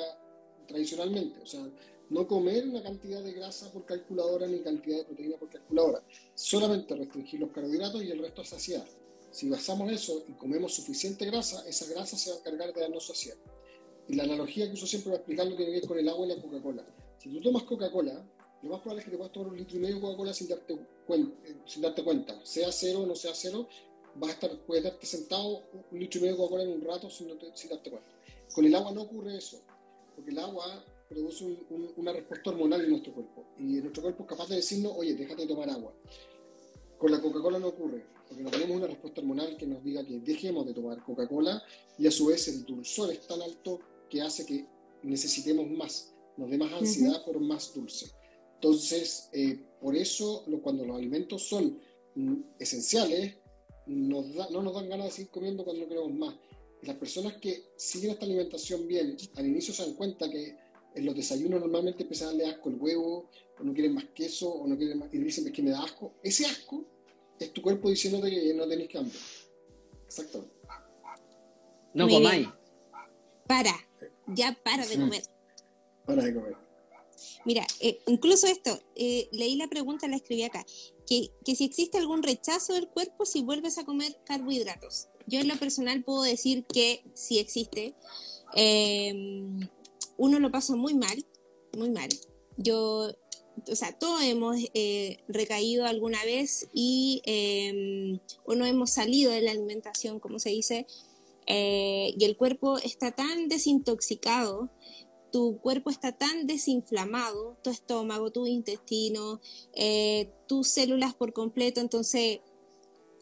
tradicionalmente, 0.67 1.39
o 1.41 1.45
sea, 1.45 1.69
no 2.09 2.27
comer 2.27 2.67
una 2.67 2.83
cantidad 2.83 3.21
de 3.23 3.33
grasa 3.33 3.71
por 3.71 3.85
calculadora 3.85 4.47
ni 4.47 4.59
cantidad 4.59 4.97
de 4.97 5.05
proteína 5.05 5.37
por 5.37 5.49
calculadora, 5.49 6.03
solamente 6.33 6.95
restringir 6.95 7.39
los 7.39 7.51
carbohidratos 7.51 8.03
y 8.03 8.11
el 8.11 8.19
resto 8.19 8.41
es 8.41 8.49
saciar 8.49 8.85
Si 9.31 9.49
basamos 9.49 9.91
eso 9.91 10.23
y 10.27 10.33
comemos 10.33 10.73
suficiente 10.73 11.25
grasa, 11.25 11.67
esa 11.67 11.87
grasa 11.87 12.17
se 12.17 12.29
va 12.29 12.37
a 12.37 12.39
encargar 12.39 12.73
de 12.73 12.81
darnos 12.81 13.07
saciedad. 13.07 13.37
Y 14.07 14.15
la 14.15 14.23
analogía 14.23 14.67
que 14.67 14.73
uso 14.73 14.85
siempre 14.85 15.11
para 15.11 15.17
explicarlo 15.17 15.55
tiene 15.55 15.71
que 15.71 15.79
ver 15.79 15.87
con 15.87 15.99
el 15.99 16.07
agua 16.07 16.25
y 16.25 16.29
la 16.29 16.41
Coca-Cola. 16.41 16.85
Si 17.17 17.29
tú 17.29 17.41
tomas 17.41 17.63
Coca-Cola, 17.63 18.23
lo 18.61 18.69
más 18.69 18.79
probable 18.79 19.01
es 19.01 19.05
que 19.05 19.11
te 19.11 19.17
puedas 19.17 19.33
tomar 19.33 19.49
un 19.49 19.57
litro 19.57 19.77
y 19.77 19.79
medio 19.81 19.95
de 19.95 20.01
Coca-Cola 20.01 20.33
sin 20.33 20.47
darte, 20.47 20.73
eh, 20.73 22.03
cuenta. 22.03 22.45
Sea 22.45 22.71
cero 22.71 23.01
o 23.01 23.05
no 23.05 23.15
sea 23.15 23.33
cero, 23.33 23.67
vas 24.15 24.29
a 24.29 24.33
estar, 24.33 24.57
puedes 24.65 24.83
darte 24.83 25.05
sentado 25.05 25.63
un 25.91 25.99
litro 25.99 26.19
y 26.19 26.21
medio 26.21 26.35
de 26.35 26.37
Coca-Cola 26.37 26.63
en 26.63 26.69
un 26.69 26.81
rato 26.81 27.09
sin, 27.09 27.27
sin 27.55 27.69
darte 27.71 27.89
cuenta. 27.89 28.09
Con 28.53 28.65
el 28.65 28.75
agua 28.75 28.91
no 28.91 29.01
ocurre 29.01 29.37
eso, 29.37 29.59
porque 30.15 30.31
el 30.31 30.39
agua 30.39 30.85
produce 31.07 31.45
una 31.97 32.13
respuesta 32.13 32.49
hormonal 32.49 32.81
en 32.83 32.89
nuestro 32.91 33.13
cuerpo. 33.13 33.45
Y 33.57 33.81
nuestro 33.81 34.03
cuerpo 34.03 34.23
es 34.23 34.29
capaz 34.29 34.49
de 34.49 34.55
decirnos, 34.57 34.93
oye, 34.95 35.13
déjate 35.13 35.43
de 35.43 35.47
tomar 35.47 35.69
agua. 35.69 35.93
Con 36.97 37.11
la 37.11 37.21
Coca-Cola 37.21 37.59
no 37.59 37.67
ocurre, 37.67 38.05
porque 38.27 38.43
no 38.43 38.49
tenemos 38.49 38.77
una 38.77 38.87
respuesta 38.87 39.21
hormonal 39.21 39.57
que 39.57 39.67
nos 39.67 39.83
diga 39.83 40.05
que 40.05 40.19
dejemos 40.19 40.65
de 40.65 40.73
tomar 40.73 41.03
Coca-Cola 41.03 41.61
y 41.97 42.07
a 42.07 42.11
su 42.11 42.27
vez 42.27 42.47
el 42.47 42.65
dulzor 42.65 43.11
es 43.11 43.27
tan 43.27 43.41
alto 43.41 43.79
que 44.09 44.21
hace 44.21 44.45
que 44.45 44.65
necesitemos 45.03 45.69
más, 45.69 46.13
nos 46.37 46.49
dé 46.49 46.57
más 46.57 46.71
ansiedad 46.73 47.23
por 47.23 47.39
más 47.39 47.73
dulce. 47.73 48.11
Entonces, 48.55 49.29
eh, 49.33 49.59
por 49.79 49.95
eso 49.95 50.45
cuando 50.63 50.85
los 50.85 50.97
alimentos 50.97 51.43
son 51.43 51.79
mm, 52.15 52.35
esenciales, 52.59 53.35
nos 53.85 54.25
no 54.49 54.63
nos 54.63 54.73
dan 54.73 54.89
ganas 54.89 55.07
de 55.07 55.11
seguir 55.11 55.29
comiendo 55.29 55.63
cuando 55.63 55.83
no 55.83 55.89
queremos 55.89 56.13
más. 56.13 56.35
Y 56.81 56.87
las 56.87 56.95
personas 56.95 57.33
que 57.37 57.71
siguen 57.77 58.11
esta 58.11 58.25
alimentación 58.25 58.87
bien, 58.87 59.15
al 59.35 59.45
inicio 59.45 59.73
se 59.73 59.83
dan 59.83 59.93
cuenta 59.93 60.29
que 60.29 60.55
en 60.95 61.05
los 61.05 61.15
desayunos 61.15 61.59
normalmente 61.59 62.03
empiezan 62.03 62.29
a 62.29 62.31
darle 62.31 62.45
asco 62.47 62.69
el 62.69 62.75
huevo, 62.75 63.29
o 63.59 63.63
no 63.63 63.73
quieren 63.73 63.93
más 63.93 64.05
queso, 64.15 64.49
o 64.49 64.67
no 64.67 64.77
quieren 64.77 64.97
más, 64.97 65.13
y 65.13 65.17
dicen 65.17 65.51
que 65.51 65.61
me 65.61 65.71
da 65.71 65.83
asco. 65.83 66.13
Ese 66.23 66.45
asco 66.45 66.85
es 67.39 67.51
tu 67.51 67.61
cuerpo 67.61 67.89
diciéndote 67.89 68.29
que 68.29 68.53
no 68.53 68.67
tenés 68.67 68.89
cambio. 68.89 69.19
Exacto. 70.05 70.47
No 71.93 72.07
comáis. 72.07 72.47
Para, 73.47 73.73
ya 74.27 74.57
para 74.63 74.85
de 74.87 74.95
comer. 74.95 75.23
Para 76.05 76.23
de 76.23 76.33
comer. 76.33 76.55
Mira, 77.45 77.65
eh, 77.79 78.01
incluso 78.07 78.47
esto, 78.47 78.81
eh, 78.95 79.29
leí 79.31 79.55
la 79.55 79.67
pregunta, 79.67 80.07
la 80.07 80.15
escribí 80.15 80.43
acá, 80.43 80.65
que, 81.07 81.29
que, 81.45 81.55
si 81.55 81.65
existe 81.65 81.97
algún 81.97 82.23
rechazo 82.23 82.73
del 82.73 82.87
cuerpo 82.87 83.25
si 83.25 83.41
vuelves 83.41 83.77
a 83.77 83.85
comer 83.85 84.17
carbohidratos. 84.25 85.09
Yo 85.27 85.39
en 85.39 85.47
lo 85.47 85.55
personal 85.57 86.03
puedo 86.03 86.23
decir 86.23 86.65
que 86.65 87.03
sí 87.13 87.39
existe. 87.39 87.95
Eh, 88.55 89.13
uno 90.17 90.39
lo 90.39 90.51
pasa 90.51 90.75
muy 90.75 90.93
mal, 90.93 91.25
muy 91.77 91.89
mal. 91.89 92.09
Yo, 92.57 93.11
o 93.69 93.75
sea, 93.75 93.97
todos 93.97 94.21
hemos 94.23 94.57
eh, 94.73 95.19
recaído 95.27 95.85
alguna 95.85 96.23
vez 96.23 96.67
y 96.73 97.21
eh, 97.25 98.19
o 98.45 98.55
no 98.55 98.65
hemos 98.65 98.91
salido 98.91 99.31
de 99.31 99.41
la 99.41 99.51
alimentación, 99.51 100.19
como 100.19 100.39
se 100.39 100.49
dice, 100.49 100.87
eh, 101.47 102.13
y 102.17 102.25
el 102.25 102.37
cuerpo 102.37 102.77
está 102.77 103.11
tan 103.11 103.47
desintoxicado, 103.49 104.71
tu 105.31 105.59
cuerpo 105.59 105.89
está 105.89 106.13
tan 106.13 106.47
desinflamado, 106.47 107.57
tu 107.61 107.69
estómago, 107.69 108.31
tu 108.31 108.47
intestino, 108.47 109.41
tus 110.47 110.69
células 110.69 111.13
por 111.13 111.33
completo, 111.33 111.81
entonces 111.81 112.39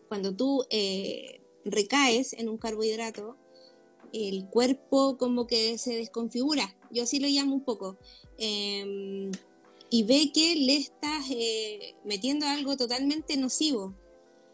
cuando 0.08 0.36
tú 0.36 0.64
recaes 1.66 2.34
en 2.34 2.50
un 2.50 2.60
carbohidrato, 2.60 3.36
el 4.14 4.46
cuerpo 4.46 5.18
como 5.18 5.48
que 5.48 5.78
se 5.78 5.96
desconfigura, 5.96 6.76
yo 6.92 7.04
así 7.04 7.20
lo 7.20 7.28
llamo 7.28 7.56
un 7.56 7.64
poco, 7.64 7.98
em, 8.38 9.32
y 9.90 10.04
ve 10.04 10.32
que 10.34 10.56
le 10.56 10.78
estás 10.78 11.26
eh, 11.30 11.96
metiendo 12.06 12.48
algo 12.48 12.78
totalmente 12.78 13.38
nocivo 13.38 13.94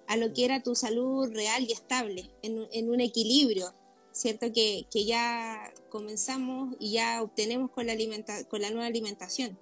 a 0.07 0.17
lo 0.17 0.33
que 0.33 0.43
era 0.43 0.63
tu 0.63 0.75
salud 0.75 1.29
real 1.31 1.65
y 1.67 1.71
estable, 1.71 2.31
en, 2.41 2.89
un 2.89 2.99
equilibrio, 2.99 3.73
¿cierto? 4.11 4.51
Que, 4.51 4.87
ya 4.91 5.71
comenzamos 5.89 6.75
y 6.79 6.93
ya 6.93 7.21
obtenemos 7.21 7.69
con 7.69 7.85
la, 7.85 7.95
con 8.49 8.61
la 8.61 8.71
nueva 8.71 8.87
alimentación. 8.87 9.57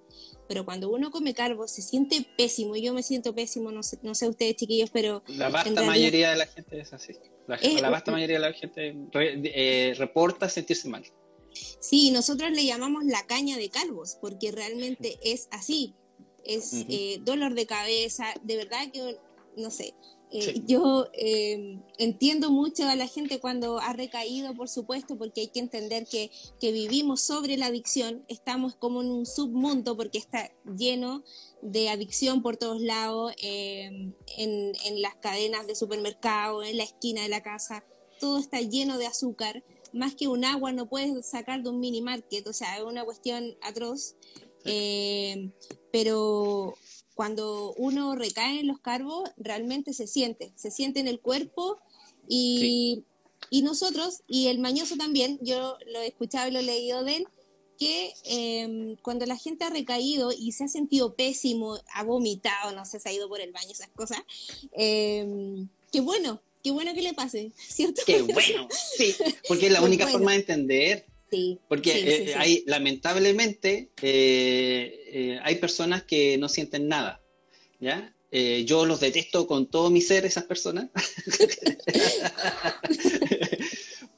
Pero 0.48 0.64
cuando 0.64 0.90
uno 0.90 1.10
come 1.10 1.34
carbo 1.34 1.68
se 1.68 1.82
siente 1.82 2.26
pésimo, 2.36 2.74
yo 2.74 2.94
me 2.94 3.02
siento 3.02 3.34
pésimo, 3.34 3.70
no 3.70 3.82
sé, 3.82 3.98
no 4.02 4.14
sé 4.14 4.28
ustedes 4.28 4.56
chiquillos, 4.56 4.90
pero... 4.90 5.22
La 5.28 5.50
vasta 5.50 5.82
mayoría 5.82 6.30
de 6.30 6.36
la 6.36 6.46
gente 6.46 6.80
es 6.80 6.92
así. 6.92 7.14
La, 7.46 7.90
vasta 7.90 8.10
mayoría 8.10 8.36
de 8.36 8.42
la 8.42 8.52
gente 8.52 8.96
eh, 9.14 9.94
reporta 9.96 10.48
sentirse 10.48 10.88
mal. 10.88 11.04
Sí, 11.80 12.10
nosotros 12.10 12.50
le 12.50 12.64
llamamos 12.64 13.04
la 13.04 13.26
caña 13.26 13.56
de 13.56 13.68
calvos, 13.68 14.16
porque 14.20 14.50
realmente 14.50 15.18
es 15.22 15.48
así. 15.50 15.94
Es 16.44 16.72
eh, 16.88 17.18
dolor 17.22 17.54
de 17.54 17.66
cabeza, 17.66 18.26
de 18.42 18.56
verdad 18.56 18.90
que, 18.92 19.18
no 19.56 19.70
sé, 19.70 19.94
eh, 20.30 20.62
yo 20.66 21.08
em, 21.14 21.80
entiendo 21.96 22.50
mucho 22.50 22.86
a 22.86 22.96
la 22.96 23.06
gente 23.06 23.40
cuando 23.40 23.78
ha 23.78 23.94
recaído, 23.94 24.54
por 24.54 24.68
supuesto, 24.68 25.16
porque 25.16 25.42
hay 25.42 25.48
que 25.48 25.60
entender 25.60 26.06
que, 26.06 26.30
que, 26.60 26.70
vivimos 26.70 27.22
sobre 27.22 27.56
la 27.56 27.66
adicción, 27.66 28.24
estamos 28.28 28.74
como 28.74 29.00
en 29.00 29.10
un 29.10 29.24
submundo 29.24 29.96
porque 29.96 30.18
está 30.18 30.52
lleno 30.76 31.24
de 31.62 31.88
adicción 31.88 32.42
por 32.42 32.58
todos 32.58 32.82
lados, 32.82 33.32
em, 33.40 34.12
en, 34.36 34.72
en, 34.84 35.02
las 35.02 35.14
cadenas 35.16 35.66
de 35.66 35.74
supermercado, 35.74 36.62
en 36.62 36.76
la 36.76 36.84
esquina 36.84 37.22
de 37.22 37.28
la 37.28 37.42
casa, 37.42 37.84
todo 38.20 38.38
está 38.38 38.60
lleno 38.60 38.98
de 38.98 39.06
azúcar, 39.06 39.64
más 39.94 40.14
que 40.14 40.28
un 40.28 40.44
agua 40.44 40.72
no 40.72 40.88
puedes 40.88 41.24
sacar 41.26 41.62
de 41.62 41.70
un 41.70 41.80
mini 41.80 42.02
market, 42.02 42.46
o 42.46 42.52
sea, 42.52 42.76
es 42.76 42.82
una 42.82 43.04
cuestión 43.04 43.56
atroz, 43.62 44.14
em, 44.66 45.52
pero 45.90 46.74
cuando 47.18 47.74
uno 47.76 48.14
recae 48.14 48.60
en 48.60 48.68
los 48.68 48.78
carbos, 48.78 49.28
realmente 49.38 49.92
se 49.92 50.06
siente, 50.06 50.52
se 50.54 50.70
siente 50.70 51.00
en 51.00 51.08
el 51.08 51.18
cuerpo 51.18 51.76
y, 52.28 53.02
y 53.50 53.62
nosotros, 53.62 54.20
y 54.28 54.46
el 54.46 54.60
mañoso 54.60 54.96
también, 54.96 55.36
yo 55.42 55.76
lo 55.88 56.00
he 56.00 56.06
escuchado 56.06 56.46
y 56.46 56.52
lo 56.52 56.60
he 56.60 56.62
leído 56.62 57.02
de 57.02 57.16
él, 57.16 57.26
que 57.76 58.12
em, 58.22 58.94
cuando 59.02 59.26
la 59.26 59.36
gente 59.36 59.64
ha 59.64 59.70
recaído 59.70 60.30
y 60.30 60.52
se 60.52 60.62
ha 60.62 60.68
sentido 60.68 61.16
pésimo, 61.16 61.80
ha 61.92 62.04
vomitado, 62.04 62.70
no 62.70 62.84
sé, 62.84 63.00
se 63.00 63.08
ha 63.08 63.12
ido 63.12 63.28
por 63.28 63.40
el 63.40 63.50
baño, 63.50 63.72
esas 63.72 63.88
cosas, 63.88 64.20
eh, 64.76 65.26
qué 65.90 66.00
bueno, 66.00 66.40
qué 66.62 66.70
bueno 66.70 66.94
que 66.94 67.02
le 67.02 67.14
pase, 67.14 67.50
¿cierto? 67.68 68.00
Qué 68.06 68.22
bueno, 68.22 68.68
sí, 68.96 69.12
porque 69.48 69.66
es 69.66 69.72
la 69.72 69.82
única 69.82 70.06
forma 70.06 70.30
de 70.30 70.38
entender 70.38 71.06
porque 71.68 71.92
eh, 71.94 72.34
hay, 72.36 72.64
lamentablemente, 72.66 73.90
eh, 74.02 75.04
eh, 75.12 75.40
hay 75.42 75.56
personas 75.56 76.02
que 76.02 76.38
no 76.38 76.48
sienten 76.48 76.88
nada, 76.88 77.20
¿ya? 77.80 78.14
yo 78.30 78.84
los 78.84 79.00
detesto 79.00 79.46
con 79.46 79.66
todo 79.66 79.88
mi 79.88 80.02
ser, 80.02 80.26
esas 80.26 80.44
personas. 80.44 80.90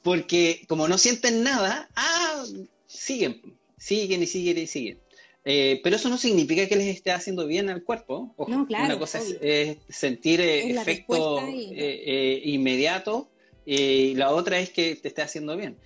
Porque 0.02 0.64
como 0.66 0.88
no 0.88 0.98
sienten 0.98 1.44
nada, 1.44 1.88
ah, 1.94 2.44
siguen, 2.88 3.40
siguen 3.78 4.24
y 4.24 4.26
siguen 4.26 4.58
y 4.58 4.66
siguen. 4.66 4.98
pero 5.44 5.94
eso 5.94 6.08
no 6.08 6.18
significa 6.18 6.66
que 6.66 6.74
les 6.74 6.88
esté 6.88 7.12
haciendo 7.12 7.46
bien 7.46 7.70
al 7.70 7.84
cuerpo. 7.84 8.34
no, 8.48 8.66
claro, 8.66 8.86
una 8.86 8.98
cosa 8.98 9.20
es, 9.40 9.76
sentir 9.88 10.40
efecto 10.40 11.40
inmediato 11.46 13.30
y 13.64 14.14
la 14.14 14.32
otra 14.32 14.58
es 14.58 14.70
que 14.70 14.96
te 14.96 15.06
esté 15.06 15.22
haciendo 15.22 15.56
bien. 15.56 15.76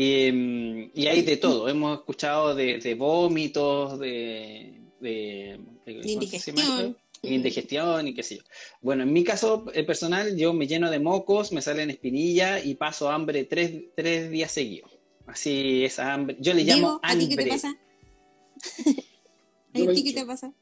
Y, 0.00 0.92
y 0.94 1.08
hay 1.08 1.22
de 1.22 1.38
todo. 1.38 1.68
Hemos 1.68 1.98
escuchado 1.98 2.54
de, 2.54 2.78
de 2.78 2.94
vómitos, 2.94 3.98
de, 3.98 4.80
de, 5.00 5.58
indigestión. 5.86 6.96
indigestión 7.22 8.06
y 8.06 8.14
qué 8.14 8.22
sé 8.22 8.36
yo. 8.36 8.42
Bueno, 8.80 9.02
en 9.02 9.12
mi 9.12 9.24
caso 9.24 9.64
personal, 9.64 10.36
yo 10.36 10.52
me 10.52 10.68
lleno 10.68 10.88
de 10.88 11.00
mocos, 11.00 11.50
me 11.50 11.62
salen 11.62 11.90
espinillas 11.90 12.64
y 12.64 12.76
paso 12.76 13.10
hambre 13.10 13.42
tres, 13.42 13.86
tres 13.96 14.30
días 14.30 14.52
seguidos. 14.52 14.88
Así 15.26 15.84
esa 15.84 16.14
hambre. 16.14 16.36
Yo 16.38 16.54
le 16.54 16.62
llamo 16.62 17.00
hambre. 17.02 17.10
¿A 17.10 17.18
ti 17.18 17.28
qué 17.28 17.42
te 17.42 17.48
pasa? 17.48 17.76
¿A 19.74 19.92
ti 19.94 20.04
qué 20.04 20.12
te 20.12 20.24
pasa? 20.24 20.54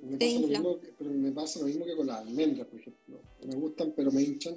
Me 0.00 0.16
pasa, 0.16 0.40
lo 0.40 0.48
mismo, 0.48 0.78
pero 0.96 1.10
me 1.10 1.32
pasa 1.32 1.60
lo 1.60 1.66
mismo 1.66 1.84
que 1.84 1.96
con 1.96 2.06
las 2.06 2.20
almendras, 2.20 2.66
por 2.66 2.80
ejemplo. 2.80 3.20
Me 3.44 3.56
gustan, 3.56 3.92
pero 3.94 4.10
me 4.10 4.22
hinchan. 4.22 4.54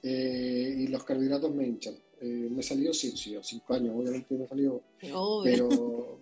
Eh, 0.00 0.76
y 0.78 0.86
los 0.86 1.02
carbohidratos 1.02 1.52
me 1.52 1.66
hinchan. 1.66 1.96
Eh, 2.22 2.48
me 2.50 2.62
salió, 2.62 2.92
sí, 2.92 3.16
sí, 3.16 3.34
cinco 3.42 3.72
años, 3.72 3.94
obviamente 3.96 4.34
me 4.34 4.46
salió. 4.46 4.82
Pero, 5.00 5.40
pero, 5.44 6.20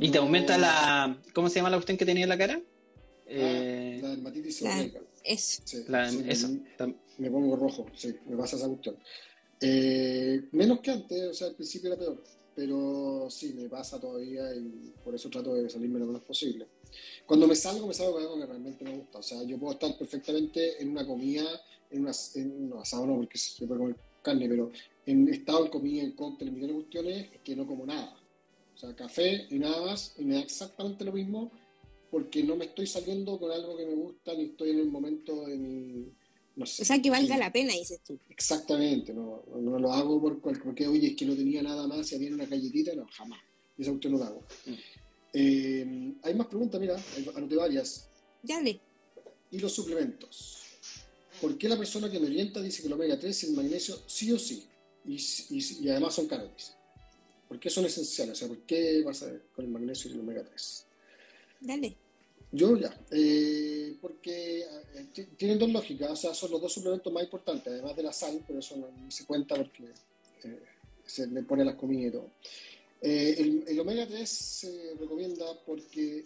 ¿Y 0.00 0.10
te 0.10 0.18
aumenta 0.18 0.58
la. 0.58 1.20
¿Cómo 1.32 1.48
se 1.48 1.56
llama 1.56 1.70
la 1.70 1.76
cuestión 1.76 1.96
que 1.96 2.04
tenía 2.04 2.24
en 2.24 2.28
la 2.28 2.38
cara? 2.38 2.60
Ah, 2.60 3.28
eh, 3.28 3.98
la 4.02 4.10
dermatitis 4.10 4.56
seborreica. 4.56 5.00
Eso. 5.22 5.62
eso. 6.28 6.48
Me, 7.18 7.30
pongo 7.30 7.56
rojo, 7.56 7.86
sí, 7.94 8.14
me 8.26 8.36
pasa 8.36 8.56
esa 8.56 8.68
cuestión. 8.68 8.96
Eh, 9.60 10.48
menos 10.52 10.80
que 10.80 10.90
antes, 10.90 11.22
o 11.30 11.34
sea, 11.34 11.48
al 11.48 11.54
principio 11.54 11.92
era 11.92 11.98
peor, 11.98 12.22
pero 12.54 13.28
sí, 13.30 13.54
me 13.54 13.68
pasa 13.68 14.00
todavía 14.00 14.54
y 14.54 14.92
por 15.02 15.14
eso 15.14 15.30
trato 15.30 15.54
de 15.54 15.70
salirme 15.70 15.98
lo 16.00 16.06
menos 16.06 16.22
posible. 16.22 16.66
Cuando 17.24 17.46
me 17.46 17.54
salgo, 17.54 17.86
me 17.86 17.94
salgo 17.94 18.14
con 18.14 18.22
algo 18.22 18.38
que 18.38 18.46
realmente 18.46 18.84
me 18.84 18.96
gusta. 18.98 19.18
O 19.18 19.22
sea, 19.22 19.42
yo 19.44 19.58
puedo 19.58 19.74
estar 19.74 19.96
perfectamente 19.96 20.80
en 20.82 20.90
una 20.90 21.06
comida, 21.06 21.44
en 21.90 22.02
una, 22.02 22.12
en, 22.34 22.68
no, 22.68 22.80
asado 22.80 23.06
no, 23.06 23.16
porque 23.16 23.38
se 23.38 23.66
puede 23.66 23.80
comer 23.80 23.96
carne, 24.22 24.48
pero 24.48 24.70
en 25.06 25.28
estado 25.28 25.64
en 25.64 25.70
comida, 25.70 26.02
en 26.02 26.12
cóctel, 26.12 26.48
en 26.48 26.54
millones 26.54 26.76
de 26.76 26.82
cuestiones, 26.82 27.30
que 27.42 27.56
no 27.56 27.66
como 27.66 27.86
nada. 27.86 28.16
O 28.74 28.78
sea, 28.78 28.94
café 28.94 29.46
y 29.48 29.58
nada 29.58 29.80
más, 29.80 30.14
y 30.18 30.24
me 30.24 30.34
da 30.34 30.40
exactamente 30.40 31.04
lo 31.04 31.12
mismo, 31.12 31.50
porque 32.10 32.42
no 32.42 32.56
me 32.56 32.66
estoy 32.66 32.86
saliendo 32.86 33.38
con 33.38 33.50
algo 33.50 33.76
que 33.76 33.86
me 33.86 33.94
gusta, 33.94 34.34
ni 34.34 34.44
estoy 34.44 34.70
en 34.70 34.80
el 34.80 34.90
momento 34.90 35.46
de 35.46 35.56
mi, 35.56 36.12
No 36.56 36.66
sé. 36.66 36.82
O 36.82 36.84
sea, 36.84 37.00
que 37.00 37.08
valga 37.08 37.38
la 37.38 37.52
pena, 37.52 37.72
dices 37.72 38.00
tú. 38.04 38.18
Exactamente, 38.28 39.14
no, 39.14 39.44
no 39.56 39.78
lo 39.78 39.92
hago 39.92 40.20
por, 40.20 40.40
porque, 40.40 40.86
oye, 40.86 41.08
es 41.08 41.16
que 41.16 41.24
no 41.24 41.34
tenía 41.34 41.62
nada 41.62 41.86
más, 41.86 42.06
si 42.06 42.16
había 42.16 42.34
una 42.34 42.46
galletita, 42.46 42.94
no, 42.94 43.06
jamás. 43.12 43.40
Esa 43.78 43.92
usted 43.92 44.10
no 44.10 44.18
lo 44.18 44.24
hago. 44.24 44.42
Mm. 44.66 44.72
Eh, 45.32 46.14
hay 46.22 46.34
más 46.34 46.46
preguntas, 46.46 46.80
mira, 46.80 46.96
anoté 47.34 47.56
varias. 47.56 48.08
Dale. 48.42 48.80
Y 49.50 49.58
los 49.58 49.72
suplementos. 49.72 50.62
¿Por 51.40 51.58
qué 51.58 51.68
la 51.68 51.76
persona 51.76 52.10
que 52.10 52.18
me 52.18 52.26
orienta 52.26 52.62
dice 52.62 52.80
que 52.80 52.88
el 52.88 52.94
omega 52.94 53.18
3 53.18 53.42
y 53.42 53.46
el 53.46 53.52
magnesio 53.52 53.98
sí 54.06 54.32
o 54.32 54.38
sí? 54.38 54.66
Y, 55.06 55.18
y, 55.50 55.88
además 55.88 56.14
son 56.14 56.26
caros, 56.26 56.74
¿Por 57.48 57.60
qué 57.60 57.70
son 57.70 57.84
esenciales? 57.84 58.34
O 58.34 58.36
sea, 58.36 58.48
¿por 58.48 58.58
qué 58.62 59.02
pasa 59.04 59.32
con 59.54 59.64
el 59.64 59.70
magnesio 59.70 60.10
y 60.10 60.14
el 60.14 60.20
omega 60.20 60.42
3? 60.44 60.86
Dale. 61.60 61.96
Yo 62.50 62.76
ya, 62.76 62.98
eh, 63.10 63.96
porque 64.00 64.60
eh, 64.60 65.26
tienen 65.36 65.58
dos 65.58 65.70
lógicas, 65.70 66.10
o 66.10 66.16
sea, 66.16 66.34
son 66.34 66.50
los 66.52 66.60
dos 66.60 66.72
suplementos 66.72 67.12
más 67.12 67.24
importantes, 67.24 67.72
además 67.72 67.96
de 67.96 68.02
la 68.02 68.12
sal, 68.12 68.42
pero 68.46 68.60
eso 68.60 68.76
no 68.76 69.10
se 69.10 69.24
cuenta 69.26 69.56
porque 69.56 69.84
eh, 70.44 70.62
se 71.04 71.26
le 71.26 71.42
pone 71.42 71.64
las 71.64 71.74
comidas 71.74 72.08
y 72.08 72.10
todo. 72.12 72.30
El, 73.02 73.64
el, 73.68 73.80
omega 73.80 74.06
3 74.06 74.28
se 74.28 74.94
recomienda 74.98 75.44
porque 75.64 76.24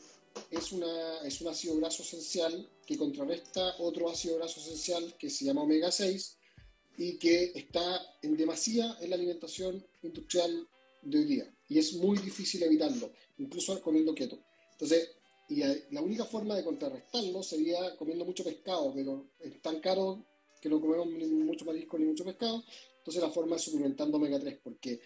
es, 0.51 0.73
una, 0.73 1.19
es 1.25 1.41
un 1.41 1.49
ácido 1.49 1.77
graso 1.77 2.03
esencial 2.03 2.69
que 2.87 2.97
contrarresta 2.97 3.77
otro 3.79 4.09
ácido 4.09 4.37
graso 4.37 4.61
esencial 4.61 5.15
que 5.19 5.29
se 5.29 5.45
llama 5.45 5.63
omega 5.63 5.91
6 5.91 6.37
y 7.01 7.15
que 7.15 7.53
está 7.55 7.99
en 8.21 8.37
demasía 8.37 8.95
en 9.01 9.09
la 9.09 9.17
alimentación 9.17 9.83
industrial 10.03 10.69
de 11.01 11.19
hoy 11.19 11.25
día. 11.25 11.55
Y 11.67 11.79
es 11.79 11.95
muy 11.95 12.19
difícil 12.19 12.63
evitarlo, 12.63 13.11
incluso 13.39 13.81
comiendo 13.81 14.15
keto. 14.15 14.39
Entonces, 14.73 15.09
y 15.49 15.63
la 15.95 16.03
única 16.03 16.27
forma 16.27 16.55
de 16.55 16.63
contrarrestarlo 16.63 17.43
sería 17.43 17.97
comiendo 17.97 18.27
mucho 18.27 18.45
pescado, 18.45 18.93
pero 18.95 19.31
es 19.41 19.63
tan 19.63 19.81
caro 19.81 20.23
que 20.61 20.69
no 20.69 20.79
comemos 20.79 21.09
ni 21.09 21.25
mucho 21.25 21.65
marisco 21.65 21.99
ni 21.99 22.05
mucho 22.05 22.23
pescado. 22.23 22.63
Entonces, 22.99 23.23
la 23.23 23.31
forma 23.31 23.57
es 23.57 23.63
suplementando 23.63 24.19
omega 24.19 24.39
3, 24.39 24.59
porque 24.63 25.01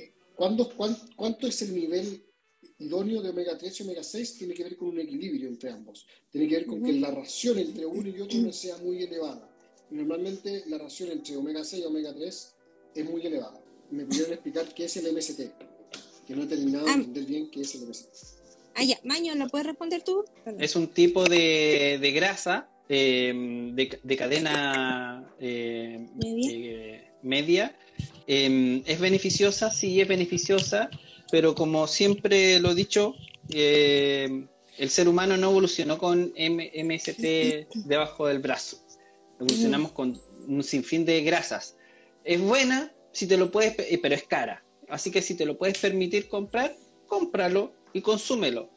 eh, 0.00 0.14
¿cuándo, 0.34 0.68
¿cuánto 1.14 1.46
es 1.46 1.62
el 1.62 1.76
nivel 1.76 2.24
idóneo 2.80 3.22
de 3.22 3.30
omega 3.30 3.56
3 3.56 3.78
y 3.78 3.82
omega 3.84 4.02
6? 4.02 4.38
Tiene 4.38 4.52
que 4.52 4.64
ver 4.64 4.76
con 4.76 4.88
un 4.88 4.98
equilibrio 4.98 5.46
entre 5.46 5.70
ambos. 5.70 6.08
Tiene 6.28 6.48
que 6.48 6.56
ver 6.56 6.66
con 6.66 6.82
que 6.82 6.92
la 6.94 7.12
ración 7.12 7.56
entre 7.60 7.86
uno 7.86 8.08
y 8.08 8.20
otro 8.20 8.36
no 8.40 8.52
sea 8.52 8.78
muy 8.78 9.04
elevada. 9.04 9.55
Normalmente 9.90 10.64
la 10.66 10.78
ración 10.78 11.10
entre 11.12 11.36
omega 11.36 11.62
6 11.62 11.82
y 11.82 11.86
omega 11.86 12.12
3 12.14 12.54
es 12.94 13.04
muy 13.04 13.26
elevada. 13.26 13.60
¿Me 13.90 14.04
pudieron 14.04 14.32
explicar 14.32 14.74
qué 14.74 14.86
es 14.86 14.96
el 14.96 15.12
MST? 15.12 15.40
Que 16.26 16.34
no 16.34 16.42
he 16.42 16.46
terminado 16.46 16.86
de 16.86 16.90
ah. 16.90 16.94
entender 16.94 17.24
bien 17.24 17.50
qué 17.50 17.60
es 17.60 17.74
el 17.76 17.86
MST. 17.86 18.36
Ah, 18.74 18.84
ya, 18.84 18.98
Maño, 19.04 19.34
¿lo 19.36 19.48
puedes 19.48 19.66
responder 19.66 20.02
tú? 20.02 20.24
Es 20.58 20.76
un 20.76 20.88
tipo 20.88 21.24
de, 21.24 22.12
grasa 22.14 22.68
em, 22.88 23.74
de, 23.74 24.16
cadena 24.16 25.26
eh, 25.40 26.06
media. 27.22 27.74
Eh, 28.26 28.44
em, 28.44 28.82
es 28.84 29.00
beneficiosa, 29.00 29.70
sí 29.70 30.00
es 30.00 30.08
beneficiosa, 30.08 30.90
pero 31.30 31.54
como 31.54 31.86
siempre 31.86 32.58
lo 32.60 32.72
he 32.72 32.74
dicho, 32.74 33.14
em, 33.50 34.46
el 34.76 34.90
ser 34.90 35.08
humano 35.08 35.36
no 35.36 35.50
evolucionó 35.50 35.96
con 35.96 36.34
MST 36.36 37.68
debajo 37.86 38.26
del 38.26 38.40
brazo. 38.40 38.85
Evolucionamos 39.38 39.92
con 39.92 40.18
un 40.46 40.62
sinfín 40.62 41.04
de 41.04 41.22
grasas. 41.22 41.76
Es 42.24 42.40
buena, 42.40 42.92
si 43.12 43.26
te 43.26 43.36
lo 43.36 43.50
puedes, 43.50 43.74
eh, 43.78 43.98
pero 44.00 44.14
es 44.14 44.24
cara. 44.24 44.64
Así 44.88 45.10
que 45.10 45.20
si 45.20 45.34
te 45.34 45.44
lo 45.44 45.58
puedes 45.58 45.78
permitir 45.78 46.28
comprar, 46.28 46.76
cómpralo 47.06 47.72
y 47.92 48.00
consúmelo, 48.00 48.70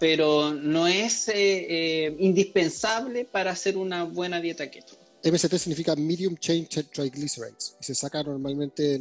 pero 0.00 0.52
no 0.54 0.86
es 0.86 1.28
eh, 1.28 1.34
eh, 1.34 2.16
indispensable 2.18 3.24
para 3.24 3.52
hacer 3.52 3.76
una 3.76 4.04
buena 4.04 4.40
dieta 4.40 4.70
keto. 4.70 4.96
MST 5.24 5.54
significa 5.56 5.94
Medium 5.94 6.36
Chain 6.36 6.66
Triglycerides 6.66 7.76
y 7.80 7.84
se 7.84 7.94
saca 7.94 8.22
normalmente 8.24 8.98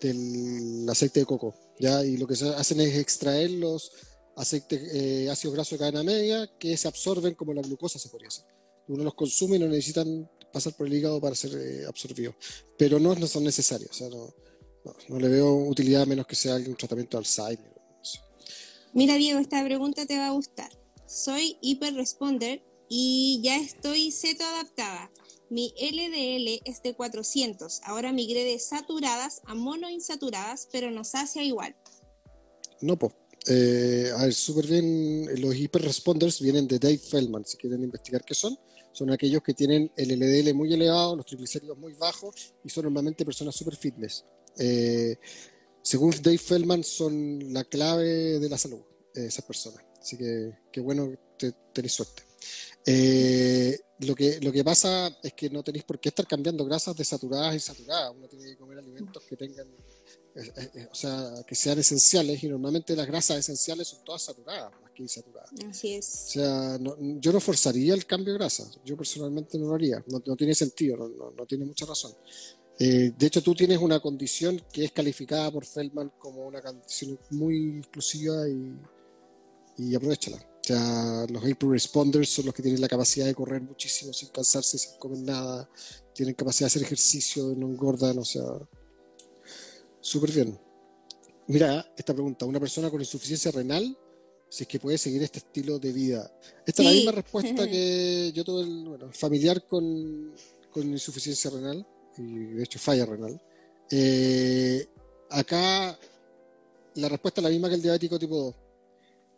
del, 0.00 0.86
aceite 0.88 1.20
de 1.20 1.26
coco, 1.26 1.54
¿ya? 1.80 2.04
Y 2.04 2.16
lo 2.16 2.26
que 2.26 2.36
se 2.36 2.48
hacen 2.50 2.80
es 2.80 2.96
extraer 2.96 3.50
los 3.50 3.90
aceites, 4.36 5.28
ácidos 5.28 5.54
grasos 5.54 5.72
de 5.72 5.78
cadena 5.78 6.04
media 6.04 6.48
que 6.58 6.76
se 6.76 6.86
absorben 6.86 7.34
como 7.34 7.52
la 7.52 7.62
glucosa 7.62 7.98
se 7.98 8.08
podría 8.08 8.28
hacer. 8.28 8.57
Uno 8.88 9.04
los 9.04 9.14
consume 9.14 9.56
y 9.56 9.60
no 9.60 9.68
necesitan 9.68 10.28
pasar 10.52 10.74
por 10.74 10.86
el 10.86 10.94
hígado 10.94 11.20
para 11.20 11.34
ser 11.34 11.86
absorbidos, 11.86 12.34
pero 12.76 12.98
no, 12.98 13.14
no 13.14 13.26
son 13.26 13.44
necesarios, 13.44 13.90
o 13.90 13.94
sea, 13.94 14.08
no, 14.08 14.34
no, 15.08 15.20
le 15.20 15.28
veo 15.28 15.54
utilidad 15.54 16.02
a 16.02 16.06
menos 16.06 16.26
que 16.26 16.34
sea 16.34 16.56
un 16.56 16.74
tratamiento 16.74 17.16
de 17.16 17.18
Alzheimer 17.18 17.78
Mira, 18.94 19.16
Diego, 19.16 19.38
esta 19.38 19.62
pregunta 19.62 20.06
te 20.06 20.16
va 20.16 20.28
a 20.28 20.32
gustar. 20.32 20.70
Soy 21.06 21.58
hiperresponder 21.60 22.62
y 22.88 23.40
ya 23.42 23.56
estoy 23.56 24.10
ceto 24.10 24.44
adaptada. 24.44 25.10
Mi 25.50 25.72
LDL 25.78 26.62
es 26.64 26.82
de 26.82 26.94
400. 26.94 27.80
Ahora 27.84 28.12
migré 28.12 28.44
de 28.44 28.58
saturadas 28.58 29.42
a 29.44 29.54
monoinsaturadas, 29.54 30.68
pero 30.72 30.90
nos 30.90 31.14
hace 31.14 31.44
igual. 31.44 31.76
No, 32.80 32.98
pues. 32.98 33.12
a 33.46 34.24
ver, 34.24 34.34
súper 34.34 34.66
bien. 34.66 35.40
Los 35.40 35.54
hiperresponders 35.54 36.40
vienen 36.40 36.66
de 36.66 36.78
Dave 36.78 36.98
Feldman. 36.98 37.44
Si 37.44 37.56
quieren 37.56 37.82
investigar 37.82 38.24
qué 38.24 38.34
son, 38.34 38.58
son 38.98 39.12
aquellos 39.12 39.44
que 39.44 39.54
tienen 39.54 39.92
el 39.96 40.08
LDL 40.18 40.52
muy 40.54 40.74
elevado, 40.74 41.14
los 41.14 41.24
triglicéridos 41.24 41.78
muy 41.78 41.92
bajos 41.92 42.52
y 42.64 42.68
son 42.68 42.82
normalmente 42.82 43.24
personas 43.24 43.54
súper 43.54 43.76
fitness. 43.76 44.24
Eh, 44.58 45.16
según 45.80 46.10
Dave 46.20 46.38
Feldman, 46.38 46.82
son 46.82 47.52
la 47.52 47.62
clave 47.62 48.40
de 48.40 48.48
la 48.48 48.58
salud, 48.58 48.80
eh, 49.14 49.26
esas 49.26 49.44
personas. 49.44 49.84
Así 50.00 50.16
que 50.16 50.52
qué 50.72 50.80
bueno 50.80 51.12
que 51.38 51.52
tenéis 51.72 51.92
suerte. 51.92 52.24
Eh, 52.84 53.78
lo, 54.00 54.16
que, 54.16 54.40
lo 54.40 54.50
que 54.50 54.64
pasa 54.64 55.16
es 55.22 55.32
que 55.32 55.48
no 55.48 55.62
tenéis 55.62 55.84
por 55.84 56.00
qué 56.00 56.08
estar 56.08 56.26
cambiando 56.26 56.64
grasas 56.64 56.96
desaturadas 56.96 57.54
y 57.54 57.60
saturadas. 57.60 58.12
Uno 58.16 58.26
tiene 58.26 58.46
que 58.46 58.56
comer 58.56 58.78
alimentos 58.78 59.22
que 59.22 59.36
tengan, 59.36 59.68
o 60.90 60.94
sea, 60.94 61.44
que 61.46 61.54
sean 61.54 61.78
esenciales 61.78 62.42
y 62.42 62.48
normalmente 62.48 62.96
las 62.96 63.06
grasas 63.06 63.38
esenciales 63.38 63.86
son 63.86 64.02
todas 64.02 64.22
saturadas, 64.22 64.72
que 64.72 64.87
insaturadas. 65.02 65.50
Así 65.68 65.94
es. 65.94 66.24
O 66.28 66.30
sea, 66.30 66.78
yo 67.20 67.32
no 67.32 67.40
forzaría 67.40 67.94
el 67.94 68.06
cambio 68.06 68.32
de 68.32 68.38
grasa. 68.38 68.70
Yo 68.84 68.96
personalmente 68.96 69.58
no 69.58 69.68
lo 69.68 69.74
haría. 69.74 70.02
No, 70.08 70.22
no 70.24 70.36
tiene 70.36 70.54
sentido, 70.54 70.96
no, 70.96 71.30
no, 71.30 71.46
tiene 71.46 71.64
mucha 71.64 71.86
razón. 71.86 72.12
Eh, 72.78 73.12
de 73.16 73.26
hecho, 73.26 73.42
tú 73.42 73.54
tienes 73.54 73.78
una 73.78 74.00
condición 74.00 74.62
que 74.72 74.84
es 74.84 74.92
calificada 74.92 75.50
por 75.50 75.64
Feldman 75.64 76.12
como 76.18 76.46
una 76.46 76.62
condición 76.62 77.18
muy 77.30 77.78
exclusiva 77.78 78.48
y, 78.48 78.76
y 79.78 79.94
aprovechala. 79.94 80.36
O 80.36 80.64
sea, 80.68 81.26
los 81.30 81.42
hyper 81.48 81.70
responders 81.70 82.28
son 82.28 82.46
los 82.46 82.54
que 82.54 82.62
tienen 82.62 82.80
la 82.80 82.88
capacidad 82.88 83.26
de 83.26 83.34
correr 83.34 83.62
muchísimo 83.62 84.12
sin 84.12 84.28
cansarse, 84.28 84.76
sin 84.76 84.98
comer 84.98 85.20
nada, 85.20 85.68
tienen 86.14 86.34
capacidad 86.34 86.66
de 86.66 86.72
hacer 86.72 86.82
ejercicio, 86.82 87.54
no 87.56 87.68
engordan, 87.68 88.18
o 88.18 88.24
sea, 88.24 88.44
súper 90.00 90.30
bien. 90.32 90.60
Mira, 91.46 91.90
esta 91.96 92.12
pregunta, 92.12 92.44
una 92.44 92.60
persona 92.60 92.90
con 92.90 93.00
insuficiencia 93.00 93.50
renal, 93.50 93.96
si 94.48 94.64
es 94.64 94.68
que 94.68 94.80
puede 94.80 94.98
seguir 94.98 95.22
este 95.22 95.38
estilo 95.38 95.78
de 95.78 95.92
vida. 95.92 96.32
Esta 96.66 96.82
es 96.82 96.88
la 96.88 96.94
misma 96.94 97.12
respuesta 97.12 97.66
que 97.70 98.32
yo 98.34 98.44
tuve, 98.44 98.62
el, 98.62 98.84
bueno, 98.84 99.10
familiar 99.12 99.66
con, 99.66 100.32
con 100.70 100.90
insuficiencia 100.90 101.50
renal 101.50 101.86
y 102.16 102.54
de 102.54 102.62
hecho 102.62 102.78
falla 102.78 103.06
renal. 103.06 103.40
Eh, 103.90 104.86
acá 105.30 105.98
la 106.94 107.08
respuesta 107.08 107.40
es 107.40 107.44
la 107.44 107.50
misma 107.50 107.68
que 107.68 107.74
el 107.76 107.82
diabético 107.82 108.18
tipo 108.18 108.36
2. 108.36 108.54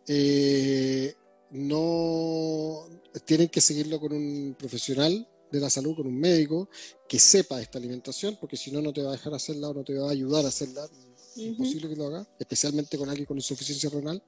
Eh, 0.07 1.13
no 1.51 2.87
tienen 3.25 3.49
que 3.49 3.61
seguirlo 3.61 3.99
con 3.99 4.13
un 4.13 4.55
profesional 4.57 5.27
de 5.51 5.59
la 5.59 5.69
salud, 5.69 5.95
con 5.95 6.07
un 6.07 6.17
médico 6.17 6.69
que 7.07 7.19
sepa 7.19 7.61
esta 7.61 7.77
alimentación, 7.77 8.37
porque 8.39 8.55
si 8.55 8.71
no, 8.71 8.81
no 8.81 8.93
te 8.93 9.01
va 9.01 9.09
a 9.09 9.13
dejar 9.13 9.33
hacerla 9.33 9.69
o 9.69 9.73
no 9.73 9.83
te 9.83 9.93
va 9.93 10.07
a 10.07 10.11
ayudar 10.11 10.45
a 10.45 10.47
hacerla. 10.47 10.87
Es 11.35 11.37
imposible 11.37 11.89
que 11.89 11.95
lo 11.95 12.07
haga, 12.07 12.27
especialmente 12.39 12.97
con 12.97 13.09
alguien 13.09 13.25
con 13.25 13.37
insuficiencia 13.37 13.89
renal. 13.89 14.21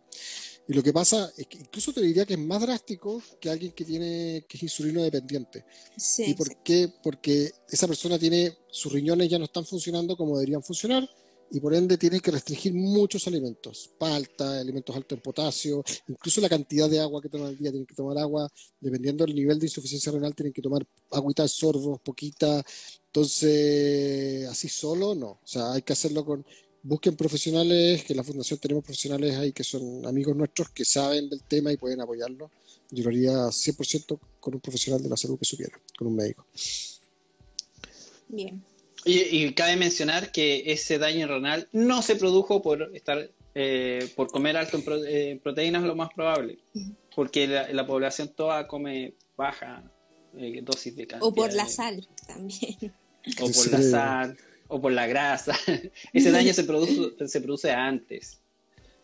Y 0.67 0.73
lo 0.73 0.81
que 0.81 0.93
pasa 0.93 1.31
es 1.35 1.47
que 1.47 1.57
incluso 1.57 1.91
te 1.91 2.01
diría 2.01 2.25
que 2.25 2.33
es 2.33 2.39
más 2.39 2.61
drástico 2.61 3.21
que 3.39 3.49
alguien 3.49 3.73
que 3.73 3.83
tiene 3.83 4.45
que 4.47 4.57
es 4.57 4.63
insulino 4.63 5.03
dependiente. 5.03 5.65
¿Y 6.19 6.33
por 6.35 6.63
qué? 6.63 6.89
Porque 7.03 7.51
esa 7.69 7.87
persona 7.87 8.17
tiene 8.17 8.57
sus 8.71 8.91
riñones 8.91 9.29
ya 9.29 9.37
no 9.37 9.45
están 9.45 9.65
funcionando 9.65 10.15
como 10.15 10.37
deberían 10.37 10.63
funcionar 10.63 11.07
y 11.53 11.59
por 11.59 11.75
ende 11.75 11.99
tiene 11.99 12.19
que 12.19 12.31
restringir 12.31 12.73
muchos 12.73 13.27
alimentos, 13.27 13.91
palta, 13.99 14.59
alimentos 14.59 14.95
altos 14.95 15.17
en 15.17 15.21
potasio, 15.21 15.83
incluso 16.07 16.41
la 16.41 16.49
cantidad 16.49 16.89
de 16.89 16.99
agua 16.99 17.21
que 17.21 17.29
toman 17.29 17.49
al 17.49 17.57
día, 17.57 17.69
tienen 17.69 17.85
que 17.85 17.93
tomar 17.93 18.17
agua, 18.17 18.49
dependiendo 18.79 19.23
del 19.23 19.35
nivel 19.35 19.59
de 19.59 19.67
insuficiencia 19.67 20.11
renal, 20.11 20.33
tienen 20.33 20.51
que 20.51 20.63
tomar 20.63 20.83
agüita 21.11 21.43
de 21.43 21.49
sorbos, 21.49 22.01
poquita, 22.01 22.63
entonces 23.05 24.47
así 24.49 24.67
solo 24.67 25.13
no, 25.13 25.27
o 25.27 25.41
sea, 25.47 25.73
hay 25.73 25.83
que 25.83 25.93
hacerlo 25.93 26.25
con, 26.25 26.43
busquen 26.83 27.15
profesionales, 27.15 28.03
que 28.03 28.13
en 28.13 28.17
la 28.17 28.23
fundación 28.23 28.59
tenemos 28.59 28.83
profesionales 28.83 29.35
ahí 29.37 29.53
que 29.53 29.63
son 29.63 30.05
amigos 30.05 30.35
nuestros 30.35 30.69
que 30.69 30.85
saben 30.85 31.29
del 31.29 31.41
tema 31.43 31.71
y 31.71 31.77
pueden 31.77 32.01
apoyarlo. 32.01 32.51
Yo 32.91 33.03
lo 33.03 33.09
haría 33.09 33.31
100% 33.31 34.19
con 34.39 34.53
un 34.53 34.59
profesional 34.59 35.01
de 35.01 35.09
la 35.09 35.17
salud 35.17 35.39
que 35.39 35.45
supiera, 35.45 35.79
con 35.97 36.07
un 36.07 36.15
médico. 36.15 36.45
Bien. 38.27 38.63
Y, 39.05 39.51
cabe 39.53 39.75
mencionar 39.75 40.31
que 40.31 40.63
ese 40.71 40.97
daño 40.97 41.27
renal 41.27 41.67
no 41.73 42.01
se 42.01 42.15
produjo 42.15 42.61
por 42.61 42.95
estar 42.95 43.29
eh, 43.53 44.09
por 44.15 44.27
comer 44.31 44.55
alto 44.55 44.77
en 44.77 44.83
eh, 45.07 45.39
proteínas, 45.43 45.83
lo 45.83 45.95
más 45.95 46.09
probable, 46.13 46.59
porque 47.13 47.47
la, 47.47 47.85
población 47.85 48.31
toda 48.33 48.65
come 48.65 49.13
baja 49.35 49.83
eh, 50.37 50.61
dosis 50.63 50.95
de 50.95 51.05
cantidad. 51.05 51.29
O 51.29 51.35
por 51.35 51.53
la 51.53 51.67
sal 51.67 52.07
también. 52.25 52.93
O 53.41 53.51
por 53.51 53.71
la 53.71 53.81
sal, 53.81 54.37
o 54.73 54.81
por 54.81 54.91
la 54.91 55.05
grasa. 55.05 55.55
Ese 56.13 56.31
daño 56.31 56.51
se 56.51 56.63
produce, 56.63 57.27
se 57.27 57.41
produce 57.41 57.71
antes. 57.71 58.39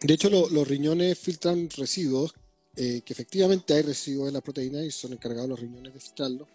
De 0.01 0.15
hecho, 0.15 0.29
los 0.29 0.67
riñones 0.67 1.17
filtran 1.19 1.69
residuos, 1.69 2.33
eh, 2.75 3.01
que 3.05 3.13
efectivamente 3.13 3.75
hay 3.75 3.83
residuos 3.83 4.29
en 4.29 4.33
la 4.33 4.41
proteína 4.41 4.83
y 4.83 4.89
son 4.89 5.13
encargados 5.13 5.49
los 5.49 5.59
riñones 5.59 5.93
de 5.93 5.99
filtrarlo, 5.99 6.47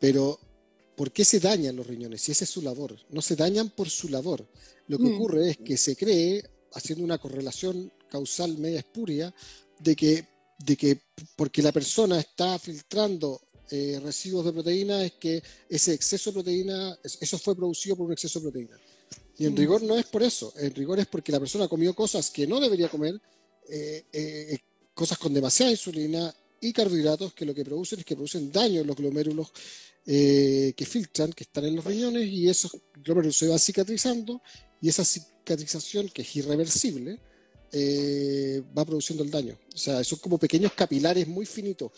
pero 0.00 0.40
¿por 0.96 1.12
qué 1.12 1.24
se 1.24 1.38
dañan 1.38 1.76
los 1.76 1.86
riñones? 1.86 2.22
Si 2.22 2.32
esa 2.32 2.44
es 2.44 2.50
su 2.50 2.62
labor. 2.62 2.96
No 3.10 3.22
se 3.22 3.36
dañan 3.36 3.70
por 3.70 3.88
su 3.88 4.08
labor. 4.08 4.44
Lo 4.88 4.98
que 4.98 5.04
mm. 5.04 5.14
ocurre 5.14 5.50
es 5.50 5.56
que 5.58 5.76
se 5.76 5.94
cree, 5.94 6.42
haciendo 6.72 7.04
una 7.04 7.18
correlación 7.18 7.92
causal 8.08 8.58
media 8.58 8.80
espuria, 8.80 9.32
de 9.78 9.94
que, 9.94 10.26
de 10.58 10.76
que 10.76 10.98
porque 11.36 11.62
la 11.62 11.70
persona 11.70 12.18
está 12.18 12.58
filtrando 12.58 13.40
eh, 13.72 14.00
residuos 14.02 14.44
de 14.44 14.52
proteína, 14.52 15.04
es 15.04 15.12
que 15.12 15.42
ese 15.68 15.94
exceso 15.94 16.30
de 16.30 16.34
proteína, 16.34 16.98
eso 17.02 17.38
fue 17.38 17.54
producido 17.54 17.94
por 17.94 18.06
un 18.06 18.12
exceso 18.12 18.40
de 18.40 18.50
proteína. 18.50 18.76
Y 19.38 19.46
en 19.46 19.52
mm. 19.52 19.56
rigor 19.56 19.82
no 19.82 19.96
es 19.96 20.06
por 20.06 20.24
eso, 20.24 20.52
en 20.56 20.74
rigor 20.74 20.98
es 20.98 21.06
porque 21.06 21.30
la 21.30 21.38
persona 21.38 21.68
comió 21.68 21.94
cosas 21.94 22.30
que 22.30 22.48
no 22.48 22.58
debería 22.58 22.88
comer, 22.88 23.20
eh, 23.68 24.04
eh, 24.12 24.58
cosas 24.92 25.18
con 25.18 25.32
demasiada 25.32 25.70
insulina 25.70 26.34
y 26.60 26.72
carbohidratos 26.72 27.32
que 27.32 27.44
lo 27.44 27.54
que 27.54 27.64
producen 27.64 28.00
es 28.00 28.04
que 28.04 28.16
producen 28.16 28.50
daño 28.50 28.80
en 28.80 28.86
los 28.88 28.96
glomérulos 28.96 29.52
que 30.04 30.86
filtran, 30.88 31.32
que 31.32 31.44
están 31.44 31.64
en 31.66 31.76
los 31.76 31.84
riñones, 31.84 32.26
y 32.26 32.48
esos 32.48 32.76
glomérulos 32.94 33.36
se 33.36 33.46
van 33.46 33.60
cicatrizando, 33.60 34.42
y 34.80 34.88
esa 34.88 35.04
cicatrización, 35.04 36.08
que 36.08 36.22
es 36.22 36.36
irreversible, 36.36 37.20
va 38.76 38.84
produciendo 38.84 39.22
el 39.22 39.30
daño. 39.30 39.56
O 39.72 39.78
sea, 39.78 40.02
son 40.02 40.18
como 40.18 40.38
pequeños 40.38 40.72
capilares 40.72 41.28
muy 41.28 41.46
finitos. 41.46 41.92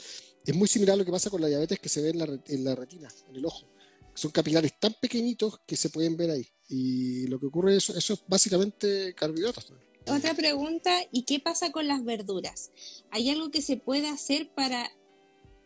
Es 0.44 0.54
muy 0.54 0.68
similar 0.68 0.94
a 0.94 0.96
lo 0.96 1.04
que 1.04 1.12
pasa 1.12 1.30
con 1.30 1.40
la 1.40 1.48
diabetes 1.48 1.78
que 1.78 1.88
se 1.88 2.02
ve 2.02 2.10
en 2.10 2.18
la, 2.18 2.24
en 2.48 2.64
la 2.64 2.74
retina, 2.74 3.08
en 3.28 3.36
el 3.36 3.46
ojo. 3.46 3.66
Son 4.14 4.30
capilares 4.30 4.78
tan 4.78 4.94
pequeñitos 5.00 5.60
que 5.66 5.76
se 5.76 5.88
pueden 5.88 6.16
ver 6.16 6.30
ahí. 6.30 6.46
Y 6.68 7.26
lo 7.28 7.38
que 7.38 7.46
ocurre 7.46 7.76
es 7.76 7.90
eso 7.90 8.14
es 8.14 8.22
básicamente 8.26 9.14
carbohidratos. 9.14 9.72
Otra 10.06 10.34
pregunta, 10.34 10.98
¿y 11.12 11.22
qué 11.22 11.38
pasa 11.38 11.70
con 11.70 11.86
las 11.86 12.04
verduras? 12.04 12.72
¿Hay 13.10 13.30
algo 13.30 13.50
que 13.50 13.62
se 13.62 13.76
puede 13.76 14.08
hacer 14.08 14.50
para, 14.50 14.90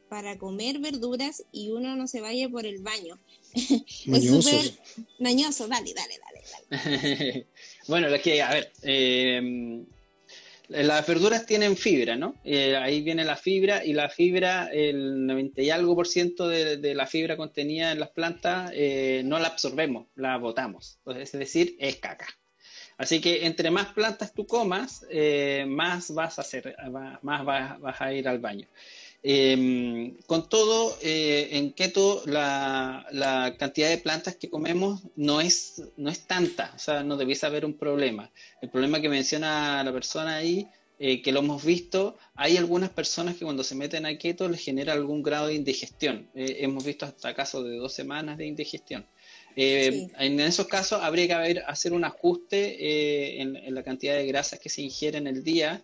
para 0.08 0.36
comer 0.36 0.78
verduras 0.78 1.44
y 1.52 1.70
uno 1.70 1.96
no 1.96 2.06
se 2.06 2.20
vaya 2.20 2.48
por 2.48 2.66
el 2.66 2.82
baño? 2.82 3.18
Mañoso. 4.06 4.50
mañoso, 5.18 5.68
dale, 5.68 5.94
dale, 5.94 6.20
dale. 6.68 7.46
bueno, 7.88 8.08
lo 8.10 8.20
que, 8.20 8.42
a 8.42 8.50
ver, 8.50 8.72
eh, 8.82 9.86
las 10.68 11.06
verduras 11.06 11.46
tienen 11.46 11.76
fibra, 11.76 12.16
¿no? 12.16 12.34
Eh, 12.44 12.76
ahí 12.76 13.00
viene 13.02 13.24
la 13.24 13.36
fibra 13.36 13.84
y 13.84 13.92
la 13.92 14.08
fibra, 14.08 14.68
el 14.72 15.26
90 15.26 15.62
y 15.62 15.70
algo 15.70 15.94
por 15.94 16.08
ciento 16.08 16.48
de, 16.48 16.94
la 16.94 17.06
fibra 17.06 17.36
contenida 17.36 17.92
en 17.92 18.00
las 18.00 18.10
plantas 18.10 18.70
eh, 18.74 19.22
no 19.24 19.38
la 19.38 19.48
absorbemos, 19.48 20.08
la 20.14 20.36
botamos. 20.38 20.98
es 21.16 21.32
decir, 21.32 21.76
es 21.78 21.96
caca. 21.96 22.26
Así 22.98 23.20
que 23.20 23.44
entre 23.46 23.70
más 23.70 23.92
plantas 23.92 24.32
tú 24.32 24.46
comas, 24.46 25.06
eh, 25.10 25.66
más 25.68 26.12
vas 26.14 26.38
a 26.38 26.42
hacer, 26.42 26.74
más 27.22 27.44
vas, 27.44 28.00
a 28.00 28.12
ir 28.12 28.26
al 28.26 28.38
baño. 28.38 28.66
Em, 29.22 30.16
con 30.26 30.48
todo, 30.48 30.96
en 31.02 31.72
keto 31.72 32.22
la, 32.26 33.06
la, 33.10 33.56
cantidad 33.58 33.88
de 33.88 33.98
plantas 33.98 34.36
que 34.36 34.48
comemos 34.48 35.02
no 35.16 35.40
es, 35.40 35.82
no 35.96 36.10
es 36.10 36.20
tanta, 36.26 36.72
o 36.76 36.78
sea, 36.78 37.02
no 37.02 37.16
debiese 37.16 37.46
haber 37.46 37.64
un 37.64 37.74
problema. 37.74 38.30
El 38.62 38.70
problema 38.70 39.00
que 39.00 39.08
menciona 39.08 39.82
la 39.82 39.92
persona 39.92 40.36
ahí, 40.36 40.68
eh, 40.98 41.20
que 41.20 41.30
lo 41.30 41.40
hemos 41.40 41.62
visto, 41.62 42.16
hay 42.34 42.56
algunas 42.56 42.88
personas 42.88 43.36
que 43.36 43.44
cuando 43.44 43.62
se 43.62 43.74
meten 43.74 44.06
a 44.06 44.16
keto 44.16 44.48
les 44.48 44.64
genera 44.64 44.94
algún 44.94 45.22
grado 45.22 45.48
de 45.48 45.54
indigestión. 45.54 46.30
Eh, 46.34 46.56
hemos 46.60 46.84
visto 46.84 47.04
hasta 47.04 47.34
casos 47.34 47.64
de 47.66 47.76
dos 47.76 47.92
semanas 47.92 48.38
de 48.38 48.46
indigestión. 48.46 49.06
Eh, 49.56 50.08
en 50.18 50.40
esos 50.40 50.66
casos 50.66 51.02
habría 51.02 51.26
que 51.26 51.32
haber, 51.34 51.64
hacer 51.66 51.92
un 51.92 52.04
ajuste 52.04 53.42
en, 53.42 53.74
la 53.74 53.82
cantidad 53.82 54.14
de 54.14 54.26
grasas 54.26 54.58
que 54.58 54.70
se 54.70 54.80
ingiere 54.80 55.18
en 55.18 55.26
el 55.26 55.44
día. 55.44 55.82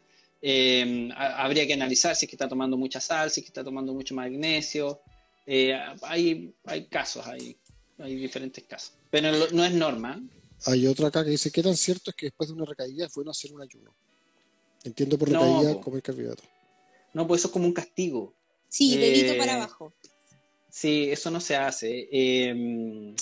Habría 1.14 1.66
que 1.66 1.74
analizar 1.74 2.16
si 2.16 2.26
es 2.26 2.30
que 2.30 2.36
está 2.36 2.48
tomando 2.48 2.76
mucha 2.76 3.00
sal, 3.00 3.30
si 3.30 3.40
es 3.40 3.44
que 3.44 3.50
está 3.50 3.64
tomando 3.64 3.92
mucho 3.94 4.14
magnesio. 4.14 5.00
hay, 5.46 6.54
hay 6.64 6.86
casos, 6.86 7.26
hay, 7.26 7.56
hay 7.98 8.16
diferentes 8.16 8.64
casos. 8.64 8.92
Pero 9.10 9.30
no 9.52 9.64
es 9.64 9.72
norma. 9.72 10.22
Hay 10.66 10.86
otra 10.86 11.08
acá 11.08 11.24
que 11.24 11.30
dice, 11.30 11.50
¿qué 11.50 11.62
tan 11.62 11.76
cierto 11.76 12.10
es 12.10 12.16
que 12.16 12.26
después 12.26 12.48
de 12.48 12.54
una 12.54 12.64
recaída 12.64 13.06
es 13.06 13.14
bueno 13.14 13.30
hacer 13.30 13.52
un 13.52 13.62
ayuno? 13.62 13.94
Entiendo 14.84 15.18
por 15.18 15.28
recaída 15.28 15.80
comer 15.80 16.02
carbohidratos. 16.02 16.46
No, 17.12 17.26
pues 17.26 17.40
eso 17.40 17.48
es 17.48 17.52
como 17.52 17.66
un 17.66 17.72
castigo. 17.72 18.34
Sí, 18.68 18.96
dedito 18.96 19.36
para 19.36 19.52
eh, 19.52 19.56
abajo. 19.56 19.92
Sí, 20.70 21.10
eso 21.10 21.30
no 21.30 21.40
se 21.40 21.56
hace. 21.56 22.08
Em, 22.10 23.14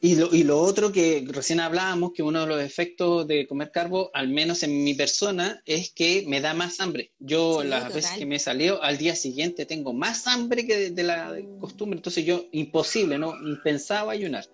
y, 0.00 0.14
lo, 0.14 0.32
y 0.32 0.44
lo 0.44 0.60
otro 0.60 0.92
que 0.92 1.24
recién 1.26 1.58
hablábamos, 1.58 2.12
que 2.12 2.22
uno 2.22 2.42
de 2.42 2.46
los 2.46 2.62
efectos 2.62 3.26
de 3.26 3.48
comer 3.48 3.72
carbo, 3.72 4.10
al 4.14 4.28
menos 4.28 4.62
en 4.62 4.84
mi 4.84 4.94
persona, 4.94 5.60
es 5.66 5.90
que 5.90 6.24
me 6.28 6.40
da 6.40 6.54
más 6.54 6.78
hambre. 6.78 7.10
Yo 7.18 7.64
las 7.64 7.92
veces 7.92 8.12
que 8.12 8.24
me 8.24 8.38
salió, 8.38 8.80
al 8.80 8.96
día 8.96 9.16
siguiente 9.16 9.66
tengo 9.66 9.92
más 9.92 10.28
hambre 10.28 10.64
que 10.66 10.90
de, 10.90 11.02
la 11.02 11.34
mm. 11.34 11.58
costumbre. 11.58 11.96
Entonces 11.98 12.24
yo, 12.24 12.46
imposible, 12.52 13.18
¿no? 13.18 13.34
Impensaba 13.44 14.12
ayunar. 14.12 14.44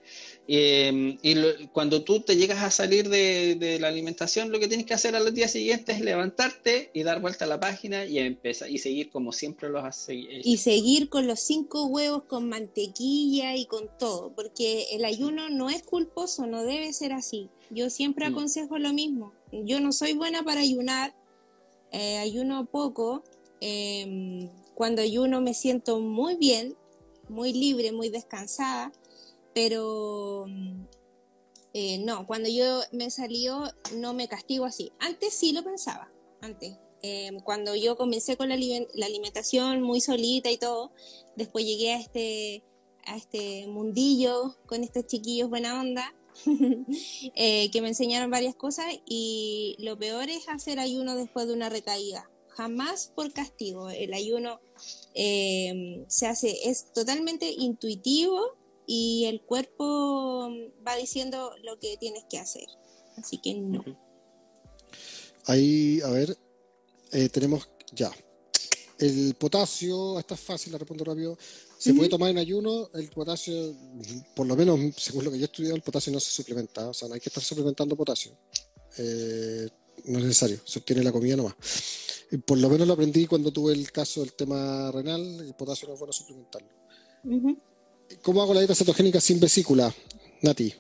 Em, 0.47 1.17
y 1.23 1.67
cuando 1.69 2.03
tú 2.03 2.21
te 2.21 2.37
llegas 2.37 2.63
a 2.63 2.71
salir 2.71 3.09
de, 3.09 3.79
la 3.81 3.89
alimentación, 3.89 4.53
lo 4.53 4.61
que 4.61 4.69
tienes 4.69 4.85
que 4.85 4.93
hacer 4.93 5.17
a 5.17 5.21
los 5.21 5.33
días 5.33 5.51
siguientes 5.51 5.97
es 5.97 6.03
levantarte 6.03 6.91
y 6.93 7.03
dar 7.03 7.21
vuelta 7.21 7.47
a 7.47 7.49
la 7.49 7.59
página 7.59 8.05
y 8.05 8.19
empezar 8.19 8.71
y 8.71 8.77
seguir 8.79 9.11
como 9.11 9.33
siempre 9.33 9.71
lo 9.71 9.79
has 9.79 9.97
seguido. 9.97 10.43
Y 10.45 10.59
seguir 10.59 11.09
con 11.09 11.27
los 11.27 11.41
cinco 11.41 11.87
huevos 11.87 12.25
con 12.25 12.49
mantequilla 12.49 13.57
y 13.57 13.65
con 13.65 13.89
todo, 13.99 14.33
porque 14.35 14.89
el 14.93 15.07
ayuno 15.07 15.49
no 15.49 15.71
es 15.71 15.83
culposo, 15.83 16.47
no 16.47 16.63
debe 16.65 16.93
ser 16.93 17.13
así. 17.13 17.49
Yo 17.71 17.89
siempre 17.89 18.27
aconsejo 18.27 18.79
lo 18.79 18.93
mismo. 18.93 19.33
Yo 19.51 19.81
no 19.81 19.93
soy 19.93 20.13
buena 20.13 20.43
para 20.43 20.61
ayunar, 20.61 21.15
eh, 21.91 22.19
ayuno 22.19 22.67
poco. 22.67 23.25
Em, 23.61 24.51
cuando 24.75 25.01
ayuno 25.01 25.41
me 25.41 25.55
siento 25.55 26.01
muy 26.01 26.37
bien, 26.37 26.77
muy 27.31 27.55
libre, 27.55 27.93
muy 27.93 28.11
descansada 28.11 28.93
pero 29.55 30.47
eh, 31.73 31.99
no, 31.99 32.27
cuando 32.27 32.49
yo 32.49 32.83
me 32.93 33.11
salió 33.11 33.65
no 33.97 34.15
me 34.15 34.29
castigo 34.29 34.65
así. 34.65 34.93
Antes 34.99 35.35
sí 35.35 35.53
lo 35.53 35.65
pensaba, 35.65 36.09
antes. 36.41 36.77
Eh, 37.03 37.31
cuando 37.45 37.75
yo 37.75 37.97
comencé 37.97 38.37
con 38.37 38.49
la, 38.49 38.55
alimentación 38.55 39.83
muy 39.83 40.01
solita 40.01 40.51
y 40.51 40.57
todo, 40.57 40.93
después 41.37 41.65
llegué 41.67 41.93
a 41.93 42.01
este, 42.01 42.65
a 43.05 43.17
este 43.17 43.67
mundillo 43.67 44.57
con 44.67 44.83
estos 44.83 45.07
chiquillos 45.07 45.51
buena 45.51 45.81
onda, 45.81 46.15
eh, 47.35 47.71
que 47.71 47.83
me 47.83 47.89
enseñaron 47.89 48.31
varias 48.31 48.55
cosas 48.55 48.87
y 49.05 49.77
lo 49.79 49.99
peor 49.99 50.31
es 50.31 50.49
hacer 50.49 50.79
ayuno 50.79 51.17
después 51.17 51.47
de 51.47 51.55
una 51.55 51.69
recaída. 51.69 52.31
Jamás 52.49 53.13
por 53.15 53.33
castigo. 53.33 53.91
El 53.91 54.15
ayuno 54.15 54.61
se 55.13 56.27
hace, 56.27 56.71
es 56.71 56.93
totalmente 56.93 57.51
intuitivo 57.51 58.57
y 58.87 59.25
el 59.27 59.43
cuerpo 59.43 60.51
va 60.87 60.97
diciendo 60.97 61.53
lo 61.63 61.79
que 61.79 61.97
tienes 61.99 62.25
que 62.29 62.39
hacer. 62.39 62.67
Así 63.17 63.39
que 63.39 63.55
no. 63.55 63.85
Ahí, 65.47 66.01
a 66.03 66.11
ver, 66.11 66.37
eh, 67.13 67.29
tenemos 67.29 67.69
ya. 67.93 68.11
El 68.99 69.35
potasio, 69.35 70.19
esta 70.19 70.35
es 70.35 70.41
fácil, 70.41 70.73
la 70.73 70.79
respondo 70.79 71.05
rápido. 71.05 71.37
Se 71.79 71.93
puede 71.93 72.09
tomar 72.09 72.31
en 72.31 72.39
ayuno, 72.39 72.89
el 72.95 73.11
potasio, 73.11 73.75
por 74.35 74.47
lo 74.47 74.57
menos 74.57 74.79
según 74.97 75.25
lo 75.25 75.31
que 75.31 75.39
yo 75.39 75.45
he 75.45 75.47
estudiado, 75.47 75.77
el 75.77 75.83
potasio 75.83 76.13
no 76.13 76.21
se 76.21 76.31
suplementa, 76.31 76.89
o 76.89 76.95
sea, 76.95 77.09
no 77.09 77.15
hay 77.15 77.21
que 77.21 77.29
estar 77.29 77.43
suplementando 77.43 77.97
potasio. 77.97 78.33
Eh, 78.97 79.69
no 80.07 80.19
es 80.19 80.25
necesario, 80.25 80.61
se 80.65 80.79
obtiene 80.79 81.03
la 81.03 81.13
comida 81.13 81.37
nomás. 81.37 81.55
Por 82.47 82.59
lo 82.59 82.69
menos 82.71 82.87
lo 82.87 82.95
aprendí 82.95 83.27
cuando 83.27 83.53
tuve 83.53 83.75
el 83.75 83.91
caso 83.93 84.21
del 84.21 84.33
tema 84.33 84.91
renal, 84.93 85.41
el 85.41 85.55
potasio 85.55 85.89
no 85.89 85.95
es 85.95 86.01
bueno 86.01 86.13
suplementarlo. 86.13 86.69
¿Cómo 88.23 88.43
hago 88.43 88.55
la 88.55 88.61
dieta 88.61 88.75
cetogénica 88.75 89.21
sin 89.21 89.41
vesícula, 89.41 89.95
Nati? 90.43 90.75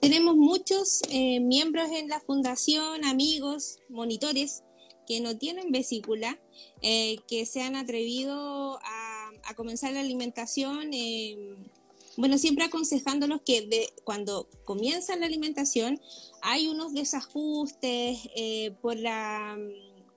Tenemos 0.00 0.36
muchos 0.36 1.00
eh, 1.10 1.40
miembros 1.40 1.90
en 1.90 2.08
la 2.08 2.20
fundación, 2.20 3.04
amigos, 3.04 3.78
monitores 3.88 4.62
que 5.06 5.20
no 5.20 5.36
tienen 5.36 5.72
vesícula, 5.72 6.38
eh, 6.82 7.16
que 7.26 7.46
se 7.46 7.62
han 7.62 7.76
atrevido 7.76 8.78
a, 8.82 9.54
comenzar 9.56 9.92
la 9.94 10.00
alimentación, 10.00 10.92
eh, 10.92 11.56
bueno, 12.18 12.36
siempre 12.36 12.66
aconsejándolos 12.66 13.40
que 13.44 13.88
cuando 14.04 14.46
comienzan 14.64 15.20
la 15.20 15.26
alimentación 15.26 16.00
hay 16.42 16.68
unos 16.68 16.92
desajustes 16.92 18.18
por 18.82 18.96
la 18.96 19.56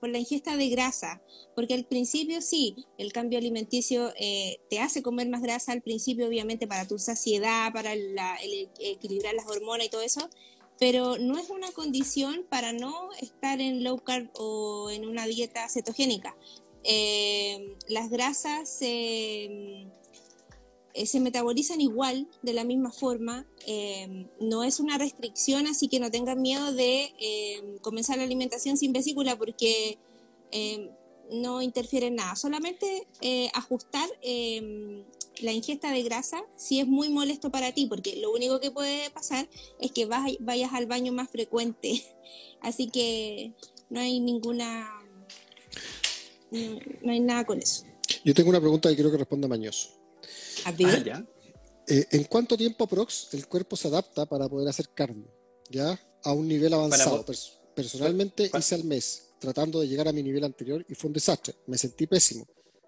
por 0.02 0.10
la 0.10 0.18
ingesta 0.18 0.56
de 0.56 0.68
grasa, 0.68 1.22
porque 1.54 1.74
al 1.74 1.84
principio 1.84 2.42
sí, 2.42 2.74
el 2.98 3.12
cambio 3.12 3.38
alimenticio 3.38 4.12
eh, 4.16 4.58
te 4.68 4.80
hace 4.80 5.00
comer 5.00 5.28
más 5.28 5.42
grasa 5.42 5.70
al 5.70 5.80
principio, 5.80 6.26
obviamente 6.26 6.66
para 6.66 6.88
tu 6.88 6.98
saciedad, 6.98 7.72
para 7.72 7.94
equilibrar 8.80 9.32
las 9.34 9.46
hormonas 9.46 9.86
y 9.86 9.90
todo 9.90 10.00
eso, 10.02 10.28
pero 10.80 11.18
no 11.18 11.38
es 11.38 11.50
una 11.50 11.70
condición 11.70 12.44
para 12.50 12.72
no 12.72 13.10
estar 13.20 13.60
en 13.60 13.84
low 13.84 13.96
carb 13.98 14.28
o 14.34 14.90
en 14.90 15.06
una 15.06 15.24
dieta 15.26 15.68
cetogénica. 15.68 16.34
eh, 16.82 17.76
las 17.86 18.10
grasas 18.10 18.68
se, 18.68 19.86
eh, 20.94 21.06
se 21.06 21.20
metabolizan 21.20 21.80
igual, 21.80 22.28
de 22.42 22.52
la 22.52 22.64
misma 22.64 22.92
forma. 22.92 23.46
Eh, 23.66 24.26
no 24.40 24.64
es 24.64 24.80
una 24.80 24.98
restricción, 24.98 25.66
así 25.66 25.88
que 25.88 26.00
no 26.00 26.10
tengan 26.10 26.40
miedo 26.40 26.72
de 26.72 27.12
comenzar 27.80 28.18
la 28.18 28.24
alimentación 28.24 28.76
sin 28.76 28.92
vesícula 28.92 29.36
porque 29.36 29.98
no 31.30 31.62
interfiere 31.62 32.08
en 32.08 32.16
nada. 32.16 32.36
Solamente 32.36 33.06
ajustar 33.54 34.08
la 35.40 35.52
ingesta 35.52 35.90
de 35.90 36.02
grasa 36.02 36.44
si 36.56 36.80
es 36.80 36.86
muy 36.86 37.08
molesto 37.08 37.50
para 37.50 37.72
ti, 37.72 37.86
porque 37.86 38.16
lo 38.16 38.32
único 38.32 38.60
que 38.60 38.70
puede 38.70 39.10
pasar 39.10 39.48
es 39.80 39.92
que 39.92 40.06
vayas 40.06 40.72
al 40.72 40.86
baño 40.86 41.12
más 41.12 41.30
frecuente. 41.30 42.02
Así 42.60 42.88
que 42.88 43.52
no 43.88 44.00
hay 44.00 44.20
ninguna 44.20 44.88
no, 46.52 47.12
hay 47.12 47.20
nada 47.20 47.44
con 47.44 47.58
eso. 47.58 47.84
Yo 48.24 48.34
tengo 48.34 48.50
una 48.50 48.60
pregunta 48.60 48.88
que 48.88 48.94
quiero 48.94 49.10
que 49.10 49.16
responda 49.16 49.48
Mañoso. 49.48 49.88
A. 50.64 50.70
Ah, 50.70 51.24
eh, 51.88 52.06
¿En 52.12 52.24
cuánto 52.24 52.56
tiempo 52.56 52.84
aprox 52.84 53.28
el 53.32 53.46
cuerpo 53.46 53.76
se 53.76 53.88
adapta 53.88 54.26
para 54.26 54.48
poder 54.48 54.68
hacer 54.68 54.88
cardio? 54.94 55.30
¿Ya? 55.70 55.98
A 56.24 56.32
un 56.32 56.46
nivel 56.46 56.72
avanzado. 56.74 57.24
personalmente 57.74 58.50
hice 58.56 58.74
al 58.74 58.84
mes, 58.84 59.30
tratando 59.38 59.80
de 59.80 59.88
llegar 59.88 60.08
a 60.08 60.12
mi 60.12 60.22
nivel 60.22 60.44
anterior 60.44 60.84
y 60.88 60.94
fue 60.94 61.08
un 61.08 61.14
desastre. 61.14 61.54
Me 61.66 61.78
sentí 61.78 62.06
pésimo. 62.06 62.46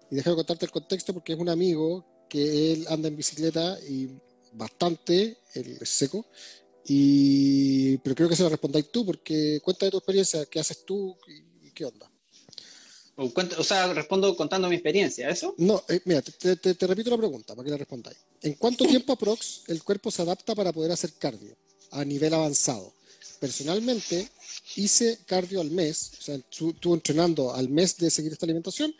Y 0.09 0.15
déjame 0.15 0.35
contarte 0.35 0.65
el 0.65 0.71
contexto 0.71 1.13
porque 1.13 1.33
es 1.33 1.39
un 1.39 1.49
amigo 1.49 2.05
que 2.29 2.73
él 2.73 2.85
anda 2.89 3.07
en 3.07 3.15
bicicleta 3.15 3.77
y 3.81 4.09
bastante, 4.53 5.39
el 5.53 5.85
seco. 5.85 6.27
Y, 6.85 7.97
pero 7.97 8.15
creo 8.15 8.29
que 8.29 8.35
se 8.35 8.43
lo 8.43 8.49
respondáis 8.49 8.91
tú 8.91 9.05
porque 9.05 9.59
cuenta 9.63 9.85
de 9.85 9.91
tu 9.91 9.97
experiencia, 9.97 10.45
qué 10.45 10.59
haces 10.59 10.85
tú 10.85 11.17
y 11.27 11.71
qué 11.71 11.85
onda. 11.85 12.09
O, 13.17 13.63
sea, 13.63 13.93
respondo 13.93 14.35
contando 14.35 14.67
mi 14.67 14.75
experiencia, 14.75 15.29
¿eso? 15.29 15.55
No, 15.57 15.81
eh, 15.87 16.01
mira, 16.03 16.21
te, 16.21 16.87
repito 16.87 17.09
la 17.09 17.17
pregunta 17.17 17.55
para 17.55 17.63
que 17.63 17.71
la 17.71 17.77
respondáis. 17.77 18.17
¿En 18.41 18.55
cuánto 18.55 18.85
tiempo 18.87 19.13
aprox 19.13 19.63
el 19.67 19.81
cuerpo 19.83 20.11
se 20.11 20.21
adapta 20.21 20.53
para 20.53 20.73
poder 20.73 20.91
hacer 20.91 21.13
cardio 21.13 21.55
a 21.91 22.03
nivel 22.03 22.33
avanzado? 22.33 22.93
Personalmente, 23.39 24.29
hice 24.75 25.19
cardio 25.25 25.61
al 25.61 25.71
mes, 25.71 26.11
o 26.19 26.21
sea, 26.21 26.35
estuve 26.35 26.93
entrenando 26.93 27.53
al 27.53 27.69
mes 27.69 27.95
de 27.97 28.09
seguir 28.09 28.33
esta 28.33 28.45
alimentación, 28.45 28.93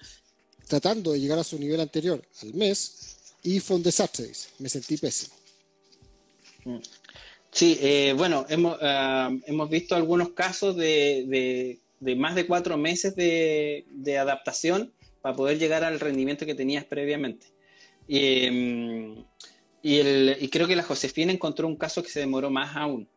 tratando 0.66 1.12
de 1.12 1.20
llegar 1.20 1.40
a 1.40 1.44
su 1.44 1.60
nivel 1.60 1.82
anterior 1.82 2.26
al 2.42 2.54
mes, 2.54 3.18
y 3.44 3.60
fue 3.60 3.76
un 3.76 3.84
desastre, 3.84 4.32
me 4.60 4.70
sentí 4.70 4.98
pésimo. 4.98 5.36
Mm. 6.64 6.78
Sí, 7.52 7.78
eh, 7.82 8.14
bueno, 8.18 8.46
hemos, 8.50 8.78
ah, 8.82 9.30
hemos 9.46 9.70
visto 9.70 9.96
algunos 9.96 10.30
casos 10.30 10.76
de 10.76 11.26
de 11.28 11.80
más 12.00 12.36
de 12.36 12.46
cuatro 12.46 12.78
meses 12.78 13.16
de, 13.16 14.18
adaptación 14.20 14.94
para 15.22 15.36
poder 15.36 15.58
llegar 15.58 15.84
al 15.84 16.00
rendimiento 16.00 16.46
que 16.46 16.56
tenías 16.56 16.86
previamente. 16.86 17.48
Em, 18.08 19.26
y, 19.82 20.48
creo 20.50 20.68
que 20.68 20.76
la 20.76 20.84
Josefina 20.84 21.32
encontró 21.32 21.68
un 21.68 21.78
caso 21.78 22.04
que 22.04 22.10
se 22.10 22.20
demoró 22.20 22.50
más 22.50 22.76
aún. 22.76 23.08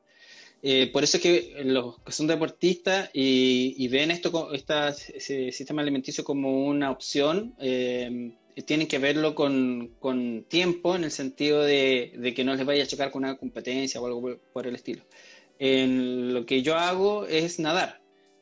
Eh, 0.63 0.91
por 0.93 1.05
eso 1.05 1.19
es 1.19 1.23
que 1.23 1.63
los 1.65 2.01
que 2.03 2.13
son 2.13 2.27
deportistas 2.27 3.11
y, 3.13 3.87
ven 3.89 4.11
esto, 4.11 4.53
este 4.53 5.53
sistema 5.53 5.83
alimenticio 5.83 6.25
como 6.25 6.67
una 6.67 6.91
opción, 6.91 7.55
em, 7.59 8.35
tienen 8.67 8.89
que 8.89 8.99
verlo 8.99 9.35
con, 9.35 10.45
tiempo 10.49 10.97
en 10.97 11.05
el 11.05 11.11
sentido 11.11 11.63
de, 11.63 12.13
de, 12.17 12.35
que 12.35 12.45
no 12.45 12.55
les 12.55 12.67
vaya 12.67 12.85
a 12.85 12.87
chocar 12.87 13.11
con 13.11 13.25
una 13.25 13.37
competencia 13.37 14.01
o 14.01 14.07
algo 14.07 14.41
por 14.53 14.67
el 14.67 14.75
estilo. 14.75 15.03
En 15.59 16.35
lo 16.35 16.47
que 16.47 16.63
yo 16.63 16.77
hago 16.77 17.27
es 17.27 17.59
nadar. 17.59 17.98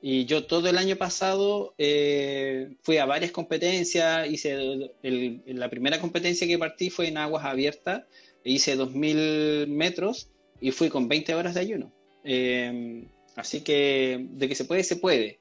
Y 0.08 0.24
yo 0.24 0.44
todo 0.44 0.68
el 0.68 0.78
año 0.78 0.94
pasado 0.94 1.74
eh, 1.78 2.76
fui 2.82 2.98
a 2.98 3.06
varias 3.06 3.32
competencias, 3.32 4.30
hice 4.30 4.92
la 5.02 5.68
primera 5.68 6.00
competencia 6.00 6.46
que 6.46 6.60
partí 6.60 6.90
fue 6.90 7.08
en 7.08 7.18
aguas 7.18 7.44
abiertas, 7.44 8.04
hice 8.44 8.78
2.000 8.78 9.66
metros 9.66 10.30
y 10.60 10.70
fui 10.70 10.90
con 10.90 11.08
20 11.08 11.34
horas 11.34 11.54
de 11.54 11.60
ayuno. 11.60 11.92
Eh, 12.22 13.04
así 13.34 13.62
que 13.62 14.28
de 14.30 14.48
que 14.48 14.54
se 14.54 14.64
puede, 14.64 14.84
se 14.84 14.94
puede. 14.94 15.40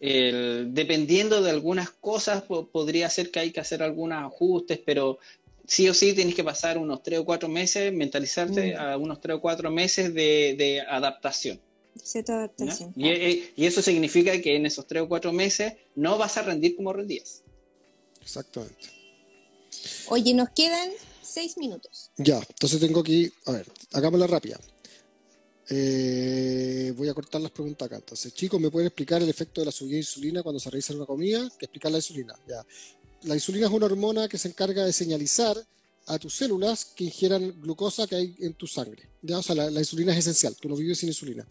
dependiendo 0.00 1.40
de 1.40 1.50
algunas 1.50 1.90
cosas, 1.90 2.42
podría 2.42 3.08
ser 3.10 3.30
que 3.30 3.38
hay 3.38 3.52
que 3.52 3.60
hacer 3.60 3.80
algunos 3.80 4.18
ajustes, 4.24 4.80
pero 4.84 5.20
sí 5.66 5.88
o 5.88 5.94
sí 5.94 6.14
tienes 6.14 6.34
que 6.34 6.42
pasar 6.42 6.78
unos 6.78 7.04
3 7.04 7.20
o 7.20 7.24
4 7.24 7.48
meses, 7.48 7.92
mentalizarte 7.92 8.74
mm. 8.74 8.76
a 8.76 8.96
unos 8.96 9.20
3 9.20 9.36
o 9.36 9.40
4 9.40 9.70
meses 9.70 10.12
de, 10.12 10.56
de 10.58 10.80
adaptación. 10.80 11.60
Y, 12.96 13.66
eso 13.66 13.82
significa 13.82 14.40
que 14.40 14.56
en 14.56 14.66
esos 14.66 14.86
tres 14.86 15.02
o 15.02 15.08
cuatro 15.08 15.32
meses 15.32 15.74
no 15.94 16.18
vas 16.18 16.36
a 16.36 16.42
rendir 16.42 16.76
como 16.76 16.92
rendías. 16.92 17.42
Exactamente. 18.20 18.88
Oye, 20.08 20.34
nos 20.34 20.50
quedan 20.50 20.90
seis 21.22 21.56
minutos. 21.56 22.10
Ya, 22.16 22.38
entonces 22.38 22.80
tengo 22.80 23.00
aquí, 23.00 23.30
a 23.46 23.52
ver, 23.52 23.66
hagámosla 23.92 24.26
rápida. 24.26 24.58
Eh, 25.72 26.92
voy 26.96 27.08
a 27.08 27.14
cortar 27.14 27.40
las 27.40 27.52
preguntas 27.52 27.86
acá. 27.86 27.96
Entonces, 27.96 28.34
chicos, 28.34 28.60
¿me 28.60 28.70
pueden 28.70 28.88
explicar 28.88 29.22
el 29.22 29.28
efecto 29.28 29.60
de 29.60 29.66
la 29.66 29.72
subida 29.72 29.94
de 29.94 29.98
insulina 29.98 30.42
cuando 30.42 30.58
se 30.58 30.68
realiza 30.68 30.94
una 30.94 31.06
comida? 31.06 31.48
Que 31.58 31.66
explicar 31.66 31.92
la 31.92 31.98
insulina. 31.98 32.34
Ya. 32.48 32.66
La 33.22 33.34
insulina 33.34 33.66
es 33.66 33.72
una 33.72 33.86
hormona 33.86 34.28
que 34.28 34.38
se 34.38 34.48
encarga 34.48 34.84
de 34.84 34.92
señalizar 34.92 35.56
a 36.06 36.18
tus 36.18 36.34
células 36.34 36.86
que 36.86 37.04
ingieran 37.04 37.60
glucosa 37.60 38.06
que 38.08 38.16
hay 38.16 38.34
en 38.40 38.54
tu 38.54 38.66
sangre. 38.66 39.08
¿ya? 39.22 39.38
O 39.38 39.42
sea, 39.42 39.54
la, 39.54 39.70
la 39.70 39.78
insulina 39.78 40.12
es 40.12 40.18
esencial. 40.18 40.56
Tú 40.60 40.68
no 40.68 40.74
vives 40.74 40.98
sin 40.98 41.08
insulina. 41.08 41.46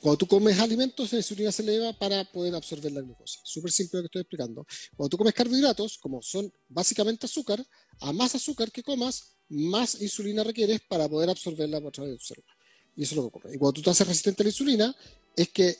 Cuando 0.00 0.18
tú 0.18 0.26
comes 0.26 0.58
alimentos, 0.58 1.12
la 1.12 1.18
insulina 1.18 1.52
se 1.52 1.62
eleva 1.62 1.92
para 1.92 2.24
poder 2.24 2.54
absorber 2.54 2.92
la 2.92 3.00
glucosa. 3.00 3.40
Súper 3.44 3.70
simple 3.70 3.98
lo 3.98 4.02
que 4.02 4.06
estoy 4.06 4.22
explicando. 4.22 4.66
Cuando 4.96 5.10
tú 5.10 5.18
comes 5.18 5.34
carbohidratos, 5.34 5.98
como 5.98 6.22
son 6.22 6.52
básicamente 6.68 7.26
azúcar, 7.26 7.64
a 8.00 8.12
más 8.12 8.34
azúcar 8.34 8.70
que 8.70 8.82
comas, 8.82 9.36
más 9.48 10.00
insulina 10.00 10.44
requieres 10.44 10.80
para 10.88 11.08
poder 11.08 11.30
absorberla 11.30 11.78
a 11.78 11.90
través 11.90 12.12
de 12.12 12.18
tu 12.18 12.24
célula. 12.24 12.56
Y 12.96 13.02
eso 13.02 13.12
es 13.12 13.16
lo 13.16 13.22
que 13.22 13.28
ocurre. 13.28 13.54
Y 13.54 13.58
cuando 13.58 13.74
tú 13.74 13.82
te 13.82 13.90
haces 13.90 14.06
resistente 14.06 14.42
a 14.42 14.44
la 14.44 14.50
insulina, 14.50 14.96
es 15.36 15.48
que 15.50 15.76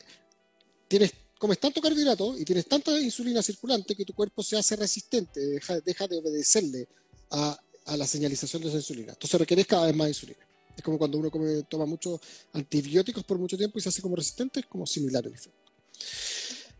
tienes, 0.86 1.12
comes 1.38 1.58
tanto 1.58 1.80
carbohidrato 1.80 2.38
y 2.38 2.44
tienes 2.44 2.66
tanta 2.66 2.98
insulina 3.00 3.42
circulante 3.42 3.96
que 3.96 4.04
tu 4.04 4.12
cuerpo 4.12 4.42
se 4.42 4.56
hace 4.56 4.76
resistente, 4.76 5.40
deja, 5.84 6.06
de 6.08 6.16
obedecerle 6.18 6.88
a, 7.30 7.58
a 7.86 7.96
la 7.96 8.06
señalización 8.06 8.62
de 8.62 8.68
esa 8.68 8.76
insulina. 8.78 9.12
Entonces 9.12 9.40
requieres 9.40 9.66
cada 9.66 9.86
vez 9.86 9.96
más 9.96 10.08
insulina. 10.08 10.45
Es 10.76 10.82
como 10.82 10.98
cuando 10.98 11.18
uno 11.18 11.30
come, 11.30 11.62
toma 11.62 11.86
muchos 11.86 12.20
antibióticos 12.52 13.24
por 13.24 13.38
mucho 13.38 13.56
tiempo 13.56 13.78
y 13.78 13.82
se 13.82 13.88
hace 13.88 14.02
como 14.02 14.16
resistente, 14.16 14.60
es 14.60 14.66
como 14.66 14.86
similar 14.86 15.26
el 15.26 15.32
efecto. 15.32 15.72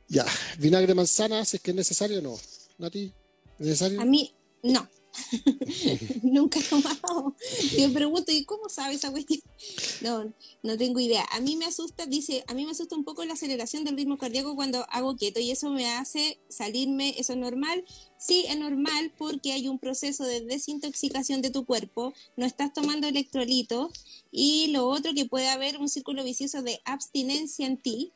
Ya, 0.09 0.27
vinagre 0.59 0.89
de 0.89 0.95
manzana, 0.95 1.45
si 1.45 1.57
es 1.57 1.63
que 1.63 1.71
es 1.71 1.77
necesario 1.77 2.19
o 2.19 2.23
no. 2.23 2.39
¿Nati? 2.79 3.13
¿Necesario? 3.59 4.01
A 4.01 4.05
mí, 4.05 4.35
no. 4.63 4.89
Nunca 6.23 6.59
he 6.59 6.63
tomado. 6.63 7.35
Me 7.77 7.89
pregunto, 7.89 8.33
¿y 8.33 8.45
cómo 8.45 8.69
sabe 8.69 8.95
esa 8.95 9.11
cuestión? 9.11 9.41
No, 10.03 10.33
no 10.63 10.77
tengo 10.77 11.01
idea. 11.01 11.27
A 11.33 11.41
mí 11.41 11.57
me 11.57 11.65
asusta, 11.65 12.07
dice, 12.07 12.45
a 12.49 12.55
mí 12.55 12.65
me 12.65 12.73
asusta 12.73 12.95
un 12.95 13.05
poco 13.05 13.25
la 13.25 13.33
aceleración 13.33 13.83
del 13.83 13.97
ritmo 13.97 14.19
cardíaco 14.19 14.55
cuando 14.55 14.85
hago 14.91 15.17
keto 15.17 15.41
y 15.41 15.51
eso 15.51 15.71
me 15.71 15.91
hace 15.91 16.39
salirme, 16.49 17.15
¿eso 17.19 17.33
es 17.33 17.39
normal? 17.39 17.85
Sí, 18.19 18.45
es 18.49 18.59
normal 18.59 19.13
porque 19.17 19.53
hay 19.53 19.69
un 19.69 19.79
proceso 19.79 20.25
de 20.25 20.43
desintoxicación 20.43 21.41
de 21.41 21.51
tu 21.51 21.65
cuerpo, 21.65 22.13
no 22.37 22.45
estás 22.45 22.73
tomando 22.75 23.07
electrolitos 23.07 23.91
y 24.31 24.69
lo 24.69 24.87
otro 24.87 25.15
que 25.15 25.25
puede 25.25 25.49
haber 25.49 25.79
un 25.79 25.89
círculo 25.89 26.25
vicioso 26.25 26.63
de 26.63 26.81
abstinencia 26.85 27.67
en 27.67 27.79
ti, 27.79 28.13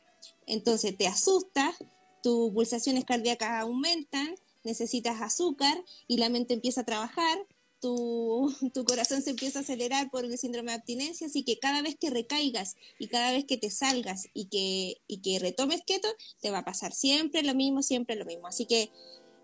entonces 0.47 0.97
te 0.97 1.07
asustas, 1.07 1.75
tus 2.23 2.53
pulsaciones 2.53 3.05
cardíacas 3.05 3.63
aumentan, 3.63 4.35
necesitas 4.65 5.21
azúcar 5.21 5.85
y 6.07 6.19
la 6.19 6.29
mente 6.29 6.55
empieza 6.55 6.83
a 6.83 6.85
trabajar, 6.85 7.39
tu, 7.81 8.55
tu, 8.75 8.85
corazón 8.85 9.23
se 9.23 9.31
empieza 9.31 9.61
a 9.61 9.63
acelerar 9.63 10.11
por 10.11 10.25
el 10.25 10.39
síndrome 10.39 10.73
de 10.73 10.77
abstinencia, 10.77 11.27
así 11.27 11.43
que 11.43 11.59
cada 11.59 11.83
vez 11.83 11.97
que 11.99 12.11
recaigas 12.11 12.77
y 12.99 13.09
cada 13.09 13.33
vez 13.33 13.45
que 13.45 13.57
te 13.57 13.71
salgas 13.71 14.29
y 14.35 14.47
que, 14.47 15.01
y 15.07 15.19
que 15.23 15.39
retomes 15.39 15.83
keto, 15.87 16.09
te 16.41 16.51
va 16.51 16.59
a 16.59 16.65
pasar 16.65 16.93
siempre 16.93 17.43
lo 17.43 17.55
mismo, 17.55 17.83
siempre 17.83 18.17
lo 18.17 18.25
mismo. 18.25 18.47
Así 18.47 18.67
que 18.67 18.91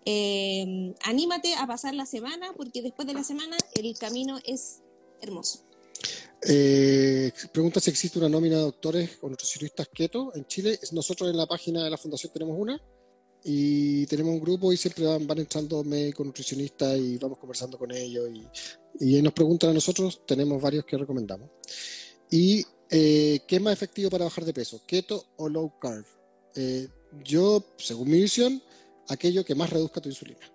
eh, 0.05 0.93
anímate 1.03 1.55
a 1.55 1.67
pasar 1.67 1.93
la 1.93 2.05
semana, 2.05 2.53
porque 2.55 2.81
después 2.81 3.07
de 3.07 3.13
la 3.13 3.23
semana 3.23 3.57
el 3.73 3.97
camino 3.97 4.39
es 4.45 4.81
hermoso. 5.21 5.59
Eh, 6.43 7.31
pregunta 7.51 7.79
si 7.79 7.89
existe 7.89 8.19
una 8.19 8.29
nómina 8.29 8.57
de 8.57 8.61
doctores 8.61 9.17
o 9.21 9.29
nutricionistas 9.29 9.89
keto 9.89 10.33
en 10.35 10.45
Chile. 10.45 10.79
Nosotros 10.91 11.29
en 11.29 11.37
la 11.37 11.47
página 11.47 11.83
de 11.83 11.89
la 11.89 11.97
fundación 11.97 12.31
tenemos 12.31 12.55
una 12.57 12.81
y 13.49 14.05
tenemos 14.07 14.33
un 14.33 14.41
grupo 14.41 14.73
y 14.73 14.77
siempre 14.77 15.05
van, 15.05 15.25
van 15.25 15.39
entrando 15.39 15.81
médicos, 15.81 16.25
nutricionistas 16.25 16.97
y 16.97 17.17
vamos 17.17 17.37
conversando 17.37 17.77
con 17.77 17.89
ellos 17.93 18.29
y, 18.29 18.45
y 18.99 19.21
nos 19.21 19.31
preguntan 19.31 19.69
a 19.69 19.73
nosotros, 19.73 20.25
tenemos 20.25 20.61
varios 20.61 20.83
que 20.83 20.97
recomendamos. 20.97 21.49
¿Y 22.29 22.65
eh, 22.89 23.39
qué 23.47 23.55
es 23.55 23.61
más 23.61 23.71
efectivo 23.71 24.09
para 24.09 24.25
bajar 24.25 24.43
de 24.43 24.53
peso, 24.53 24.81
keto 24.85 25.27
o 25.37 25.47
low 25.47 25.79
carb? 25.79 26.05
Eh, 26.55 26.89
yo, 27.23 27.63
según 27.77 28.09
mi 28.09 28.19
visión, 28.19 28.61
aquello 29.07 29.45
que 29.45 29.55
más 29.55 29.69
reduzca 29.69 30.01
tu 30.01 30.09
insulina. 30.09 30.51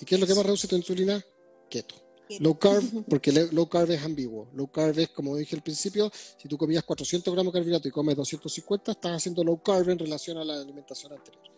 ¿Y 0.00 0.06
qué 0.06 0.14
es 0.14 0.20
lo 0.20 0.26
que 0.26 0.34
más 0.34 0.46
reduce 0.46 0.66
tu 0.66 0.76
insulina? 0.76 1.22
Keto. 1.68 1.94
Low 2.40 2.58
carb, 2.58 3.04
porque 3.08 3.32
low 3.32 3.68
carb 3.68 3.90
es 3.90 4.02
ambiguo. 4.02 4.48
Low 4.54 4.72
carb 4.72 4.98
es, 4.98 5.10
como 5.10 5.36
dije 5.36 5.56
al 5.56 5.62
principio, 5.62 6.10
si 6.38 6.48
tú 6.48 6.56
comías 6.56 6.84
400 6.84 7.34
gramos 7.34 7.52
de 7.52 7.58
carbohidrato 7.58 7.86
y 7.86 7.90
comes 7.90 8.16
250, 8.16 8.92
estás 8.92 9.12
haciendo 9.12 9.44
low 9.44 9.62
carb 9.62 9.90
en 9.90 9.98
relación 9.98 10.38
a 10.38 10.44
la 10.44 10.58
alimentación 10.58 11.12
anterior. 11.12 11.52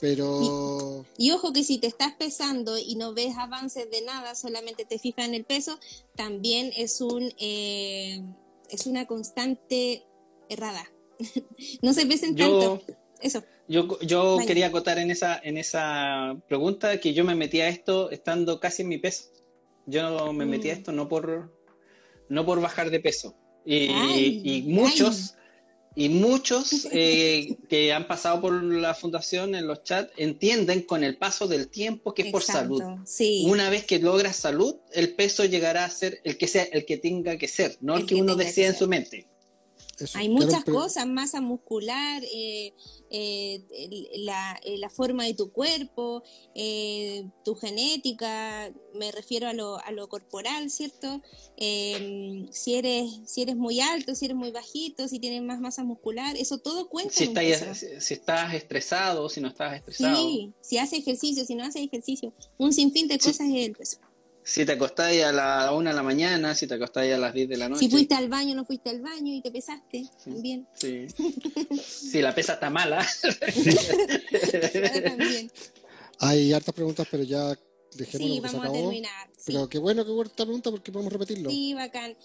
Pero. 0.00 1.04
Y, 1.16 1.30
ojo 1.30 1.52
que 1.52 1.64
si 1.64 1.78
te 1.78 1.86
estás 1.86 2.14
pesando 2.14 2.76
y 2.78 2.96
no 2.96 3.14
ves 3.14 3.36
avances 3.38 3.90
de 3.90 4.02
nada, 4.02 4.34
solamente 4.34 4.84
te 4.84 4.98
fijas 4.98 5.26
en 5.26 5.34
el 5.34 5.44
peso, 5.44 5.78
también 6.14 6.70
es 6.76 7.00
un 7.00 7.32
eh, 7.38 8.22
es 8.70 8.86
una 8.86 9.06
constante 9.06 10.04
errada. 10.48 10.90
no 11.82 11.92
se 11.92 12.06
pesen 12.06 12.36
tanto. 12.36 12.82
Eso. 13.20 13.42
Yo, 13.68 13.98
yo 14.00 14.38
quería 14.46 14.66
acotar 14.66 14.98
en 14.98 15.10
esa, 15.10 15.40
en 15.42 15.56
esa 15.56 16.36
pregunta 16.48 17.00
que 17.00 17.14
yo 17.14 17.24
me 17.24 17.34
metí 17.34 17.60
a 17.60 17.68
esto 17.68 18.10
estando 18.10 18.60
casi 18.60 18.82
en 18.82 18.88
mi 18.88 18.98
peso. 18.98 19.30
Yo 19.86 20.32
me 20.32 20.44
metí 20.44 20.70
a 20.70 20.74
mm. 20.74 20.78
esto 20.78 20.92
no 20.92 21.08
por, 21.08 21.52
no 22.28 22.44
por 22.44 22.60
bajar 22.60 22.90
de 22.90 23.00
peso. 23.00 23.34
Y, 23.64 24.62
muchos, 24.66 25.34
y 25.98 26.10
muchos 26.10 26.86
eh, 26.92 27.56
que 27.70 27.94
han 27.94 28.06
pasado 28.06 28.42
por 28.42 28.62
la 28.62 28.94
fundación 28.94 29.54
en 29.54 29.66
los 29.66 29.82
chats 29.82 30.12
entienden 30.18 30.82
con 30.82 31.02
el 31.02 31.16
paso 31.16 31.48
del 31.48 31.68
tiempo 31.68 32.12
que 32.12 32.22
es 32.22 32.32
por 32.32 32.42
salud. 32.42 32.82
Una 33.46 33.70
vez 33.70 33.86
que 33.86 33.98
logras 33.98 34.36
salud, 34.36 34.76
el 34.92 35.14
peso 35.14 35.46
llegará 35.46 35.86
a 35.86 35.90
ser 35.90 36.20
el 36.22 36.36
que 36.36 36.48
sea, 36.48 36.64
el 36.64 36.84
que 36.84 36.98
tenga 36.98 37.38
que 37.38 37.48
ser, 37.48 37.78
no 37.80 37.96
el, 37.96 38.04
que, 38.04 38.14
uno 38.14 38.36
desea 38.36 38.68
en 38.68 38.76
su 38.76 38.86
mente. 38.86 39.26
Hay 40.14 40.28
muchas 40.28 40.64
cosas, 40.64 41.06
masa 41.06 41.40
muscular, 41.40 42.22
eh, 42.24 42.74
eh, 43.08 43.62
la, 44.18 44.60
eh, 44.64 44.78
la, 44.78 44.90
forma 44.90 45.24
de 45.24 45.34
tu 45.34 45.52
cuerpo, 45.52 46.22
eh, 46.54 47.24
tu 47.44 47.54
genética, 47.54 48.72
me 48.94 49.12
refiero 49.12 49.48
a 49.48 49.52
lo, 49.52 49.78
a 49.78 49.92
lo 49.92 50.08
corporal, 50.08 50.70
¿cierto? 50.70 51.22
Si, 51.56 52.74
eres, 52.74 53.20
si 53.24 53.42
eres 53.42 53.56
muy 53.56 53.80
alto, 53.80 54.14
si 54.14 54.26
eres 54.26 54.36
muy 54.36 54.50
bajito, 54.50 55.08
si 55.08 55.18
tienes 55.18 55.42
más 55.42 55.60
masa 55.60 55.84
muscular, 55.84 56.36
eso 56.36 56.58
todo 56.58 56.88
cuenta. 56.88 57.14
Si, 57.14 57.32
si 58.00 58.14
estás 58.14 58.54
estresado, 58.54 59.28
si 59.28 59.40
no 59.40 59.48
estás 59.48 59.76
estresado. 59.76 60.16
Sí, 60.16 60.52
si 60.60 60.78
haces 60.78 60.98
ejercicio, 60.98 61.44
si 61.44 61.54
no 61.54 61.64
haces 61.64 61.82
ejercicio, 61.82 62.32
un 62.58 62.72
sinfín 62.72 63.08
de 63.08 63.18
cosas 63.18 63.48
es 63.48 63.66
el 63.66 63.72
peso. 63.72 63.98
Si 64.46 64.64
te 64.64 64.72
acostáis 64.72 65.24
a 65.24 65.32
la 65.32 65.72
una 65.72 65.90
de 65.90 65.96
la 65.96 66.04
mañana, 66.04 66.54
si 66.54 66.68
te 66.68 66.74
acostáis 66.74 67.12
a 67.12 67.18
las 67.18 67.34
10 67.34 67.48
de 67.48 67.56
la 67.56 67.68
noche. 67.68 67.80
Si 67.80 67.90
fuiste 67.90 68.14
al 68.14 68.28
baño, 68.28 68.54
no 68.54 68.64
fuiste 68.64 68.90
al 68.90 69.00
baño 69.00 69.34
y 69.34 69.42
te 69.42 69.50
pesaste 69.50 70.06
también. 70.24 70.68
Sí. 70.72 71.08
si 71.84 72.22
la 72.22 72.32
pesa 72.32 72.52
está 72.52 72.70
mala. 72.70 73.04
también. 75.02 75.50
Hay 76.20 76.52
hartas 76.52 76.72
preguntas, 76.72 77.08
pero 77.10 77.24
ya 77.24 77.58
dejémoslo 77.96 78.34
sí, 78.34 78.40
vamos 78.40 78.66
a 78.66 78.72
terminar. 78.72 79.30
Pero 79.44 79.68
qué 79.68 79.78
bueno 79.78 80.04
que 80.04 80.10
hubo 80.10 80.22
esta 80.22 80.44
pregunta 80.44 80.70
porque 80.70 80.90
podemos 80.90 81.12
repetirlo. 81.12 81.50
Sí, 81.50 81.74
bacán. 81.74 82.16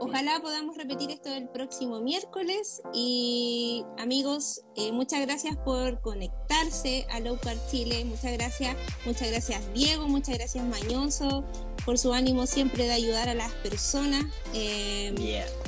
Ojalá 0.00 0.40
podamos 0.40 0.76
repetir 0.76 1.10
esto 1.10 1.32
el 1.32 1.48
próximo 1.48 2.00
miércoles. 2.00 2.80
Y 2.94 3.84
amigos, 3.98 4.62
eh, 4.76 4.90
muchas 4.92 5.20
gracias 5.20 5.56
por 5.58 6.00
conectarse 6.00 7.06
a 7.10 7.20
Low 7.20 7.38
Carb 7.38 7.58
Chile. 7.70 8.04
Muchas 8.04 8.32
gracias, 8.32 8.76
muchas 9.04 9.28
gracias 9.28 9.62
Diego, 9.74 10.08
muchas 10.08 10.36
gracias 10.36 10.64
Mañoso 10.64 11.44
por 11.84 11.98
su 11.98 12.12
ánimo 12.12 12.46
siempre 12.46 12.84
de 12.84 12.92
ayudar 12.92 13.28
a 13.28 13.34
las 13.34 13.52
personas. 13.52 14.24
Em, 14.54 15.14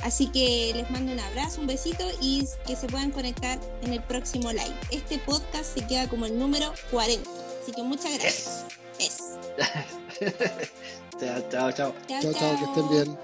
así 0.03 0.27
que 0.27 0.71
les 0.75 0.89
mando 0.91 1.11
un 1.11 1.19
abrazo, 1.19 1.61
un 1.61 1.67
besito 1.67 2.05
y 2.21 2.45
que 2.65 2.75
se 2.75 2.87
puedan 2.87 3.11
conectar 3.11 3.59
en 3.81 3.93
el 3.93 4.03
próximo 4.03 4.51
live. 4.51 4.75
Este 4.91 5.19
podcast 5.19 5.73
se 5.77 5.85
queda 5.85 6.07
como 6.09 6.25
el 6.25 6.37
número 6.37 6.73
40. 6.91 7.29
Así 7.61 7.71
que 7.71 7.83
muchas 7.83 8.13
gracias. 8.19 8.65
Es. 8.99 9.37
chao, 11.19 11.41
chao, 11.49 11.71
chao. 11.71 11.93
Chao, 12.07 12.33
chao, 12.33 12.57
que 12.57 12.65
estén 12.65 12.89
bien. 12.89 13.17